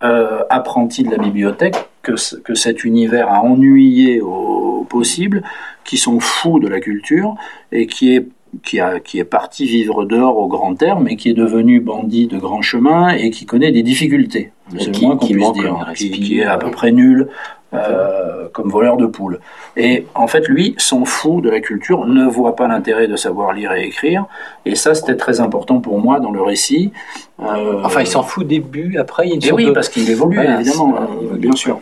[0.02, 2.12] euh, apprenti de la bibliothèque, que,
[2.42, 5.42] que cet univers a ennuyé au possible,
[5.84, 7.34] qui sont fous de la culture,
[7.72, 8.26] et qui est
[8.62, 12.26] qui, a, qui est parti vivre dehors au grand air, mais qui est devenu bandit
[12.26, 14.52] de grand chemin et qui connaît des difficultés.
[14.78, 15.92] C'est le moins qu'on puisse dire.
[15.96, 17.28] Qui, qui, est à peu près nul
[17.74, 19.40] euh, comme voleur de poules.
[19.76, 23.52] Et en fait, lui, son fou de la culture, ne voit pas l'intérêt de savoir
[23.52, 24.24] lire et écrire.
[24.64, 26.92] Et ça, c'était très important pour moi dans le récit.
[27.42, 30.94] Euh, enfin, il s'en fout au début, après, il Et oui, parce qu'il évolue, évidemment,
[31.34, 31.78] bien sûr.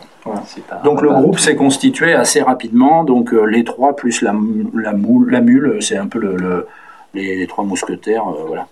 [0.83, 3.05] donc le groupe s'est constitué assez rapidement.
[3.05, 4.35] Donc euh, les trois plus la,
[4.75, 6.67] la, moule, la mule, c'est un peu le, le
[7.13, 8.67] les, les, trois mousquetaires, voilà.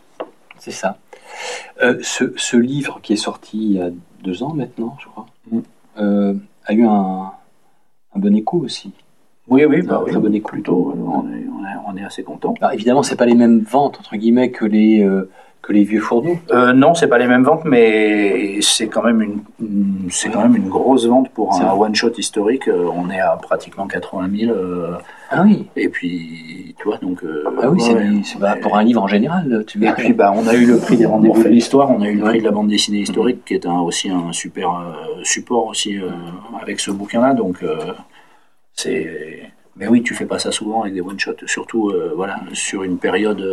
[0.60, 0.98] C'est ça.
[1.80, 3.90] Ce, ce, livre qui est sorti il y a
[4.22, 5.28] deux ans maintenant, je crois.
[5.50, 7.32] Mm a eu un,
[8.16, 8.92] un bon écho aussi.
[9.48, 10.50] Oui, oui, bah, un très bon écho.
[10.50, 12.54] Plutôt, on est, on est, on est assez content.
[12.60, 15.30] Alors, évidemment, c'est pas les mêmes ventes entre guillemets que les euh,
[15.66, 16.38] que les vieux fourneaux.
[16.52, 20.42] Euh, non, c'est pas les mêmes ventes, mais c'est quand même une, une c'est quand
[20.42, 22.68] même une grosse vente pour un one shot historique.
[22.68, 24.52] Euh, on est à pratiquement 80 000.
[24.52, 24.94] Euh,
[25.32, 25.68] ah oui.
[25.76, 27.24] Et puis, tu vois, donc.
[27.24, 29.64] Euh, ah oui, ouais, c'est bah, pour un livre en général.
[29.68, 32.08] Tu et puis, bah, on a eu le prix des rendez-vous de l'histoire, on a
[32.08, 34.70] eu le prix de la bande dessinée historique, qui est un, aussi un super
[35.24, 35.98] support aussi
[36.62, 37.34] avec ce bouquin-là.
[37.34, 37.64] Donc,
[38.74, 39.52] c'est.
[39.78, 42.98] Mais oui, tu fais pas ça souvent avec des one shots, surtout voilà sur une
[42.98, 43.44] période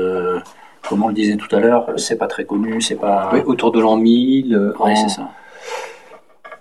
[0.89, 3.31] comme on le disait tout à l'heure, c'est pas très connu, c'est pas.
[3.33, 4.55] Oui, autour de l'an 1000.
[4.55, 5.31] Euh, oui, c'est ça.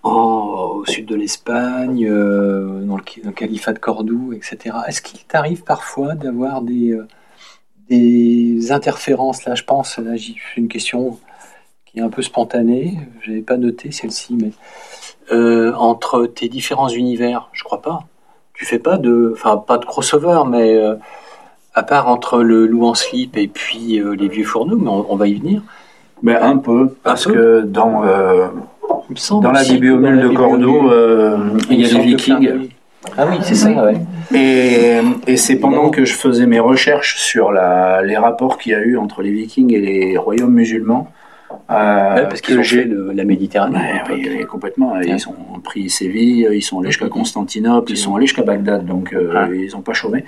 [0.03, 4.75] En, au sud de l'Espagne, euh, dans, le, dans, le, califat de Cordoue, etc.
[4.87, 7.07] Est-ce qu'il t'arrive parfois d'avoir des, euh,
[7.89, 9.45] des interférences?
[9.45, 11.19] Là, je pense, là, j'ai une question
[11.85, 12.97] qui est un peu spontanée.
[13.21, 14.51] Je n'avais pas noté celle-ci, mais
[15.31, 18.05] euh, entre tes différents univers, je crois pas.
[18.53, 20.79] Tu fais pas de, enfin, pas de crossover, mais
[21.73, 25.11] à part entre le loup en slip et puis euh, les vieux fourneaux, mais on,
[25.11, 25.61] on va y venir.
[26.23, 27.35] Mais un peu, parce un peu.
[27.35, 28.47] que dans, euh,
[29.41, 31.37] dans la bibliomule de Cordoue, euh,
[31.69, 32.69] il y a des vikings.
[33.17, 33.95] Ah oui, c'est ça, ouais.
[34.33, 38.75] Et, et c'est pendant que je faisais mes recherches sur la, les rapports qu'il y
[38.75, 41.11] a eu entre les vikings et les royaumes musulmans
[41.69, 43.77] euh, parce qu'ils ont fait le, la Méditerranée.
[43.77, 44.93] Ouais, oui, oui, complètement.
[44.93, 45.05] Ouais.
[45.05, 49.13] Ils ont pris Séville, ils sont allés jusqu'à Constantinople, ils sont allés jusqu'à Bagdad, donc
[49.13, 50.25] euh, ils n'ont pas chômé.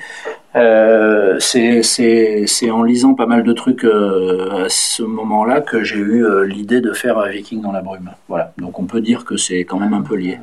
[0.56, 6.82] Euh, c'est en lisant pas mal de trucs à ce moment-là que j'ai eu l'idée
[6.82, 8.12] de faire Viking dans la brume.
[8.28, 8.54] Voilà.
[8.58, 10.40] Donc on peut dire que c'est quand même un peu lié.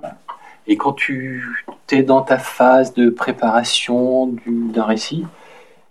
[0.00, 0.16] Voilà.
[0.66, 1.44] Et quand tu
[1.90, 5.26] es dans ta phase de préparation d'un récit,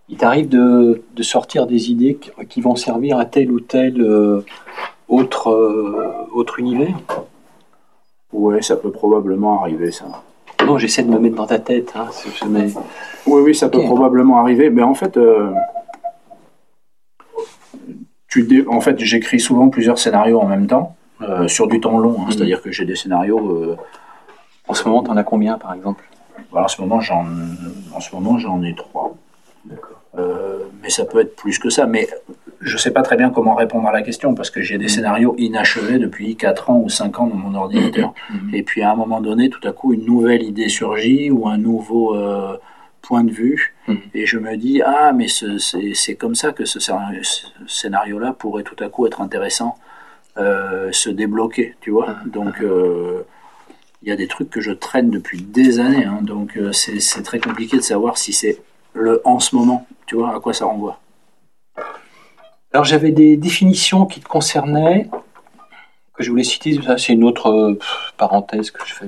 [0.10, 4.02] il t'arrive de, de, sortir des idées qui, qui, vont servir à tel ou tel
[4.02, 4.44] euh,
[5.08, 6.98] autre, euh, autre univers?
[8.34, 10.06] Ouais, ça peut probablement arriver, ça.
[10.66, 11.94] Non, j'essaie de me mettre dans ta tête.
[11.96, 12.08] Hein,
[12.50, 12.68] mais...
[13.26, 13.78] Oui, oui, ça okay.
[13.78, 14.70] peut probablement arriver.
[14.70, 15.52] Mais en fait, euh,
[18.28, 18.66] tu dé...
[18.68, 20.96] en fait j'écris souvent plusieurs scénarios en même temps,
[21.48, 22.18] sur du temps long.
[22.20, 22.32] Hein, mmh.
[22.32, 23.78] C'est-à-dire que j'ai des scénarios.
[24.68, 26.04] En ce moment, tu en as combien, par exemple?
[26.52, 26.82] J'en, en ce
[28.16, 29.16] moment, j'en ai trois.
[30.18, 31.86] Euh, mais ça peut être plus que ça.
[31.86, 32.08] Mais
[32.62, 34.90] je ne sais pas très bien comment répondre à la question parce que j'ai des
[34.90, 38.14] scénarios inachevés depuis 4 ans ou 5 ans dans mon ordinateur.
[38.30, 38.54] Mhm.
[38.54, 41.58] Et puis à un moment donné, tout à coup, une nouvelle idée surgit ou un
[41.58, 42.58] nouveau euh,
[43.02, 43.76] point de vue.
[44.14, 46.80] Et je me dis, ah, mais c'est comme ça que ce
[47.68, 49.78] scénario-là pourrait tout à coup être intéressant,
[50.38, 52.18] euh, se débloquer, tu vois.
[52.26, 52.62] Donc.
[52.62, 53.24] Euh,
[54.02, 57.38] il y a des trucs que je traîne depuis des années, hein, donc c'est très
[57.38, 58.62] compliqué de savoir si c'est
[58.94, 61.00] le en ce moment, tu vois, à quoi ça renvoie.
[62.74, 65.10] Alors j'avais des définitions qui te concernaient,
[66.14, 67.80] que je voulais citer, ça c'est une autre euh,
[68.18, 69.08] parenthèse que je fais.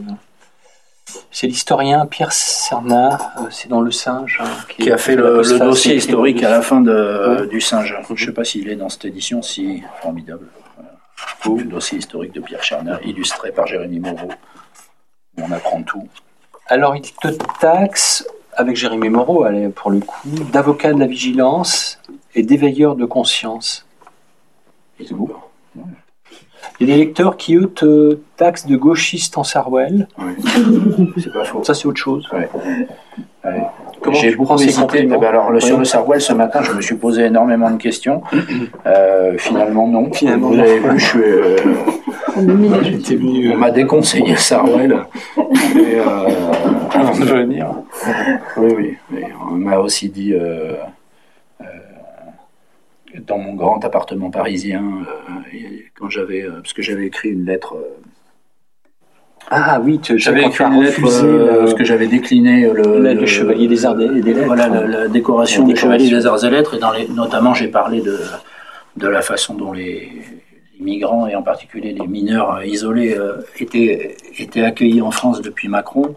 [1.30, 4.40] C'est l'historien Pierre Cernat, euh, c'est dans Le Singe.
[4.42, 7.48] Hein, qui, qui, a fait, fait le, le, dossier historique à la fin de, ouais.
[7.48, 7.98] du Singe.
[8.08, 10.48] Je ne sais pas s'il est dans cette édition, si formidable.
[10.78, 11.64] Voilà.
[11.64, 14.32] Le dossier historique de Pierre Cernat, illustré par Jérémy Moreau.
[15.38, 16.08] On apprend tout.
[16.68, 17.28] Alors il te
[17.60, 18.26] taxe
[18.56, 19.46] avec Jérémy Moreau,
[19.76, 22.00] pour le coup, d'avocat de la vigilance
[22.36, 23.86] et d'éveilleur de conscience.
[25.00, 25.30] C'est beau.
[25.76, 25.84] Ouais.
[26.80, 30.08] Il y a des lecteurs qui, eux, te taxent de gauchiste en Sarwell.
[30.18, 30.34] Oui.
[31.24, 31.64] c'est pas faux.
[31.64, 32.28] Ça, c'est autre chose.
[32.32, 32.50] Ouais.
[33.44, 33.68] Ouais.
[34.02, 35.00] Comment J'ai tu beaucoup prends ces hésité.
[35.04, 37.78] Eh ben alors, le- sur le Sarwell, ce matin, je me suis posé énormément de
[37.78, 38.22] questions.
[38.88, 40.12] Euh, finalement, non.
[40.12, 41.56] Finalement, Vous avez vu, je suis, euh,
[42.84, 43.54] J'étais venu.
[43.54, 44.98] on m'a déconseillé Sarwell
[45.38, 46.04] et, euh,
[46.94, 47.68] avant de venir.
[48.58, 48.98] Oui, oui.
[49.20, 50.74] Et on m'a aussi dit, euh,
[51.62, 51.66] euh,
[53.28, 55.58] dans mon grand appartement parisien, euh,
[56.00, 57.76] quand j'avais, euh, parce que j'avais écrit une lettre.
[59.50, 63.86] Ah oui, J'avais écrit une lettre refusé euh, parce que j'avais décliné le, chevalier des
[63.86, 64.46] arts et des lettres.
[64.46, 67.68] Voilà, la, la décoration du chevalier des arts et lettres, et dans les, notamment j'ai
[67.68, 68.18] parlé de,
[68.98, 70.12] de la façon dont les,
[70.78, 75.42] les migrants, et en particulier les mineurs euh, isolés, euh, étaient, étaient accueillis en France
[75.42, 76.16] depuis Macron.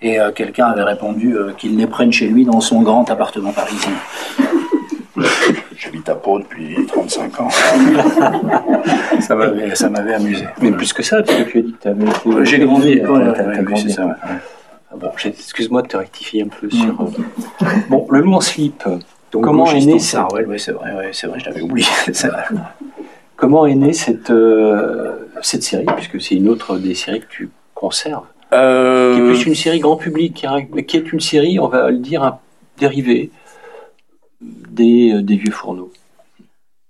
[0.00, 3.92] Et euh, quelqu'un avait répondu qu'il les prenne chez lui dans son grand appartement parisien.
[5.76, 7.48] J'habite à Pau depuis 35 ans.
[9.20, 10.44] ça m'avait ça m'avait amusé.
[10.60, 12.44] Mais plus que ça, parce que tu as dit que tu avais été.
[12.44, 13.00] J'ai grandi.
[13.00, 14.12] Ouais, ouais, c'est ça, ouais.
[14.24, 16.70] Ah Bon, excuse-moi de te rectifier un peu Mm.
[16.70, 17.00] sur.
[17.02, 18.84] euh, Bon, le loup en slip.
[19.32, 21.86] Donc, Comment est né cette- Sarwell, oui, c'est vrai, ouais, c'est vrai, je l'avais oublié.
[23.36, 25.12] Comment est née cette, euh,
[25.42, 29.46] cette série, puisque c'est une autre des séries que tu conserves, qui est Euh, plus
[29.46, 30.46] une série grand public,
[30.86, 32.38] qui est une série, on va le dire, un
[32.78, 33.30] dérivé
[34.72, 35.92] des, euh, des vieux fourneaux.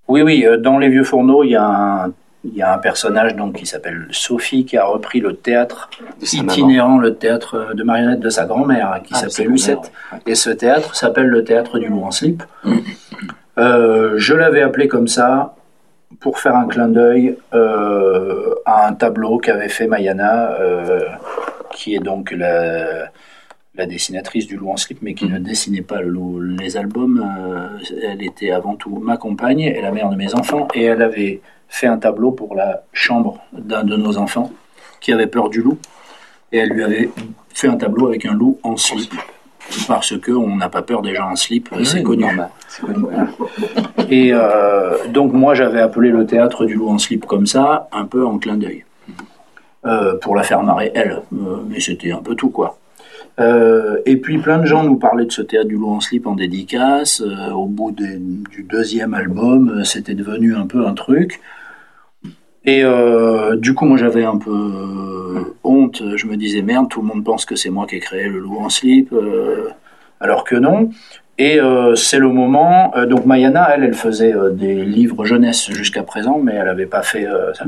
[0.09, 2.13] Oui, oui, euh, dans Les Vieux Fourneaux, il y a un,
[2.45, 5.89] il y a un personnage donc, qui s'appelle Sophie qui a repris le théâtre
[6.35, 6.53] maman.
[6.53, 9.79] itinérant, le théâtre de marionnette de sa grand-mère, qui Ah, s'appelait Lucette.
[10.13, 10.19] ouais.
[10.27, 12.43] Et ce théâtre s'appelle le théâtre du loup en slip.
[13.59, 15.55] Euh, je l'avais appelé comme ça
[16.21, 21.01] pour faire un clin d'œil euh, à un tableau qu'avait fait Mayana, euh,
[21.75, 23.07] qui est donc la,
[23.75, 25.33] la dessinatrice du loup en slip, mais qui Mm.
[25.35, 27.25] ne dessinait pas le les albums.
[27.25, 27.69] Euh,
[28.03, 31.41] elle était avant tout ma compagne et la mère de mes enfants, et elle avait
[31.69, 34.51] fait un tableau pour la chambre d'un de nos enfants
[35.01, 35.79] qui avait peur du loup,
[36.53, 37.09] et elle lui avait
[37.55, 39.13] fait un tableau avec un loup en slip.
[39.89, 42.25] Parce que on n'a pas peur des gens en slip, c'est connu.
[42.25, 42.51] voilà.
[44.11, 48.05] Et euh, donc moi j'avais appelé le théâtre du loup en slip comme ça, un
[48.05, 48.85] peu en clin d'œil,
[49.87, 51.23] Euh, pour la faire marrer elle,
[51.69, 52.77] mais c'était un peu tout quoi.
[53.41, 56.27] Euh, et puis plein de gens nous parlaient de ce théâtre du loup en slip
[56.27, 57.23] en dédicace.
[57.23, 61.41] Euh, au bout du deuxième album, euh, c'était devenu un peu un truc.
[62.65, 62.85] Et
[63.57, 66.01] du coup, moi j'avais un peu honte.
[66.15, 68.39] Je me disais merde, tout le monde pense que c'est moi qui ai créé le
[68.39, 69.13] loup en slip,
[70.21, 70.91] alors que non.
[71.39, 71.59] Et
[71.97, 72.93] c'est le moment.
[73.09, 77.27] donc Mayana, elle, elle faisait des livres jeunesse jusqu'à présent, mais elle n'avait pas fait
[77.55, 77.65] ça.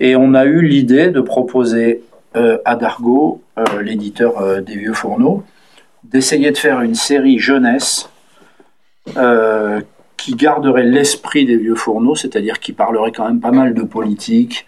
[0.00, 2.00] Et on a eu l'idée de proposer
[2.64, 5.42] à Dargo, euh, l'éditeur euh, des vieux fourneaux,
[6.04, 8.08] d'essayer de faire une série jeunesse
[9.16, 9.80] euh,
[10.16, 14.66] qui garderait l'esprit des vieux fourneaux, c'est-à-dire qui parlerait quand même pas mal de politique,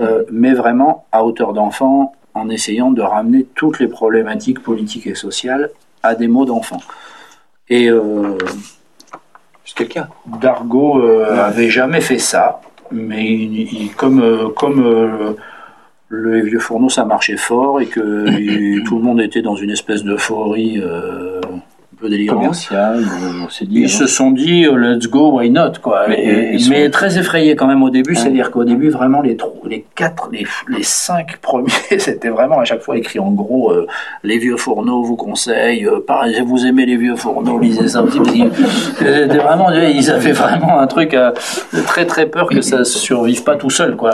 [0.00, 5.14] euh, mais vraiment à hauteur d'enfant, en essayant de ramener toutes les problématiques politiques et
[5.14, 5.70] sociales
[6.02, 6.80] à des mots d'enfant.
[7.68, 8.36] Et euh,
[9.88, 10.08] cas.
[10.40, 12.60] Dargo euh, avait jamais fait ça,
[12.90, 15.32] mais il- il- comme, euh, comme euh,
[16.10, 20.04] le vieux fourneau ça marchait fort et que tout le monde était dans une espèce
[20.04, 23.80] d'euphorie euh, un peu délirante, Commercial, euh, on s'est dit.
[23.80, 26.04] ils se sont dit euh, let's go, why not quoi.
[26.08, 28.16] Mais, Et- euh, ils mais sont- très effrayés quand même au début, Ouais.
[28.16, 31.68] c'est-à-dire qu'au début vraiment les tro- les quatre, les, les cinq premiers,
[31.98, 33.86] c'était vraiment à chaque fois écrit en gros euh,
[34.22, 38.44] les vieux fourneaux vous conseillent, euh, pareil, vous aimez les vieux fourneaux, lisez ça aussi.
[38.98, 41.34] C'était vraiment, ils avaient vraiment un truc à,
[41.86, 44.12] très très peur que ça survive pas tout seul quoi.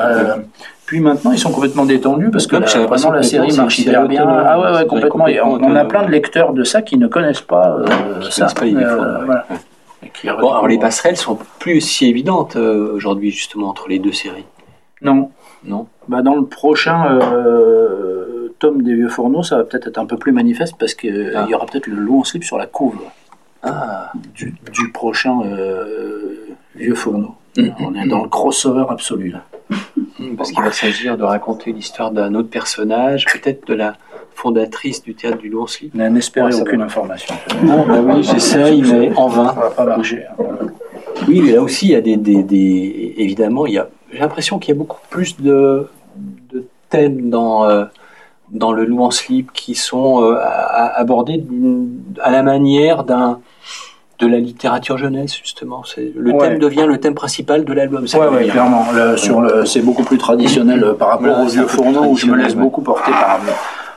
[0.94, 3.78] Euh, puis maintenant, ils sont complètement détendus parce que j'ai l'impression vraiment la série marche
[3.80, 4.26] hyper bien.
[4.28, 5.26] Ah ouais, complètement.
[5.26, 8.46] Et on, a plein de lecteurs de ça qui ne connaissent pas euh, Qui ça.
[8.46, 9.46] connaissent pas les Euh, voilà.
[10.40, 14.44] Bon, alors les passerelles sont plus si évidentes euh, aujourd'hui, justement, entre les deux séries.
[15.02, 15.30] Non.
[15.64, 15.86] Non?
[16.08, 20.16] Bah, dans le prochain euh, tome des Vieux Fourneaux, ça va peut-être être un peu
[20.16, 21.46] plus manifeste parce qu'il Ah.
[21.48, 22.96] y aura peut-être le loup en slip sur la couve
[23.62, 26.46] Ah, du, du prochain euh,
[26.76, 27.34] Vieux Fourneau.
[27.80, 29.42] On est dans le crossover absolu là.
[30.18, 33.94] Hmm, parce qu'il va s'agir de raconter l'histoire d'un autre personnage, peut-être de la
[34.34, 35.94] fondatrice du théâtre du en slip.
[35.94, 36.86] N'espérez aucune va.
[36.86, 37.34] information.
[37.62, 39.54] Non, bah oui, j'essaye, mais en vain.
[39.78, 39.94] hein.
[41.28, 44.18] Oui, mais là aussi, il y a des, des, des- évidemment, il y a, j'ai
[44.18, 45.88] l'impression qu'il y a beaucoup plus de,
[46.52, 47.84] de thèmes dans, euh,
[48.50, 50.36] dans le en slip qui sont euh,
[50.94, 51.44] abordés
[52.20, 53.40] à la manière d'un,
[54.20, 55.82] de la littérature jeunesse, justement.
[55.84, 56.38] C'est, le Ouais.
[56.38, 58.06] thème devient le thème principal de l'album.
[58.06, 58.86] ça Ouais, clairement.
[58.94, 62.16] Le- sur le, c'est beaucoup plus traditionnel euh, par rapport Voilà, aux vieux fourneaux où
[62.16, 62.60] je me laisse ouais.
[62.62, 63.40] beaucoup porter par,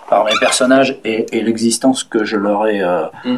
[0.10, 3.36] par mes personnages et, et l'existence que je leur ai euh, Mm.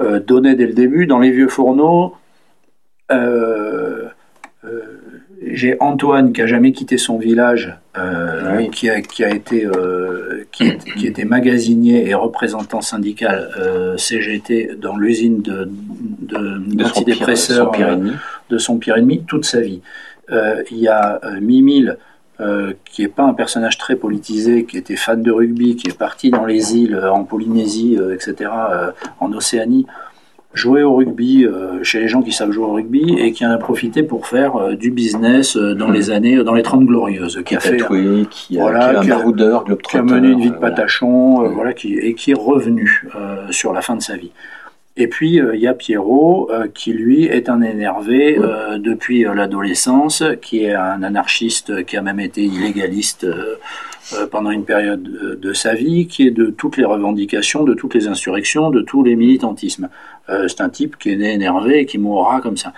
[0.00, 1.06] euh, donnée dès le début.
[1.06, 2.14] Dans les vieux fourneaux,
[3.12, 4.04] euh,
[4.64, 4.80] euh,
[5.46, 10.44] j'ai Antoine qui a jamais quitté son village, euh, qui, a, qui a été euh,
[10.50, 17.70] qui, qui, était magasinier et représentant syndical euh, CGT dans l'usine de, de, d'antidépresseurs
[18.50, 19.80] de son pire ennemi toute sa vie.
[20.28, 21.98] Il y a Mimile
[22.84, 26.30] qui n'est pas un personnage très politisé, qui était fan de rugby, qui est parti
[26.30, 28.50] dans les îles, en Polynésie, etc.,
[29.20, 29.86] en Océanie,
[30.54, 33.50] jouer au rugby euh, chez les gens qui savent jouer au rugby et qui en
[33.50, 37.42] a profité pour faire euh, du business euh, dans les années, dans les 30 glorieuses.
[37.44, 37.76] Qui a fait,
[38.30, 41.94] qui a, voilà, qui a, un qui a mené une vie de patachon, voilà, qui,
[41.94, 43.04] et qui est revenu
[43.50, 44.30] sur la fin de sa vie.
[44.96, 48.38] Et puis il y a Pierrot qui lui est un énervé
[48.78, 53.26] depuis l'adolescence, qui est un anarchiste qui a même été illégaliste
[54.30, 55.02] pendant une période
[55.40, 59.02] de, sa vie, qui est de toutes les revendications, de toutes les insurrections, de tous
[59.02, 59.88] les militantismes.
[60.28, 62.72] Euh, c'est un type qui est né énervé et qui mourra comme ça.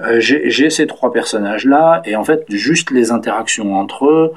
[0.00, 4.32] Euh, j'ai ces trois personnages-là, et en fait, juste les interactions entre eux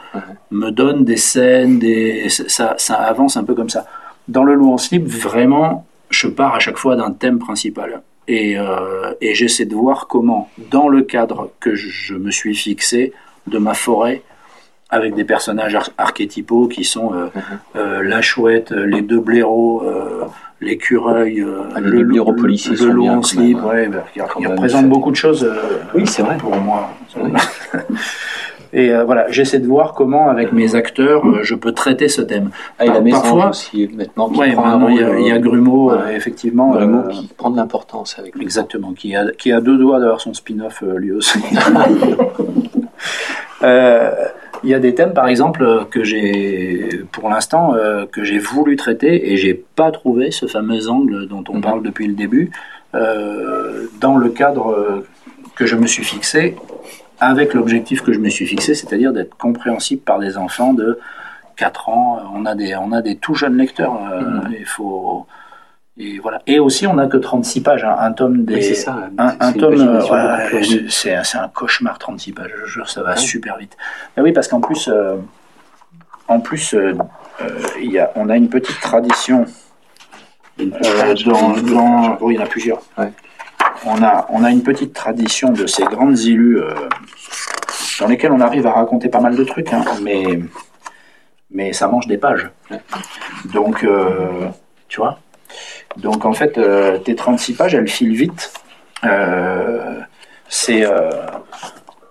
[0.52, 2.30] me donnent des scènes, des...
[2.30, 3.86] Ça, ça, avance un peu comme ça.
[4.28, 8.02] Dans Le en slip, vraiment, je pars à chaque fois d'un thème principal.
[8.28, 8.58] Et,
[9.22, 13.14] et j'essaie de voir comment, dans le cadre que je me suis fixé
[13.48, 14.24] de ma forêt,
[14.90, 17.42] avec des personnages archétypaux qui sont euh, mhm.
[17.76, 19.84] euh, la chouette, euh, les deux blaireaux,
[20.66, 25.16] l'écureuil, ah, le, blaireau policier, le loup en slip, ouais, bah, qui, représente beaucoup de
[25.16, 25.50] choses
[25.94, 26.38] oui, c'est vrai.
[26.38, 26.90] pour moi.
[28.74, 32.50] Et voilà, j'essaie de voir comment, avec mes acteurs, je peux traiter ce thème.
[32.78, 35.40] Ah, il y a Parfois, aussi, maintenant, qui prend il, y a, il y a
[35.40, 36.72] Grumeau, effectivement.
[36.72, 38.44] Grumeau qui prend de l'importance avec lui.
[38.44, 41.40] Exactement, qui a, qui a deux doigts d'avoir son spin-off lui aussi.
[44.66, 48.40] euh, il y a des thèmes, par exemple, que j'ai, pour l'instant, euh, que j'ai
[48.40, 51.62] voulu traiter et j'ai pas trouvé ce fameux angle dont on mhm.
[51.62, 52.52] parle depuis le début
[52.94, 55.04] euh, dans le cadre
[55.56, 56.56] que je me suis fixé,
[57.20, 61.00] avec l'objectif que je me suis fixé, c'est-à-dire d'être compréhensible par des enfants de
[61.56, 62.20] 4 ans.
[62.34, 63.98] On a des, on a des tout jeunes lecteurs.
[64.12, 64.56] Euh, mhm.
[64.60, 65.26] Il faut
[65.98, 66.42] et voilà.
[66.46, 67.86] Et aussi, on n'a que 36 pages.
[67.86, 67.96] Hein.
[68.00, 68.62] Un tome des.
[68.62, 69.10] c'est ça.
[69.18, 69.80] Un, tome.
[69.80, 70.60] Euh,
[70.90, 72.52] c'est un cauchemar, 36 pages.
[72.66, 73.78] Je jure, ça va super vite.
[74.16, 75.16] Mais oui, parce qu'en plus, euh,
[76.28, 76.94] en plus, euh,
[77.80, 79.46] il y a, on a une petite tradition.
[80.58, 82.82] Dans, dans, oui, il y en a plusieurs.
[83.86, 86.60] On a, on a une petite tradition de ces grandes illus
[88.00, 90.40] dans lesquelles on arrive à raconter pas mal de trucs, hein, mais,
[91.52, 92.50] mais ça mange des pages.
[93.54, 93.86] Donc,
[94.88, 95.20] tu vois.
[95.98, 98.54] Donc en fait, euh, tes 36 pages, elles filent vite.
[99.04, 100.00] Euh,
[100.50, 101.10] c'est euh,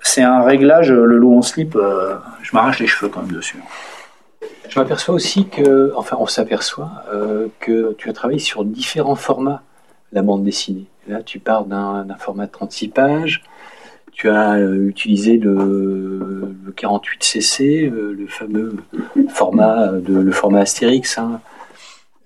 [0.00, 1.76] c'est un réglage, le loup en slip,
[2.42, 3.56] je m'arrache les cheveux quand même dessus.
[4.68, 6.90] Je m'aperçois aussi que, enfin on s'aperçoit
[7.58, 9.62] que tu as travaillé sur différents formats,
[10.12, 10.84] la bande dessinée.
[11.08, 13.42] Là tu pars d'un format de 36 pages,
[14.12, 18.76] tu as utilisé le, 48cc, le fameux
[19.30, 21.40] format, de, le format Astérix, hein,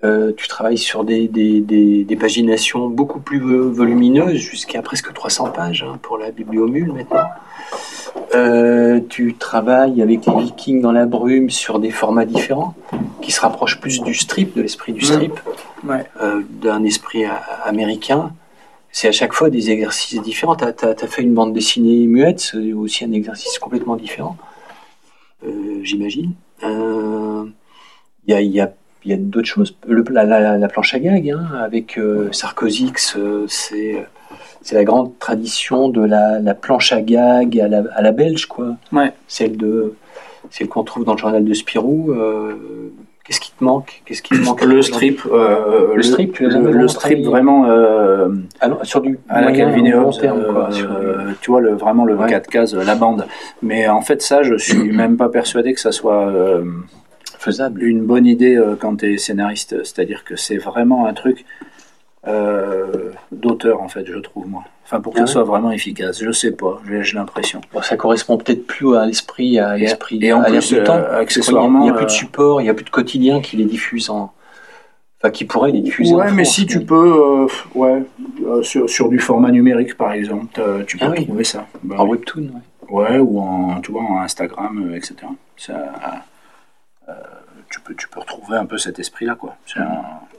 [0.04, 5.82] euh, tu travailles sur des, des, des, paginations beaucoup plus volumineuses, jusqu'à presque 300 pages
[5.82, 7.26] hein, pour la bibliomule maintenant.
[8.36, 12.74] Euh, tu travailles avec les Vikings dans la brume sur des formats différents,
[13.22, 15.40] qui se rapprochent plus du strip, de l'esprit du strip,
[15.88, 17.24] euh, d'un esprit
[17.64, 18.32] américain.
[18.92, 20.54] C'est à chaque fois des exercices différents.
[20.54, 24.36] Tu as, fait une bande dessinée muette, c'est aussi un exercice complètement différent,
[25.82, 26.34] j'imagine.
[26.62, 27.52] Il
[28.28, 28.72] y a, y a
[29.08, 29.74] il y a d'autres choses.
[29.86, 32.92] la, planche à gag, hein, avec euh, Sarkozy,
[33.46, 34.06] c'est
[34.60, 38.76] c'est la grande tradition de la, planche à gag à la, belge, quoi.
[38.92, 39.12] Ouais.
[39.26, 39.94] Celle de
[40.50, 42.12] celle qu'on trouve dans le journal de Spirou.
[42.12, 42.54] Euh,
[43.24, 44.02] qu'est-ce qui te manque?
[44.04, 47.64] Qu'est-ce qui manque Le strip, euh, le strip, le, strip vraiment
[48.60, 50.68] ah sur du à la Calvin terme, quoi,
[51.40, 53.26] tu vois le vraiment le 4 cases, la bande.
[53.62, 56.30] Mais en fait ça, je suis même pas persuadé que ça soit
[57.38, 57.82] faisable.
[57.82, 61.44] Une bonne idée euh, quand tu es scénariste, c'est-à-dire que c'est vraiment un truc
[62.26, 64.64] euh, d'auteur en fait, je trouve moi.
[64.84, 67.60] Enfin, pour que ce ah soit vraiment efficace, je sais pas, j'ai l'impression.
[67.82, 70.96] ça correspond peut-être plus à l'esprit, à l'esprit, et, en plus, temps.
[70.96, 73.56] Euh, accessoirement, il n'y a, plus de support, il n'y a plus de quotidien qui
[73.58, 74.32] les diffuse en,
[75.20, 76.14] enfin, qui pourrait les diffuser.
[76.14, 78.02] Ouais, mais si tu peux, ouais,
[78.62, 81.66] sur, du format numérique par exemple, tu peux ah trouver ça.
[81.82, 82.62] Bah en webtoon, ouais.
[82.90, 85.16] Ouais, ou en, tu vois, en Instagram, etc.
[85.58, 85.92] Ça,
[87.70, 89.56] tu, peux, tu peux retrouver un peu cet esprit-là, quoi.
[89.66, 89.80] C'est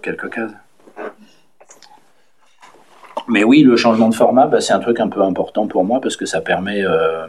[0.01, 0.51] quelques cases.
[3.27, 6.01] Mais oui, le changement de format, bah, c'est un truc un peu important pour moi
[6.01, 7.27] parce que ça permet euh,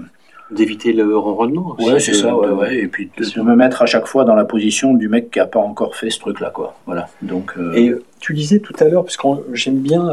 [0.51, 1.77] d'éviter le ronronnement.
[1.79, 4.95] Ouais, c'est ça, ouais, Et puis de, me mettre à chaque fois dans la position
[4.95, 6.75] du mec qui n'a pas encore fait ce truc-là, quoi.
[6.87, 7.09] Voilà.
[7.21, 7.53] Donc.
[7.59, 10.11] Euh, Et tu disais tout à l'heure, parce que j'aime bien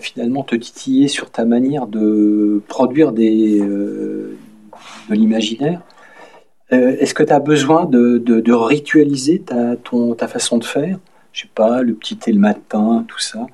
[0.00, 5.80] finalement te titiller sur ta manière de produire des de l'imaginaire.
[6.72, 10.98] Euh, est-ce que tu as besoin de, de, ritualiser ta, ton, ta façon de faire?
[11.32, 13.46] Je sais pas, le petit thé le matin, tout ça.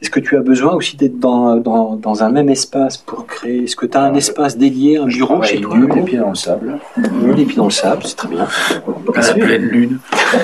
[0.00, 3.64] Est-ce que tu as besoin aussi d'être dans, dans, dans, un même espace pour créer?
[3.64, 6.34] Est-ce que tu as un espace dédié, un bureau chez toi les pieds dans le
[6.34, 6.78] sable.
[6.96, 8.48] les pieds dans le sable, c'est très bien.
[9.14, 9.98] À la pleine lune.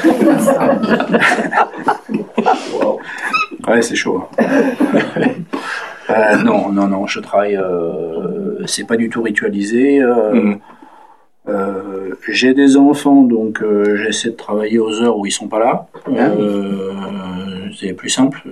[3.68, 4.24] ouais, c'est chaud.
[4.38, 4.44] Hein.
[6.10, 7.56] Euh, non, non, non, je travaille.
[7.56, 10.00] Euh, c'est pas du tout ritualisé.
[10.00, 10.58] Euh, mm.
[11.48, 15.58] Euh, j'ai des enfants, donc euh, j'essaie de travailler aux heures où ils sont pas
[15.58, 15.88] là.
[16.08, 16.92] Euh,
[17.78, 18.42] c'est plus simple.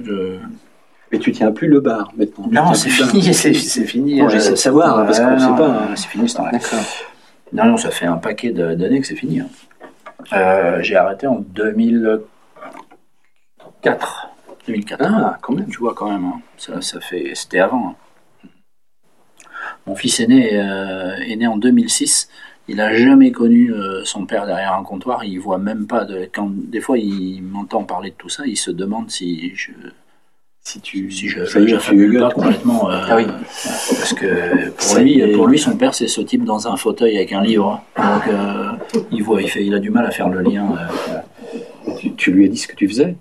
[1.13, 2.47] Mais tu tiens plus le bar maintenant.
[2.51, 4.23] Non, c'est fini, c'est fini.
[4.29, 5.89] j'essaie de savoir parce qu'on ne sait pas.
[5.95, 6.59] C'est fini ce temps-là.
[7.53, 9.41] Non, non, ça fait un paquet d'années que c'est fini.
[9.41, 9.49] Hein.
[10.83, 14.29] j'ai arrêté en 2004.
[14.67, 15.03] 2004.
[15.05, 15.69] Ah, quand même.
[15.69, 16.25] Tu vois quand même.
[16.25, 16.41] Hein.
[16.57, 17.33] Ça, ça fait.
[17.35, 17.89] C'était avant.
[17.89, 17.95] Hein.
[19.87, 22.29] Mon fils aîné est né en 2006.
[22.71, 25.25] Il n'a jamais connu euh, son père derrière un comptoir.
[25.25, 26.29] Il voit même pas de.
[26.33, 29.73] Quand des fois il m'entend parler de tout ça, il se demande si je
[30.63, 32.89] si tu si je j'affabule pas complètement.
[32.89, 33.25] Euh, ah oui.
[33.27, 37.33] Parce que pour lui, pour lui, son père c'est ce type dans un fauteuil avec
[37.33, 37.83] un livre.
[37.97, 38.71] Donc euh,
[39.11, 40.77] il voit, il fait, il a du mal à faire le lien.
[42.17, 43.17] tu, lui as dit ce que tu faisais?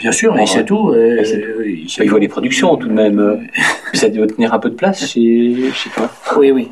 [0.00, 0.94] Bien sûr, il sait tout.
[0.94, 3.46] il, voit les productions tout de même.
[3.92, 6.10] ça doit tenir un peu de place chez, chez toi.
[6.38, 6.70] Oui, oui,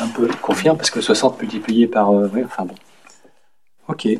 [0.00, 0.28] un peu.
[0.40, 2.12] Confirme, parce que 60 multiplié par.
[2.12, 2.76] Euh, enfin bon.
[3.88, 4.06] Ok.
[4.06, 4.18] Eh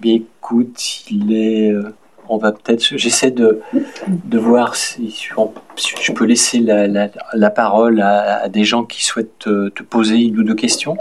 [0.00, 1.70] bien, écoute, il est.
[1.70, 1.94] Euh,
[2.28, 2.96] on va peut-être.
[2.96, 3.60] J'essaie de,
[4.08, 5.28] de voir si,
[5.76, 10.40] je peux laisser la, la, parole à, des gens qui souhaitent te, te poser une
[10.40, 10.96] ou deux questions.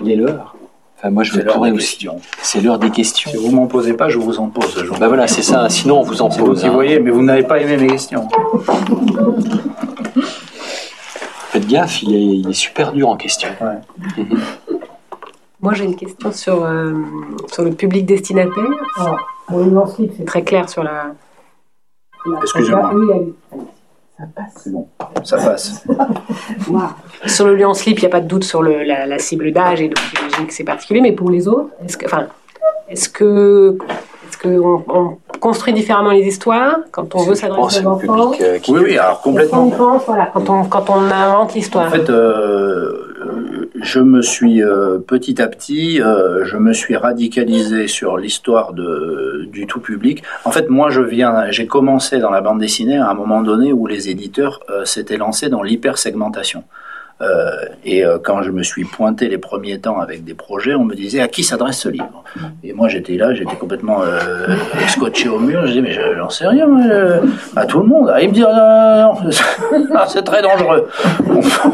[0.00, 0.55] Il est l'heure.
[0.98, 2.08] Enfin, moi, je pourrais aussi.
[2.42, 3.30] C'est l'heure des questions.
[3.30, 4.82] Si vous m'en posez pas, je vous en pose.
[4.98, 5.68] bah voilà, c'est ça.
[5.68, 6.60] Sinon, on vous en pose.
[6.62, 6.72] Vous hein.
[6.72, 8.26] voyez, mais vous n'avez pas aimé mes questions.
[11.50, 13.48] Faites gaffe, il est, super dur en question.
[15.60, 16.94] Moi, j'ai une question sur, euh,
[17.52, 18.64] sur le public destinataire.
[18.96, 21.14] Alors, pour c'est très clair sur la.
[22.42, 22.92] Excusez-moi.
[24.18, 24.52] Ça passe.
[24.56, 24.88] C'est bon,
[25.24, 25.84] ça passe.
[27.24, 29.52] Sur le lieu en slip, il n'y a pas de doute sur le, la, cible
[29.52, 32.26] d'âge et donc j'imagine que c'est particulier, mais pour les autres, est-ce que, enfin,
[32.88, 33.78] est-ce que,
[34.28, 38.80] est-ce qu'on on construit différemment les histoires quand on veut s'adresser aux enfants euh, Oui,
[38.84, 39.70] oui, alors complètement.
[39.70, 41.86] quand, on, quand on invente l'histoire.
[41.86, 43.06] En fait, euh,
[43.82, 49.66] je me suis euh, petit à petit, euh, je me suis radicalisé sur l'histoire du
[49.66, 50.22] tout public.
[50.44, 53.72] En fait, moi, je viens, j'ai commencé dans la bande dessinée à un moment donné
[53.72, 56.64] où les éditeurs euh, s'étaient lancés dans l'hypersegmentation.
[57.22, 60.84] Euh, et euh, quand je me suis pointé les premiers temps avec des projets, on
[60.84, 62.24] me disait à qui s'adresse ce livre?
[62.62, 64.54] Et moi j'étais là, j'étais complètement euh,
[64.88, 65.62] scotché au mur.
[65.62, 66.68] Je disais mais j'en sais rien,
[67.56, 68.10] à tout le monde.
[68.12, 69.14] Ah, il me dit ah,
[69.94, 70.88] ah, c'est très dangereux.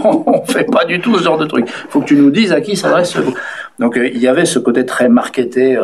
[0.05, 1.67] On, ne fait pas du tout ce genre de truc.
[1.69, 3.35] Il faut que tu nous dises à qui s'adresse ce livre.
[3.81, 5.77] Donc il y avait ce côté très marketé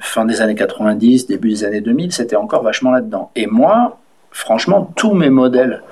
[0.00, 3.30] fin des années 90, début des années 2000, c'était encore vachement là-dedans.
[3.36, 3.98] Et moi,
[4.32, 5.82] franchement, tous mes modèles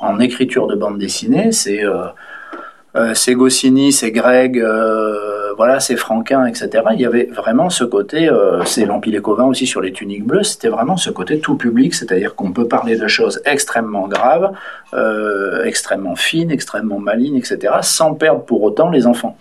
[0.00, 2.06] en écriture de bande dessinée, c'est euh,
[2.96, 6.84] euh, c'est Goscinny, c'est Greg, euh, voilà, c'est Franquin, etc.
[6.94, 8.30] Il y avait vraiment ce côté,
[8.64, 12.34] c'est Lampil Covin aussi sur les tuniques bleues, c'était vraiment ce côté tout public, c'est-à-dire
[12.34, 14.52] qu'on peut parler de choses extrêmement graves,
[15.64, 19.36] extrêmement fines, extrêmement malignes, etc., sans perdre pour autant les enfants.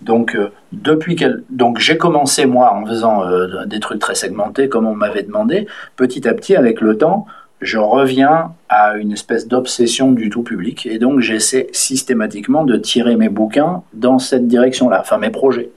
[0.00, 0.36] donc,
[0.72, 1.16] depuis
[1.50, 3.24] donc j'ai commencé moi en faisant
[3.66, 5.66] des trucs très segmentés, comme on m'avait demandé.
[5.96, 7.26] Petit à petit, avec le temps,
[7.60, 13.16] je reviens à une espèce d'obsession du tout public et donc j'essaie systématiquement de tirer
[13.16, 15.70] mes bouquins dans cette direction-là, enfin mes projets.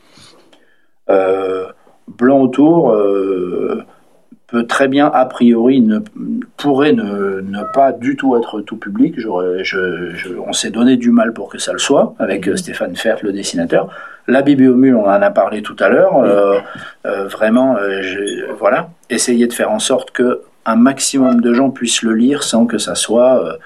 [1.10, 1.66] Euh,
[2.08, 3.84] Blanc autour euh,
[4.48, 6.00] peut très bien, a priori, ne,
[6.58, 9.16] pourrait ne, pas du tout être tout public.
[9.26, 13.32] on s'est donné du mal pour que ça le soit, avec euh, Stéphane Fert, le
[13.32, 13.90] dessinateur.
[14.28, 16.22] La bibliomule, on en a parlé tout à l'heure.
[17.04, 17.78] vraiment,
[18.60, 22.66] voilà, essayer de faire en sorte que un maximum de gens puissent le lire sans
[22.66, 23.58] que ça soit euh,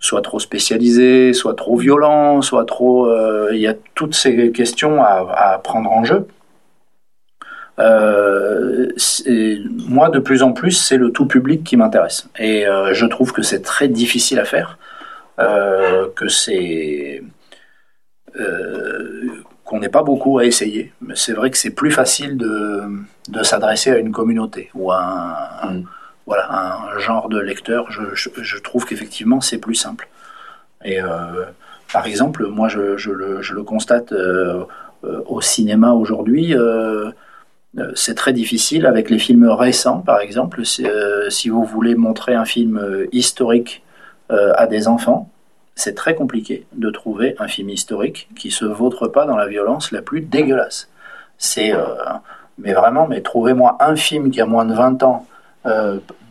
[0.00, 3.06] soit trop spécialisé, soit trop violent, soit trop.
[3.06, 6.26] Euh, il y a toutes ces questions à, prendre en jeu.
[7.78, 8.88] Euh,
[9.88, 12.28] moi, de plus en plus, c'est le tout public qui m'intéresse.
[12.38, 14.78] Et je trouve que c'est très difficile à faire,
[15.38, 17.22] que c'est
[19.64, 20.92] qu'on n'est pas beaucoup à essayer.
[21.02, 22.84] Mais c'est vrai que c'est plus facile de,
[23.28, 25.84] de s'adresser à une communauté ou à un, mm
[26.30, 30.08] voilà, un genre de lecteur, je, trouve qu'effectivement c'est plus simple.
[30.84, 31.44] Et euh,
[31.92, 34.62] par exemple, moi je, le, constate euh,
[35.02, 36.54] euh, au cinéma aujourd'hui,
[37.96, 42.80] c'est très difficile avec les films récents, par exemple, si vous voulez montrer un film
[43.10, 43.82] historique
[44.28, 45.28] à des enfants,
[45.74, 49.90] c'est très compliqué de trouver un film historique qui se vautre pas dans la violence
[49.90, 50.88] la plus dégueulasse.
[51.38, 51.72] C'est,
[52.56, 55.26] mais vraiment, mais trouvez-moi un film qui a moins de 20 ans,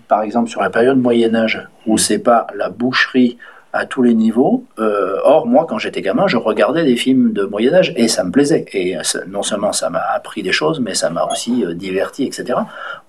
[0.09, 3.37] par exemple sur la période Moyen Âge, où c'est pas la boucherie
[3.71, 4.65] à tous les niveaux.
[4.79, 8.23] Euh, or, moi, quand j'étais gamin, je regardais des films de Moyen Âge et ça
[8.23, 8.65] me plaisait.
[8.73, 12.59] Et non seulement ça m'a appris des choses, mais ça m'a aussi diverti, etc.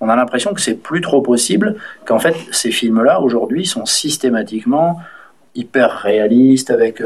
[0.01, 5.01] On a l'impression que c'est plus trop possible, qu'en fait, ces films-là, aujourd'hui, sont systématiquement
[5.55, 7.02] hyper réalistes, avec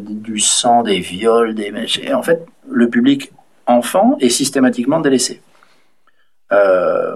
[0.00, 1.72] du sang, des viols, des...
[2.02, 3.32] Et en fait, le public
[3.66, 5.40] enfant est systématiquement délaissé.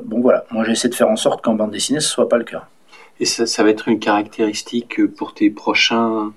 [0.05, 2.45] Bon voilà, moi j'essaie de faire en sorte qu'en bande dessinée ce soit pas le
[2.45, 2.69] cas.
[3.21, 6.33] Et ça, ça va être une caractéristique pour tes prochains,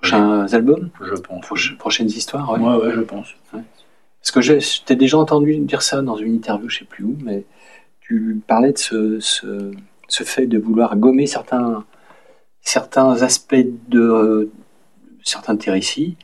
[0.00, 0.90] prochains albums?
[1.00, 1.44] Je pense.
[1.78, 3.34] prochaines histoires Ouais, ouais, je pense.
[3.52, 4.60] Parce que j'ai
[4.94, 7.44] déjà entendu dire ça dans une interview, je sais plus où, mais
[8.00, 9.72] tu parlais de ce, ce,
[10.08, 11.84] ce fait de vouloir gommer certains,
[12.60, 14.50] certains aspects de euh,
[15.22, 16.16] certains de tes récits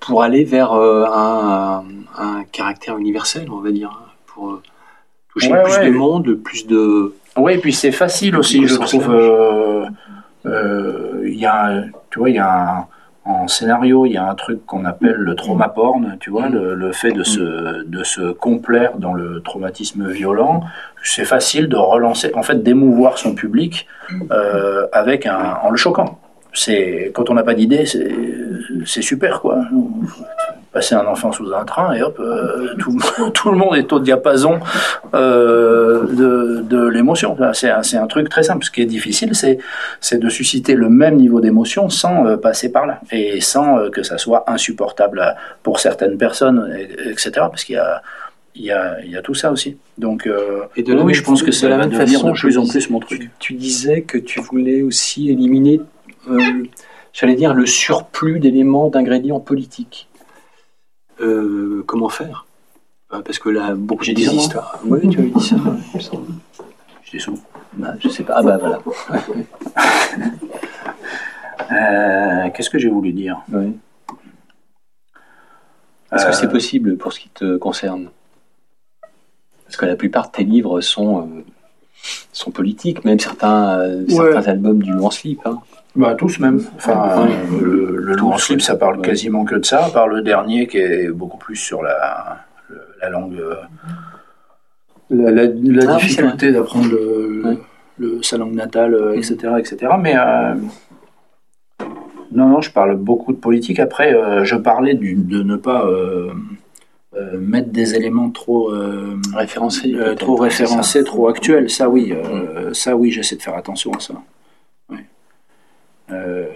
[0.00, 1.84] pour aller vers euh, un,
[2.16, 4.60] un, caractère universel, on va dire, hein, pour
[5.30, 7.14] toucher plus de monde, plus de.
[7.36, 9.12] Oui, et puis c'est facile aussi, je trouve.
[10.44, 12.86] Il y a, tu vois, il y a
[13.26, 16.74] en scénario, il y a un truc qu'on appelle le trauma porn, tu vois, le,
[16.74, 20.62] le, fait de se, de se complaire dans le traumatisme violent.
[21.02, 23.88] C'est facile de relancer, en fait, d'émouvoir son public
[24.30, 26.20] euh, avec un, en le choquant
[26.56, 27.84] c'est quand on n'a pas d'idée,
[28.84, 29.60] c'est super quoi.
[30.72, 32.98] Passer un enfant sous un train et hop, euh, tout,
[33.34, 34.60] tout, le monde est au diapason
[35.14, 37.36] euh, de, de l'émotion.
[37.54, 38.64] C'est un, truc très simple.
[38.64, 42.86] Ce qui est difficile, c'est de susciter le même niveau d'émotion sans euh, passer par
[42.86, 46.76] là et sans que ça soit insupportable pour certaines personnes,
[47.06, 47.30] etc.
[47.50, 48.02] Parce qu'il y a
[48.58, 49.76] il y, a, il y a, tout ça aussi.
[49.98, 52.90] Donc, euh, et de oui, je pense que ça va devenir de plus en plus
[52.90, 53.20] mon truc.
[53.20, 55.80] Tu, tu, disais que tu voulais aussi éliminer
[57.12, 60.08] j'allais dire, le surplus d'éléments, d'ingrédients politiques.
[61.20, 62.46] Euh, comment faire?
[63.12, 64.78] Euh, Parce que là, beaucoup J'ai des histoires.
[64.84, 65.56] Oui, tu avais dit ça,
[65.94, 66.26] il me semble.
[67.04, 67.38] Je sous.
[67.74, 68.34] Bah, je sais pas.
[68.36, 68.80] Ah bah voilà.
[72.50, 73.40] Qu'est-ce que j'ai voulu dire?
[73.52, 73.76] Oui.
[76.12, 78.10] Est-ce que c'est possible pour ce qui te concerne?
[79.64, 81.44] Parce que la plupart de tes livres sont,
[82.32, 85.40] sont politiques, même certains, certains albums du long slip.
[85.44, 85.60] Hein.
[85.96, 86.60] Bah, tous même.
[86.76, 87.26] Enfin,
[87.58, 91.08] le, le long slip, ça parle quasiment que de ça, par le dernier qui est
[91.08, 92.44] beaucoup plus sur la,
[93.00, 93.38] la langue.
[93.38, 93.54] Euh,
[95.08, 97.58] la, la, la ah, difficulté d'apprendre le,
[97.98, 99.36] le, sa langue natale, etc.
[99.44, 99.92] Euh, etc.
[99.98, 100.54] Mais euh,
[102.32, 103.78] non, non, je parle beaucoup de politique.
[103.78, 106.30] Après, euh, je parlais du, de ne pas euh,
[107.16, 108.70] euh, mettre des éléments trop
[109.34, 111.70] référencés, trop référencés, trop actuels.
[111.70, 112.12] Ça, oui,
[112.72, 114.14] ça, oui, j'essaie de faire attention à ça.
[116.10, 116.46] Euh,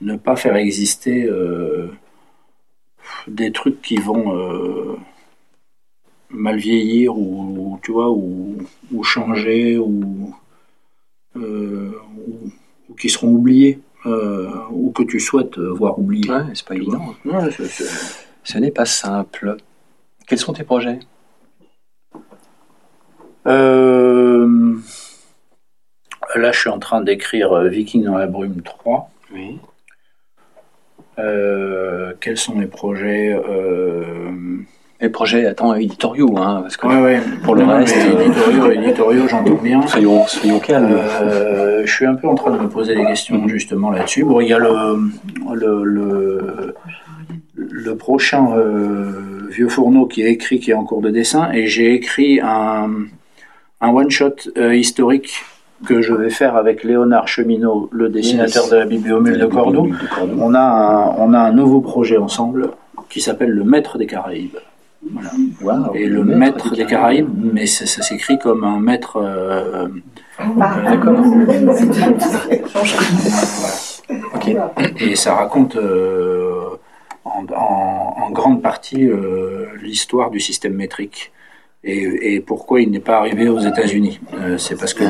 [0.00, 1.90] ne pas faire exister euh,
[3.26, 4.96] des trucs qui vont euh,
[6.30, 8.58] mal vieillir ou, tu vois ou,
[9.02, 10.34] changer ou,
[11.34, 16.30] ou, qui seront oubliés ou que tu souhaites voir oubliés.
[16.30, 17.14] Ouais, c'est pas évident.
[18.44, 19.56] Ce n'est pas simple.
[20.26, 21.00] Quels sont tes projets?
[23.46, 24.76] Euh,
[26.34, 29.10] Là, je suis en train d'écrire euh, Viking dans la brume 3.
[29.34, 29.58] Oui.
[31.18, 34.58] Euh, quels sont les projets euh...
[35.00, 37.20] Les projets, attends, éditoriaux, hein, parce que ouais, ouais.
[37.44, 39.86] pour le reste, éditoriaux, éditoriaux, j'entends bien.
[39.86, 40.92] Soyons, soyons calmes.
[40.92, 43.48] Euh, je suis un peu en train de me poser des questions mhm.
[43.48, 44.24] justement là-dessus.
[44.24, 45.12] Bon, il y a le
[45.54, 46.74] le, le,
[47.54, 51.68] le prochain euh, vieux fourneau qui est écrit, qui est en cours de dessin, et
[51.68, 52.90] j'ai écrit un
[53.80, 55.44] un one shot euh, historique
[55.86, 59.94] que je vais faire avec Léonard Cheminot, le dessinateur de la Bibliomule de, Cordoue.
[60.38, 62.70] On a, un, on a un nouveau projet ensemble
[63.08, 64.58] qui s'appelle Le Maître des Caraïbes.
[65.60, 65.90] Voilà.
[65.94, 69.16] Et le, Maître, des, Caraïbes, mais ça, s'écrit comme un maître.
[69.16, 69.88] Euh,
[70.56, 71.16] D'accord.
[75.00, 76.64] Et ça raconte euh,
[77.24, 81.32] en, en, en, grande partie euh, l'histoire du système métrique
[81.84, 84.20] et, pourquoi il n'est pas arrivé aux États-Unis?
[84.34, 85.04] Euh, c'est parce que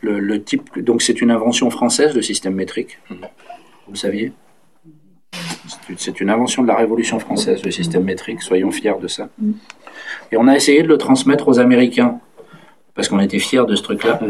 [0.00, 2.98] le, type, donc c'est une invention française, le système métrique.
[3.10, 4.32] Vous le saviez?
[5.96, 8.42] C'est une invention de la Révolution française, le système métrique.
[8.42, 9.28] Soyons fiers de ça.
[10.32, 12.20] Et on a essayé de le transmettre aux Américains
[12.94, 14.20] parce qu'on était fiers de ce truc-là.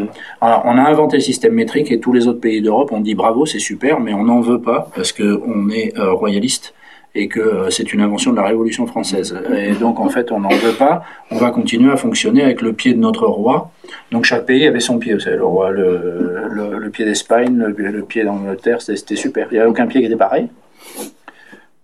[0.41, 3.15] Alors, on a inventé le système métrique et tous les autres pays d'Europe ont dit
[3.15, 6.75] bravo, c'est super, mais on n'en veut pas parce qu'on est euh, royaliste
[7.15, 9.37] et que euh, c'est une invention de la Révolution française.
[9.57, 11.03] Et donc en fait, on n'en veut pas.
[11.31, 13.73] On va continuer à fonctionner avec le pied de notre roi.
[14.13, 15.15] Donc chaque pays avait son pied.
[15.15, 19.49] Vous savez, le roi, le, pied d'Espagne, le, pied d'Angleterre, c'était super.
[19.51, 20.49] Il n'y avait aucun pied qui était pareil.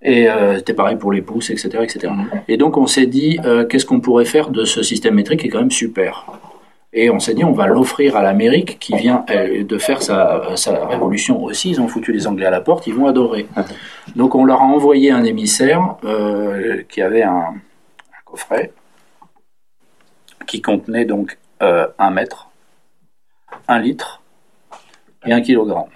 [0.03, 2.13] Et euh, c'était pareil pour les pouces, etc., etc.
[2.47, 5.47] Et donc on s'est dit, euh, qu'est-ce qu'on pourrait faire de ce système métrique qui
[5.49, 6.27] est quand même super?
[6.99, 10.87] Et on s'est dit, on va l'offrir à l'Amérique qui vient de faire sa, sa,
[10.87, 11.69] révolution aussi.
[11.69, 13.47] Ils ont foutu les Anglais à la porte, ils vont adorer.
[14.17, 17.55] Donc on leur a envoyé un émissaire euh, qui avait un,
[18.25, 18.73] coffret
[20.47, 22.49] qui contenait donc euh, un mètre,
[23.69, 24.23] un litre
[25.27, 25.91] et un kilogramme.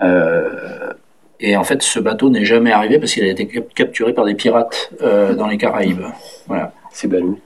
[0.00, 0.92] Euh,
[1.40, 4.34] et en fait, ce bateau n'est jamais arrivé parce qu'il a été capturé par des
[4.34, 6.04] pirates dans les Caraïbes.
[6.46, 6.72] Voilà.
[6.92, 7.40] C'est balou.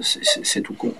[0.00, 0.94] C'est tout con.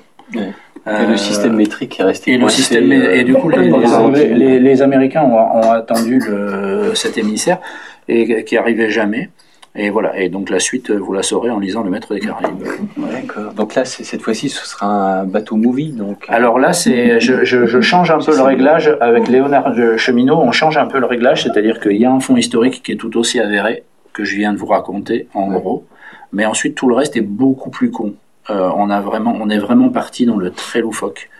[0.86, 2.32] Et le système métrique est resté.
[2.32, 7.58] Et, le système, et du coup, les, les, Américains ont, ont attendu le, cet émissaire
[8.06, 9.30] et qui arrivait jamais.
[9.76, 10.18] Et voilà.
[10.20, 12.62] Et donc la suite, vous la saurez en lisant Le Maître des Caraïbes.
[12.96, 13.52] D'accord.
[13.54, 14.86] Donc là, cette fois-ci, ce sera
[15.20, 15.90] un bateau movie.
[15.90, 16.26] Donc.
[16.28, 20.36] Alors là, c'est, je, je, je, change un peu le réglage avec Léonard Cheminot.
[20.36, 22.96] On change un peu le réglage, c'est-à-dire qu'il y a un fond historique qui est
[22.96, 23.82] tout aussi avéré
[24.12, 25.84] que je viens de vous raconter, en gros.
[26.32, 28.14] Mais ensuite, tout le reste est beaucoup plus con.
[28.50, 31.30] Euh, on, a vraiment, on est vraiment parti dans le très loufoque.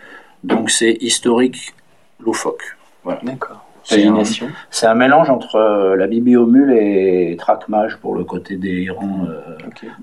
[0.42, 1.74] Donc c'est historique
[2.20, 2.76] loufoque.
[3.02, 3.20] Voilà.
[3.22, 3.64] D'accord.
[3.86, 9.26] C'est un, mélange entre euh, la bibliomule et Trackmage pour le côté des rangs.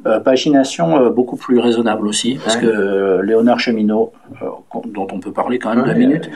[0.05, 4.13] Euh, pagination beaucoup plus raisonnable aussi, parce que Léonard Cheminot,
[4.85, 6.29] dont on peut parler quand même deux minutes,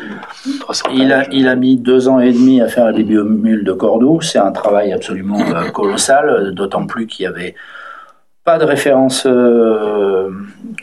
[0.91, 4.21] il a, il a mis deux ans et demi à faire la bibliomule de Cordoue.
[4.21, 5.37] C'est un travail absolument
[5.71, 7.53] colossal, d'autant plus qu'il y avait
[8.45, 10.29] pas de référence euh,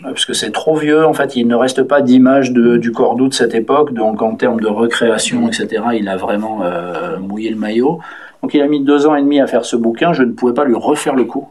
[0.02, 1.06] parce que c'est trop vieux.
[1.06, 3.94] En fait, il ne reste pas d'image du Cordoue de cette époque.
[3.94, 8.00] Donc, en termes de recréation, etc., il a vraiment euh, mouillé le maillot.
[8.42, 10.12] Donc, il a mis deux ans et demi à faire ce bouquin.
[10.12, 11.48] Je ne pouvais pas lui refaire le coup.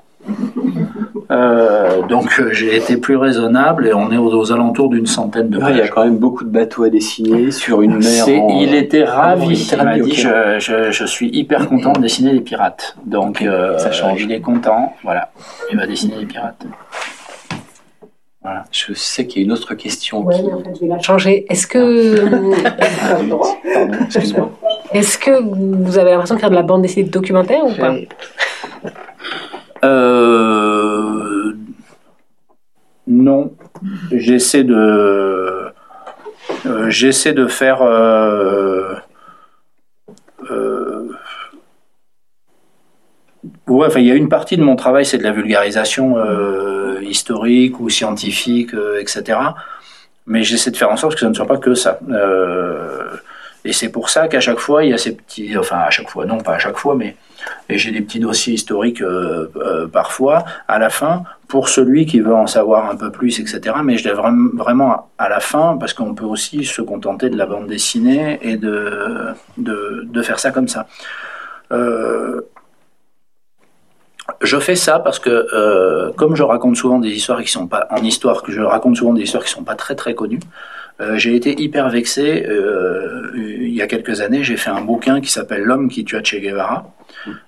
[1.31, 5.59] Euh, donc euh, j'ai été plus raisonnable et on est aux, alentours d'une centaine de
[5.59, 5.71] pages.
[5.71, 8.25] il y a quand même beaucoup de bateaux à dessiner sur une mer.
[8.27, 9.69] Il était ravi.
[9.71, 12.97] il m'a dit je, suis hyper content de dessiner des pirates.
[13.05, 14.21] Donc euh, ça change.
[14.21, 14.93] Il est content.
[15.03, 15.31] Voilà.
[15.71, 16.65] Il va dessiner des pirates.
[18.41, 18.65] Voilà.
[18.71, 20.25] Je sais qu'il y a une autre question.
[20.25, 21.45] Oui, en fait, je vais la changer.
[21.47, 22.25] Est-ce que.
[23.13, 23.41] Pardon,
[24.05, 24.51] excuse-moi.
[24.93, 27.95] Est-ce que vous avez l'impression de faire de la bande dessinée documentaire ou pas?
[29.83, 31.53] Euh,
[33.07, 33.53] non,
[34.11, 35.73] j'essaie de
[36.65, 38.95] euh, j'essaie de faire euh,
[43.67, 46.17] ouais, il y a une partie de mon travail c'est de la vulgarisation
[47.01, 49.39] historique ou scientifique, etc.
[50.27, 51.99] Mais j'essaie de faire en sorte que ça ne soit pas que ça.
[53.65, 56.09] et c'est pour ça qu'à chaque fois, il y a ces petits, enfin à chaque
[56.09, 57.15] fois, non pas à chaque fois, mais
[57.69, 62.19] et j'ai des petits dossiers historiques euh, euh, parfois à la fin pour celui qui
[62.19, 63.75] veut en savoir un peu plus, etc.
[63.83, 67.45] Mais je l'ai vraiment à la fin parce qu'on peut aussi se contenter de la
[67.45, 70.87] bande dessinée et de, de, faire ça comme ça.
[71.73, 72.41] Euh,
[74.41, 77.97] je fais ça parce que comme je raconte souvent des histoires qui sont pas en
[77.97, 80.39] histoire, que je raconte souvent des histoires qui sont pas très très connues,
[81.15, 82.45] j'ai été hyper vexé.
[83.35, 86.35] il y a quelques années, j'ai fait un bouquin qui s'appelle L'homme qui tua Che
[86.35, 86.93] Guevara,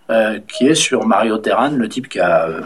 [0.10, 2.62] euh, qui est sur Mario Terran, le type qui a euh,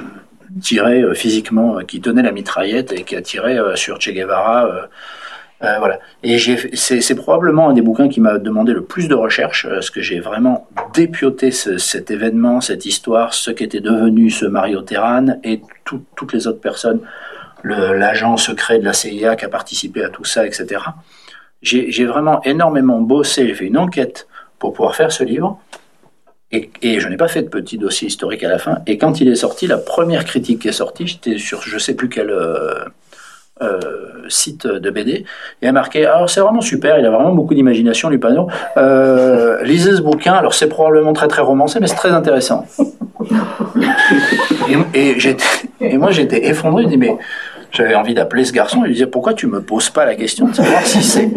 [0.61, 4.89] tiré euh, physiquement, qui tenait la mitraillette et qui a tiré sur Che Guevara.
[5.59, 5.99] voilà.
[6.23, 6.37] Et
[6.73, 10.19] c'est probablement un des bouquins qui m'a demandé le plus de recherche, parce que j'ai
[10.19, 16.47] vraiment dépioté cet événement, cette histoire, ce qu'était devenu ce Mario Terran et toutes les
[16.47, 17.01] autres personnes,
[17.63, 20.81] l'agent secret de la CIA qui a participé à tout ça, etc.
[21.61, 24.27] J'ai vraiment énormément bossé, j'ai fait une enquête
[24.59, 25.59] pour pouvoir faire ce livre.
[26.51, 28.77] Et, je n'ai pas fait de petit dossier historique à la fin.
[28.87, 31.93] Et quand il est sorti, la première critique qui est sortie, j'étais sur je sais
[31.93, 32.85] plus quel euh, euh,
[34.29, 35.25] site de BD,
[35.61, 38.47] et a marqué alors c'est vraiment super, il a vraiment beaucoup d'imagination, Lupano.
[38.77, 40.33] Euh, lisez ce bouquin.
[40.33, 42.65] Alors c'est probablement très très romancé, mais c'est très intéressant.
[44.93, 45.17] et, et,
[45.81, 46.83] et moi j'étais effondré.
[46.83, 47.15] Je dis mais
[47.71, 50.47] j'avais envie d'appeler ce garçon et lui dire pourquoi tu me poses pas la question
[50.47, 51.29] de savoir si c'est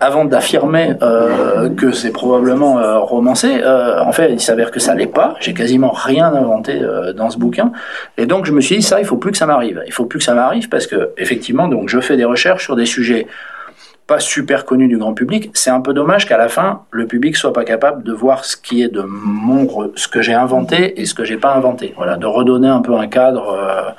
[0.00, 3.60] avant d'affirmer euh, que c'est probablement euh, romancé.
[3.62, 5.34] Euh, en fait, il s'avère que ça l'est pas.
[5.40, 7.72] J'ai quasiment rien inventé euh, dans ce bouquin
[8.18, 9.82] et donc je me suis dit ça, il faut plus que ça m'arrive.
[9.86, 12.76] Il faut plus que ça m'arrive parce que effectivement, donc je fais des recherches sur
[12.76, 13.26] des sujets
[14.06, 15.50] pas super connus du grand public.
[15.54, 18.56] C'est un peu dommage qu'à la fin le public soit pas capable de voir ce
[18.56, 19.66] qui est de mon
[19.96, 21.94] ce que j'ai inventé et ce que j'ai pas inventé.
[21.96, 23.94] Voilà, de redonner un peu un cadre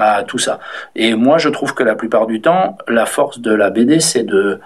[0.00, 0.58] à tout ça.
[0.96, 4.24] Et moi, je trouve que la plupart du temps, la force de la BD, c'est
[4.24, 4.60] de,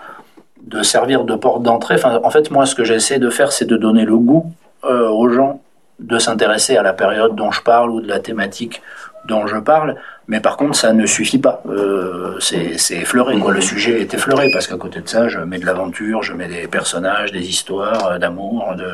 [0.82, 1.94] servir de porte d'entrée.
[1.94, 4.46] Enfin, en fait, moi, ce que j'essaie de faire, c'est de donner le goût
[4.84, 5.60] euh, aux gens
[6.00, 8.82] de s'intéresser à la période dont je parle ou de la thématique
[9.26, 9.96] dont je parle,
[10.28, 11.62] mais par contre, ça ne suffit pas.
[11.68, 13.52] Euh, c'est effleuré, quoi.
[13.52, 16.48] Le sujet est effleuré, parce qu'à côté de ça, je mets de l'aventure, je mets
[16.48, 18.84] des personnages, des histoires euh, d'amour, de...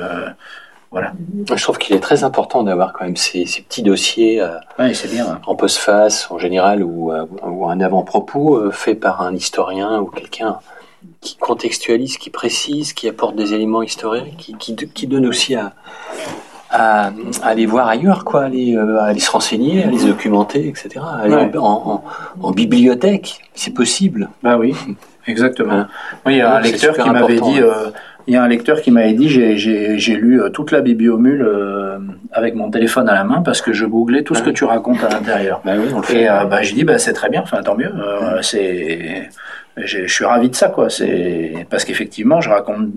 [0.90, 1.12] Voilà.
[1.54, 4.92] Je trouve qu'il est très important d'avoir quand même ces, ces petits dossiers euh, ouais,
[5.10, 5.32] bien, ouais.
[5.46, 10.06] en postface en général ou, euh, ou un avant-propos euh, fait par un historien ou
[10.06, 10.58] quelqu'un
[11.20, 15.72] qui contextualise, qui précise, qui apporte des éléments historiques, qui, qui, qui donne aussi à,
[16.70, 17.10] à, à,
[17.42, 21.00] aller voir ailleurs, quoi, aller, à aller se renseigner, à aller se documenter, etc.
[21.22, 21.56] Aller Ouais.
[21.56, 22.04] en, en,
[22.42, 24.28] en bibliothèque, c'est possible.
[24.42, 24.74] Bah oui,
[25.26, 25.72] exactement.
[25.72, 25.88] Hein.
[26.26, 27.90] Oui, il y a un lecteur qui m'avait dit, euh,
[28.26, 30.80] il y a un lecteur qui m'avait dit, j'ai- j'ai j'ai lu euh, toute la
[30.80, 31.98] bibliomule euh,
[32.32, 35.02] avec mon téléphone à la main parce que je googlais tout ce que tu racontes
[35.04, 35.60] à l'intérieur.
[35.64, 36.22] Bah oui, on le fait.
[36.22, 37.92] Et euh, bah, j'ai dit, bah, c'est très bien, enfin, tant mieux.
[37.94, 39.28] euh, c'est,
[39.76, 40.90] je suis ravi de ça, quoi.
[40.90, 42.88] C'est parce qu'effectivement, je raconte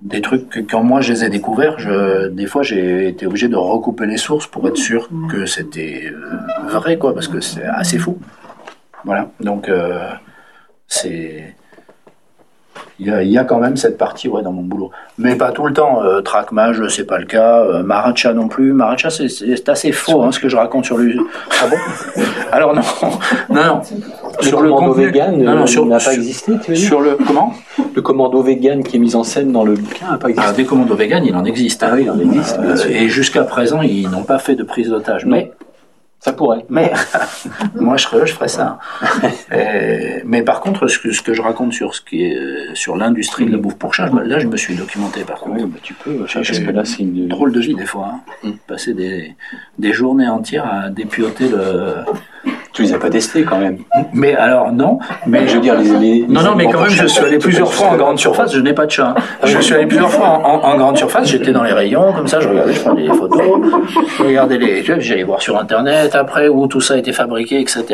[0.00, 3.48] des trucs que quand moi je les ai découverts, je, des fois j'ai été obligé
[3.48, 6.10] de recouper les sources pour être sûr que c'était
[6.66, 8.18] vrai, quoi, parce que c'est assez fou.
[9.04, 9.30] Voilà.
[9.40, 10.08] Donc euh,
[10.88, 11.54] c'est
[12.98, 14.90] il y, a, il y a quand même cette partie ouais, dans mon boulot.
[15.18, 16.02] Mais pas tout le temps.
[16.02, 17.60] Euh, Trackmage, c'est pas le cas.
[17.60, 18.72] Euh, Maracha non plus.
[18.72, 21.18] Maracha, c'est- assez faux hein, ce que je raconte sur lui.
[21.62, 21.76] Ah bon?
[22.52, 22.82] Alors non,
[23.50, 23.80] non, non.
[24.42, 26.86] Le commando vegan non, non, euh, sur, n'a pas sur- existé, tu veux dire?
[26.86, 27.52] sur le comment?
[27.94, 30.48] Le commando vegan qui est mis en scène dans le bouquin n'a pas existé.
[30.50, 31.82] ah, Des commandos vegan, il en existe.
[31.82, 34.88] Ah oui, il en existe, Euh, et jusqu'à présent, ils n'ont pas fait de prise
[34.90, 35.26] d'otage.
[35.26, 35.52] Mais
[36.24, 36.64] Ça pourrait.
[36.70, 36.92] Mais
[37.74, 38.78] moi, je ferais, je ferais ça.
[39.52, 42.96] Et- mais par contre, ce que, ce que je raconte sur ce qui est sur
[42.96, 45.56] l'industrie de la bouffe pour chat, là, je me suis documenté par contre.
[45.56, 47.26] Oui, bah, tu peux, J'ai- parce que là, c'est une...
[47.26, 48.12] Drôle de vie des fois.
[48.14, 48.20] hein.
[48.44, 48.50] Mm.
[48.68, 49.34] Passer des,
[49.78, 51.96] des journées entières à dépioter le.
[52.72, 53.78] Tu les as pas testés quand même.
[54.14, 54.98] Mais alors non.
[55.26, 57.38] Mais Je veux dire, les, les- Non, les non, mais quand même, je suis allé
[57.38, 59.14] plusieurs fois en grande surface, je n'ai pas de chat.
[59.16, 59.22] hein.
[59.44, 62.26] Je suis allé plusieurs fois en, en- en grande surface, j'étais dans les rayons, comme
[62.26, 63.60] ça, je regardais, je prenais des photos,
[64.18, 64.82] je regardais les.
[64.82, 67.84] J'allais voir sur internet après où tout ça a été fabriqué, etc.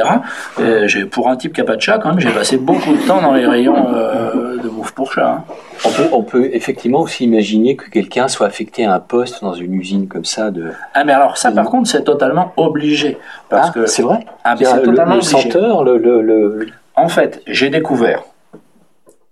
[1.11, 3.21] Pour un type qui n'a pas de chat, quand même, j'ai passé beaucoup de temps
[3.21, 5.29] dans les rayons euh, de bouffe pour chat.
[5.29, 5.45] hein.
[5.85, 9.55] On peut, on peut effectivement aussi imaginer que quelqu'un soit affecté à un poste dans
[9.55, 10.73] une usine comme ça de.
[10.95, 13.17] Ah, mais alors, ça, par contre, c'est totalement obligé.
[13.49, 13.87] Parce Ah, que.
[13.87, 14.27] c'est vrai.
[14.45, 15.43] Ah, mais c'est le, totalement le obligé.
[15.43, 18.23] senteur, le, le, le- En fait, j'ai découvert.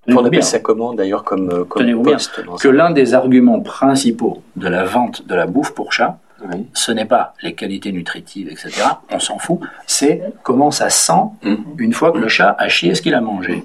[0.09, 0.41] on appelle bien.
[0.43, 2.13] ça comment d'ailleurs comme, euh, comme Tenez-vous bien.
[2.15, 6.19] poste dans que l'un des arguments principaux de la vente de la bouffe pour chat,
[6.49, 6.67] Oui.
[6.75, 8.71] ce n'est pas les qualités nutritives, etc.
[9.11, 9.59] On s'en fout.
[9.89, 11.13] C'est comment ça sent
[11.43, 11.55] Mm.
[11.79, 13.65] une fois que le chat a chié ce qu'il a mangé.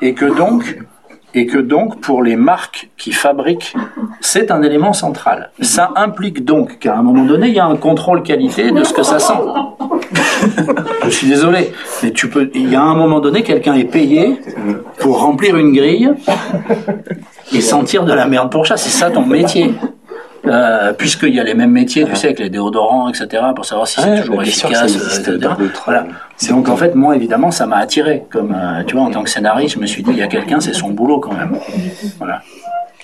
[0.00, 0.76] Et que donc,
[1.36, 3.74] et que donc pour les marques qui fabriquent,
[4.22, 5.50] c'est un élément central.
[5.60, 8.94] Ça implique donc qu'à un moment donné, il y a un contrôle qualité de ce
[8.94, 9.34] que ça sent.
[11.04, 11.72] Je suis désolé,
[12.02, 12.50] mais tu peux.
[12.54, 14.40] Il y a un moment donné, quelqu'un est payé
[14.98, 16.10] pour remplir une grille
[17.52, 18.78] et sentir de la merde pour chat.
[18.78, 19.74] C'est ça ton métier.
[20.46, 23.86] Euh, Puisqu'il y a les mêmes métiers, tu sais, avec les déodorants, etc., pour savoir
[23.86, 25.38] si c'est Ouais, toujours efficace, euh,
[25.84, 26.06] Voilà.
[26.50, 28.24] Donc en fait, moi, évidemment, ça m'a attiré.
[28.30, 30.28] Comme euh, tu vois, en tant que scénariste, je me suis dit, il y a
[30.28, 31.58] quelqu'un, c'est son boulot quand même.
[32.18, 32.42] Voilà.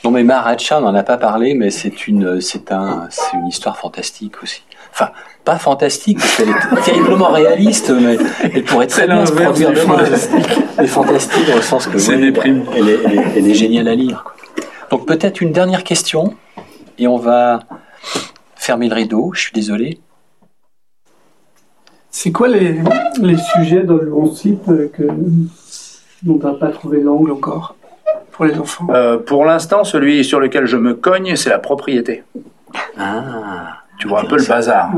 [0.04, 3.46] Non mais Maharaja, on n'en a pas parlé, mais c'est une, c'est un, c'est une
[3.46, 4.62] histoire fantastique aussi.
[4.92, 5.10] Enfin,
[5.44, 8.18] pas fantastique, parce qu'elle est terriblement réaliste, mais
[8.52, 9.98] elle pourrait très bien se produire du demain.
[9.98, 10.58] fantastique.
[10.76, 13.86] Mais fantastique dans le sens que C'est oui, elle, est, elle, est, elle est géniale
[13.86, 14.24] à lire.
[14.24, 14.34] quoi.
[14.90, 16.34] Donc peut-être une dernière question,
[16.98, 17.60] et on va
[18.56, 20.00] fermer le rideau, je suis désolé.
[22.10, 22.78] C'est quoi les,
[23.20, 25.02] les sujets dans le 11 slip euh, que,
[26.22, 27.74] dont on n'a pas trouvé l'angle encore
[28.30, 28.86] pour les enfants?
[28.90, 32.22] Euh, pour l'instant, celui sur lequel je me cogne, c'est la propriété.
[32.98, 34.90] Ah, Tu vois un peu le bazar.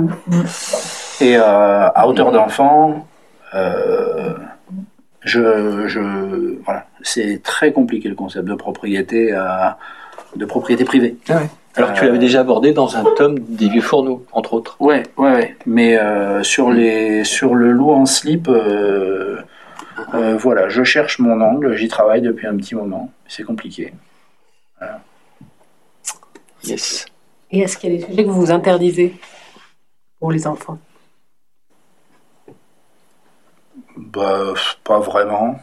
[1.20, 3.06] Et euh, à hauteur d'enfant,
[3.54, 4.34] euh,
[5.20, 6.00] je, je,
[6.64, 9.68] voilà, c'est très compliqué le concept de propriété, euh,
[10.34, 11.16] de propriété privée.
[11.76, 14.76] Alors que tu l'avais déjà abordé dans un tome des vieux fourneaux, entre autres.
[14.80, 15.56] Ouais, ouais, ouais.
[15.66, 19.40] Mais euh, sur les, sur le loup en slip, euh,
[20.14, 23.10] euh, voilà, je cherche mon angle, j'y travaille depuis un petit moment.
[23.26, 23.92] C'est compliqué.
[26.62, 27.06] Yes.
[27.50, 29.14] Et est-ce qu'il y a des sujets que vous vous interdisez
[30.18, 30.78] pour les enfants?
[33.96, 35.60] Bah, pas vraiment.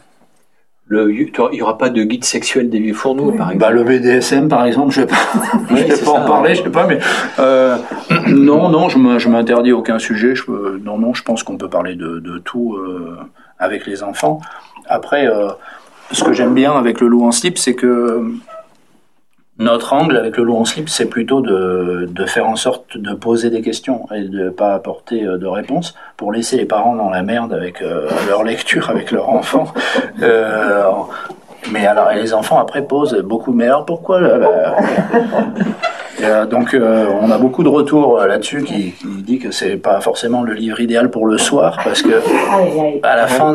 [0.92, 3.56] Le, il n'y aura pas de guide sexuel des vieux fourneaux, par exemple.
[3.58, 5.16] Bah, le BDSM, par exemple, je vais pas,
[5.70, 6.54] je Oui, vais pas en parler, ouais.
[6.54, 6.98] je sais pas, mais
[7.38, 7.78] euh,
[8.28, 10.34] non, non, je m'interdis aucun sujet.
[10.34, 13.16] Je, peux- non, non, je pense qu'on peut parler de, de tout euh,
[13.58, 14.40] avec les enfants.
[14.86, 15.48] Après, euh,
[16.10, 18.22] ce que j'aime bien avec le loup en slip, c'est que
[19.62, 23.14] notre angle avec le loup en slip, c'est plutôt de, de faire en sorte de
[23.14, 27.10] poser des questions et de pas apporter euh, de réponses pour laisser les parents dans
[27.10, 29.66] la merde avec euh, leur lecture, avec leur enfant.
[30.22, 30.90] Euh,
[31.70, 34.20] mais alors, et les enfants après posent beaucoup, mais alors pourquoi
[36.22, 39.76] Euh, donc euh, on a beaucoup de retours euh, là-dessus qui, qui dit que c'est
[39.76, 42.22] pas forcément le livre idéal pour le soir parce que
[43.02, 43.54] à la fin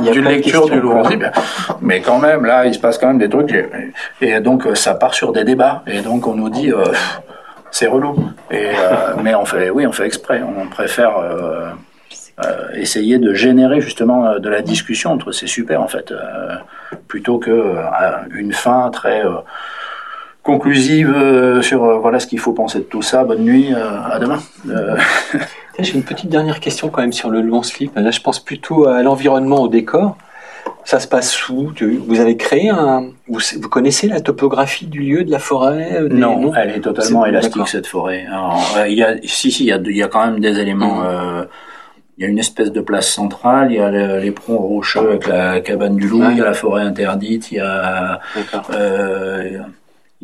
[0.00, 1.32] d'une lecture du Louancy, bien,
[1.80, 3.66] mais quand même là il se passe quand même des trucs et,
[4.20, 5.82] et donc euh, ça part sur des débats.
[5.86, 6.72] Et donc on nous dit
[7.70, 8.14] c'est relou.
[8.50, 8.68] Et
[9.22, 10.42] mais on fait oui on fait exprès.
[10.42, 11.14] On préfère
[12.44, 16.56] euh, essayer de générer justement euh, de la discussion entre c'est super en fait euh,
[17.06, 17.76] plutôt que
[18.34, 19.22] une fin très
[20.44, 23.24] conclusive euh, sur euh, voilà ce qu'il faut penser de tout ça.
[23.24, 24.38] Bonne nuit, euh, à demain.
[24.68, 24.96] Euh,
[25.80, 27.96] J'ai une petite dernière question quand même sur le long slip.
[27.96, 30.16] Là, je pense plutôt à l'environnement, au décor.
[30.84, 31.72] Ça se passe où
[32.06, 33.06] Vous avez créé un.
[33.26, 37.24] Vous, vous connaissez la topographie du lieu, de la forêt des- non, elle est totalement
[37.26, 38.26] élastique cette forêt.
[38.30, 40.40] Alors, euh, il y a, si si, il y a, il y a quand même
[40.40, 40.96] des éléments.
[41.00, 41.06] Mhm.
[41.06, 41.44] euh,
[42.16, 45.26] il y a une espèce de place centrale, il y a le- l'éperon rocheux avec
[45.26, 48.20] la cabane du loup, il y a la forêt interdite, il y a.
[48.70, 49.58] Euh,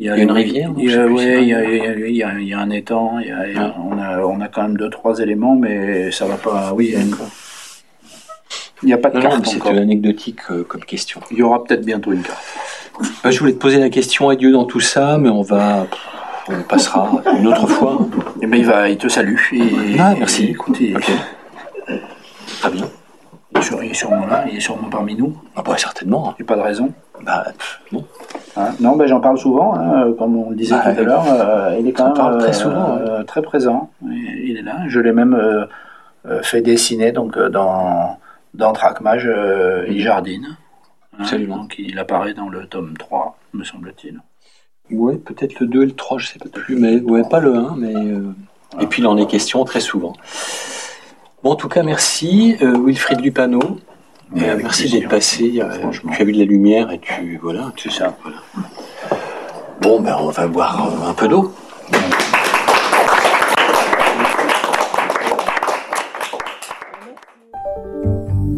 [0.01, 0.93] il y a une rivière, non il y
[2.23, 3.71] a- c'est un étang, il y a- il y a- Ouais.
[3.89, 6.73] on, a, on a quand même deux, trois éléments, mais ça va pas.
[6.75, 7.15] Oui, il y a une-
[8.81, 9.71] il n'y a pas de Non, carte encore.
[9.77, 11.21] anecdotique euh, comme question.
[11.29, 12.43] Il y aura peut-être bientôt une carte.
[13.23, 15.85] Bah, je voulais te poser la question adieu dans tout ça, mais on va.
[16.49, 17.99] On passera une autre fois.
[18.41, 19.37] Eh ben, il, va, il te salue.
[19.53, 19.61] Et,
[19.99, 20.45] Ah, merci.
[20.45, 21.11] et écoute, il, Ok.
[22.61, 22.89] Très bien.
[23.53, 25.35] Il est sur- il est sûrement là, il est sûrement parmi nous.
[25.55, 26.29] Ah bah, certainement.
[26.29, 26.35] hein.
[26.39, 26.91] Il n'y a pas de raison.
[27.23, 28.05] Bah, pff, non.
[28.57, 28.69] Hein?
[28.79, 31.03] Non, ben, j'en parle souvent, hein, comme on le disait Ah, tout à ouais.
[31.03, 31.25] l'heure.
[31.27, 33.01] euh, il est quand même très euh, souvent, ouais.
[33.09, 33.91] euh, très présent.
[34.03, 34.77] Il il est là.
[34.87, 35.65] Je l'ai même euh,
[36.25, 38.17] euh, fait dessiner donc, euh, dans,
[38.53, 40.45] dans Trackmage, euh, il jardine.
[41.13, 41.57] Hein, Absolument.
[41.57, 44.19] Donc il apparaît dans le tome 3, me semble-t-il.
[44.89, 47.55] Ouais, peut-être le 2 et le 3, je sais pas plus, mais ouais, pas le
[47.55, 47.93] 1, mais.
[47.95, 48.33] euh,
[48.81, 50.13] Et puis il en est question très souvent.
[51.43, 53.59] Bon, en tout cas, merci, euh, Wilfried Lupano.
[54.37, 55.59] Euh, merci d'être passé.
[55.61, 57.39] euh, tu as vu de la lumière et tu.
[57.41, 58.15] Voilà, tu C'est ça.
[58.21, 58.37] Voilà.
[59.81, 61.51] Bon, ben, on va boire euh, un peu d'eau.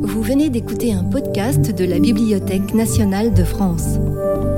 [0.02, 3.98] Vous venez d'écouter un podcast de la Bibliothèque nationale de France.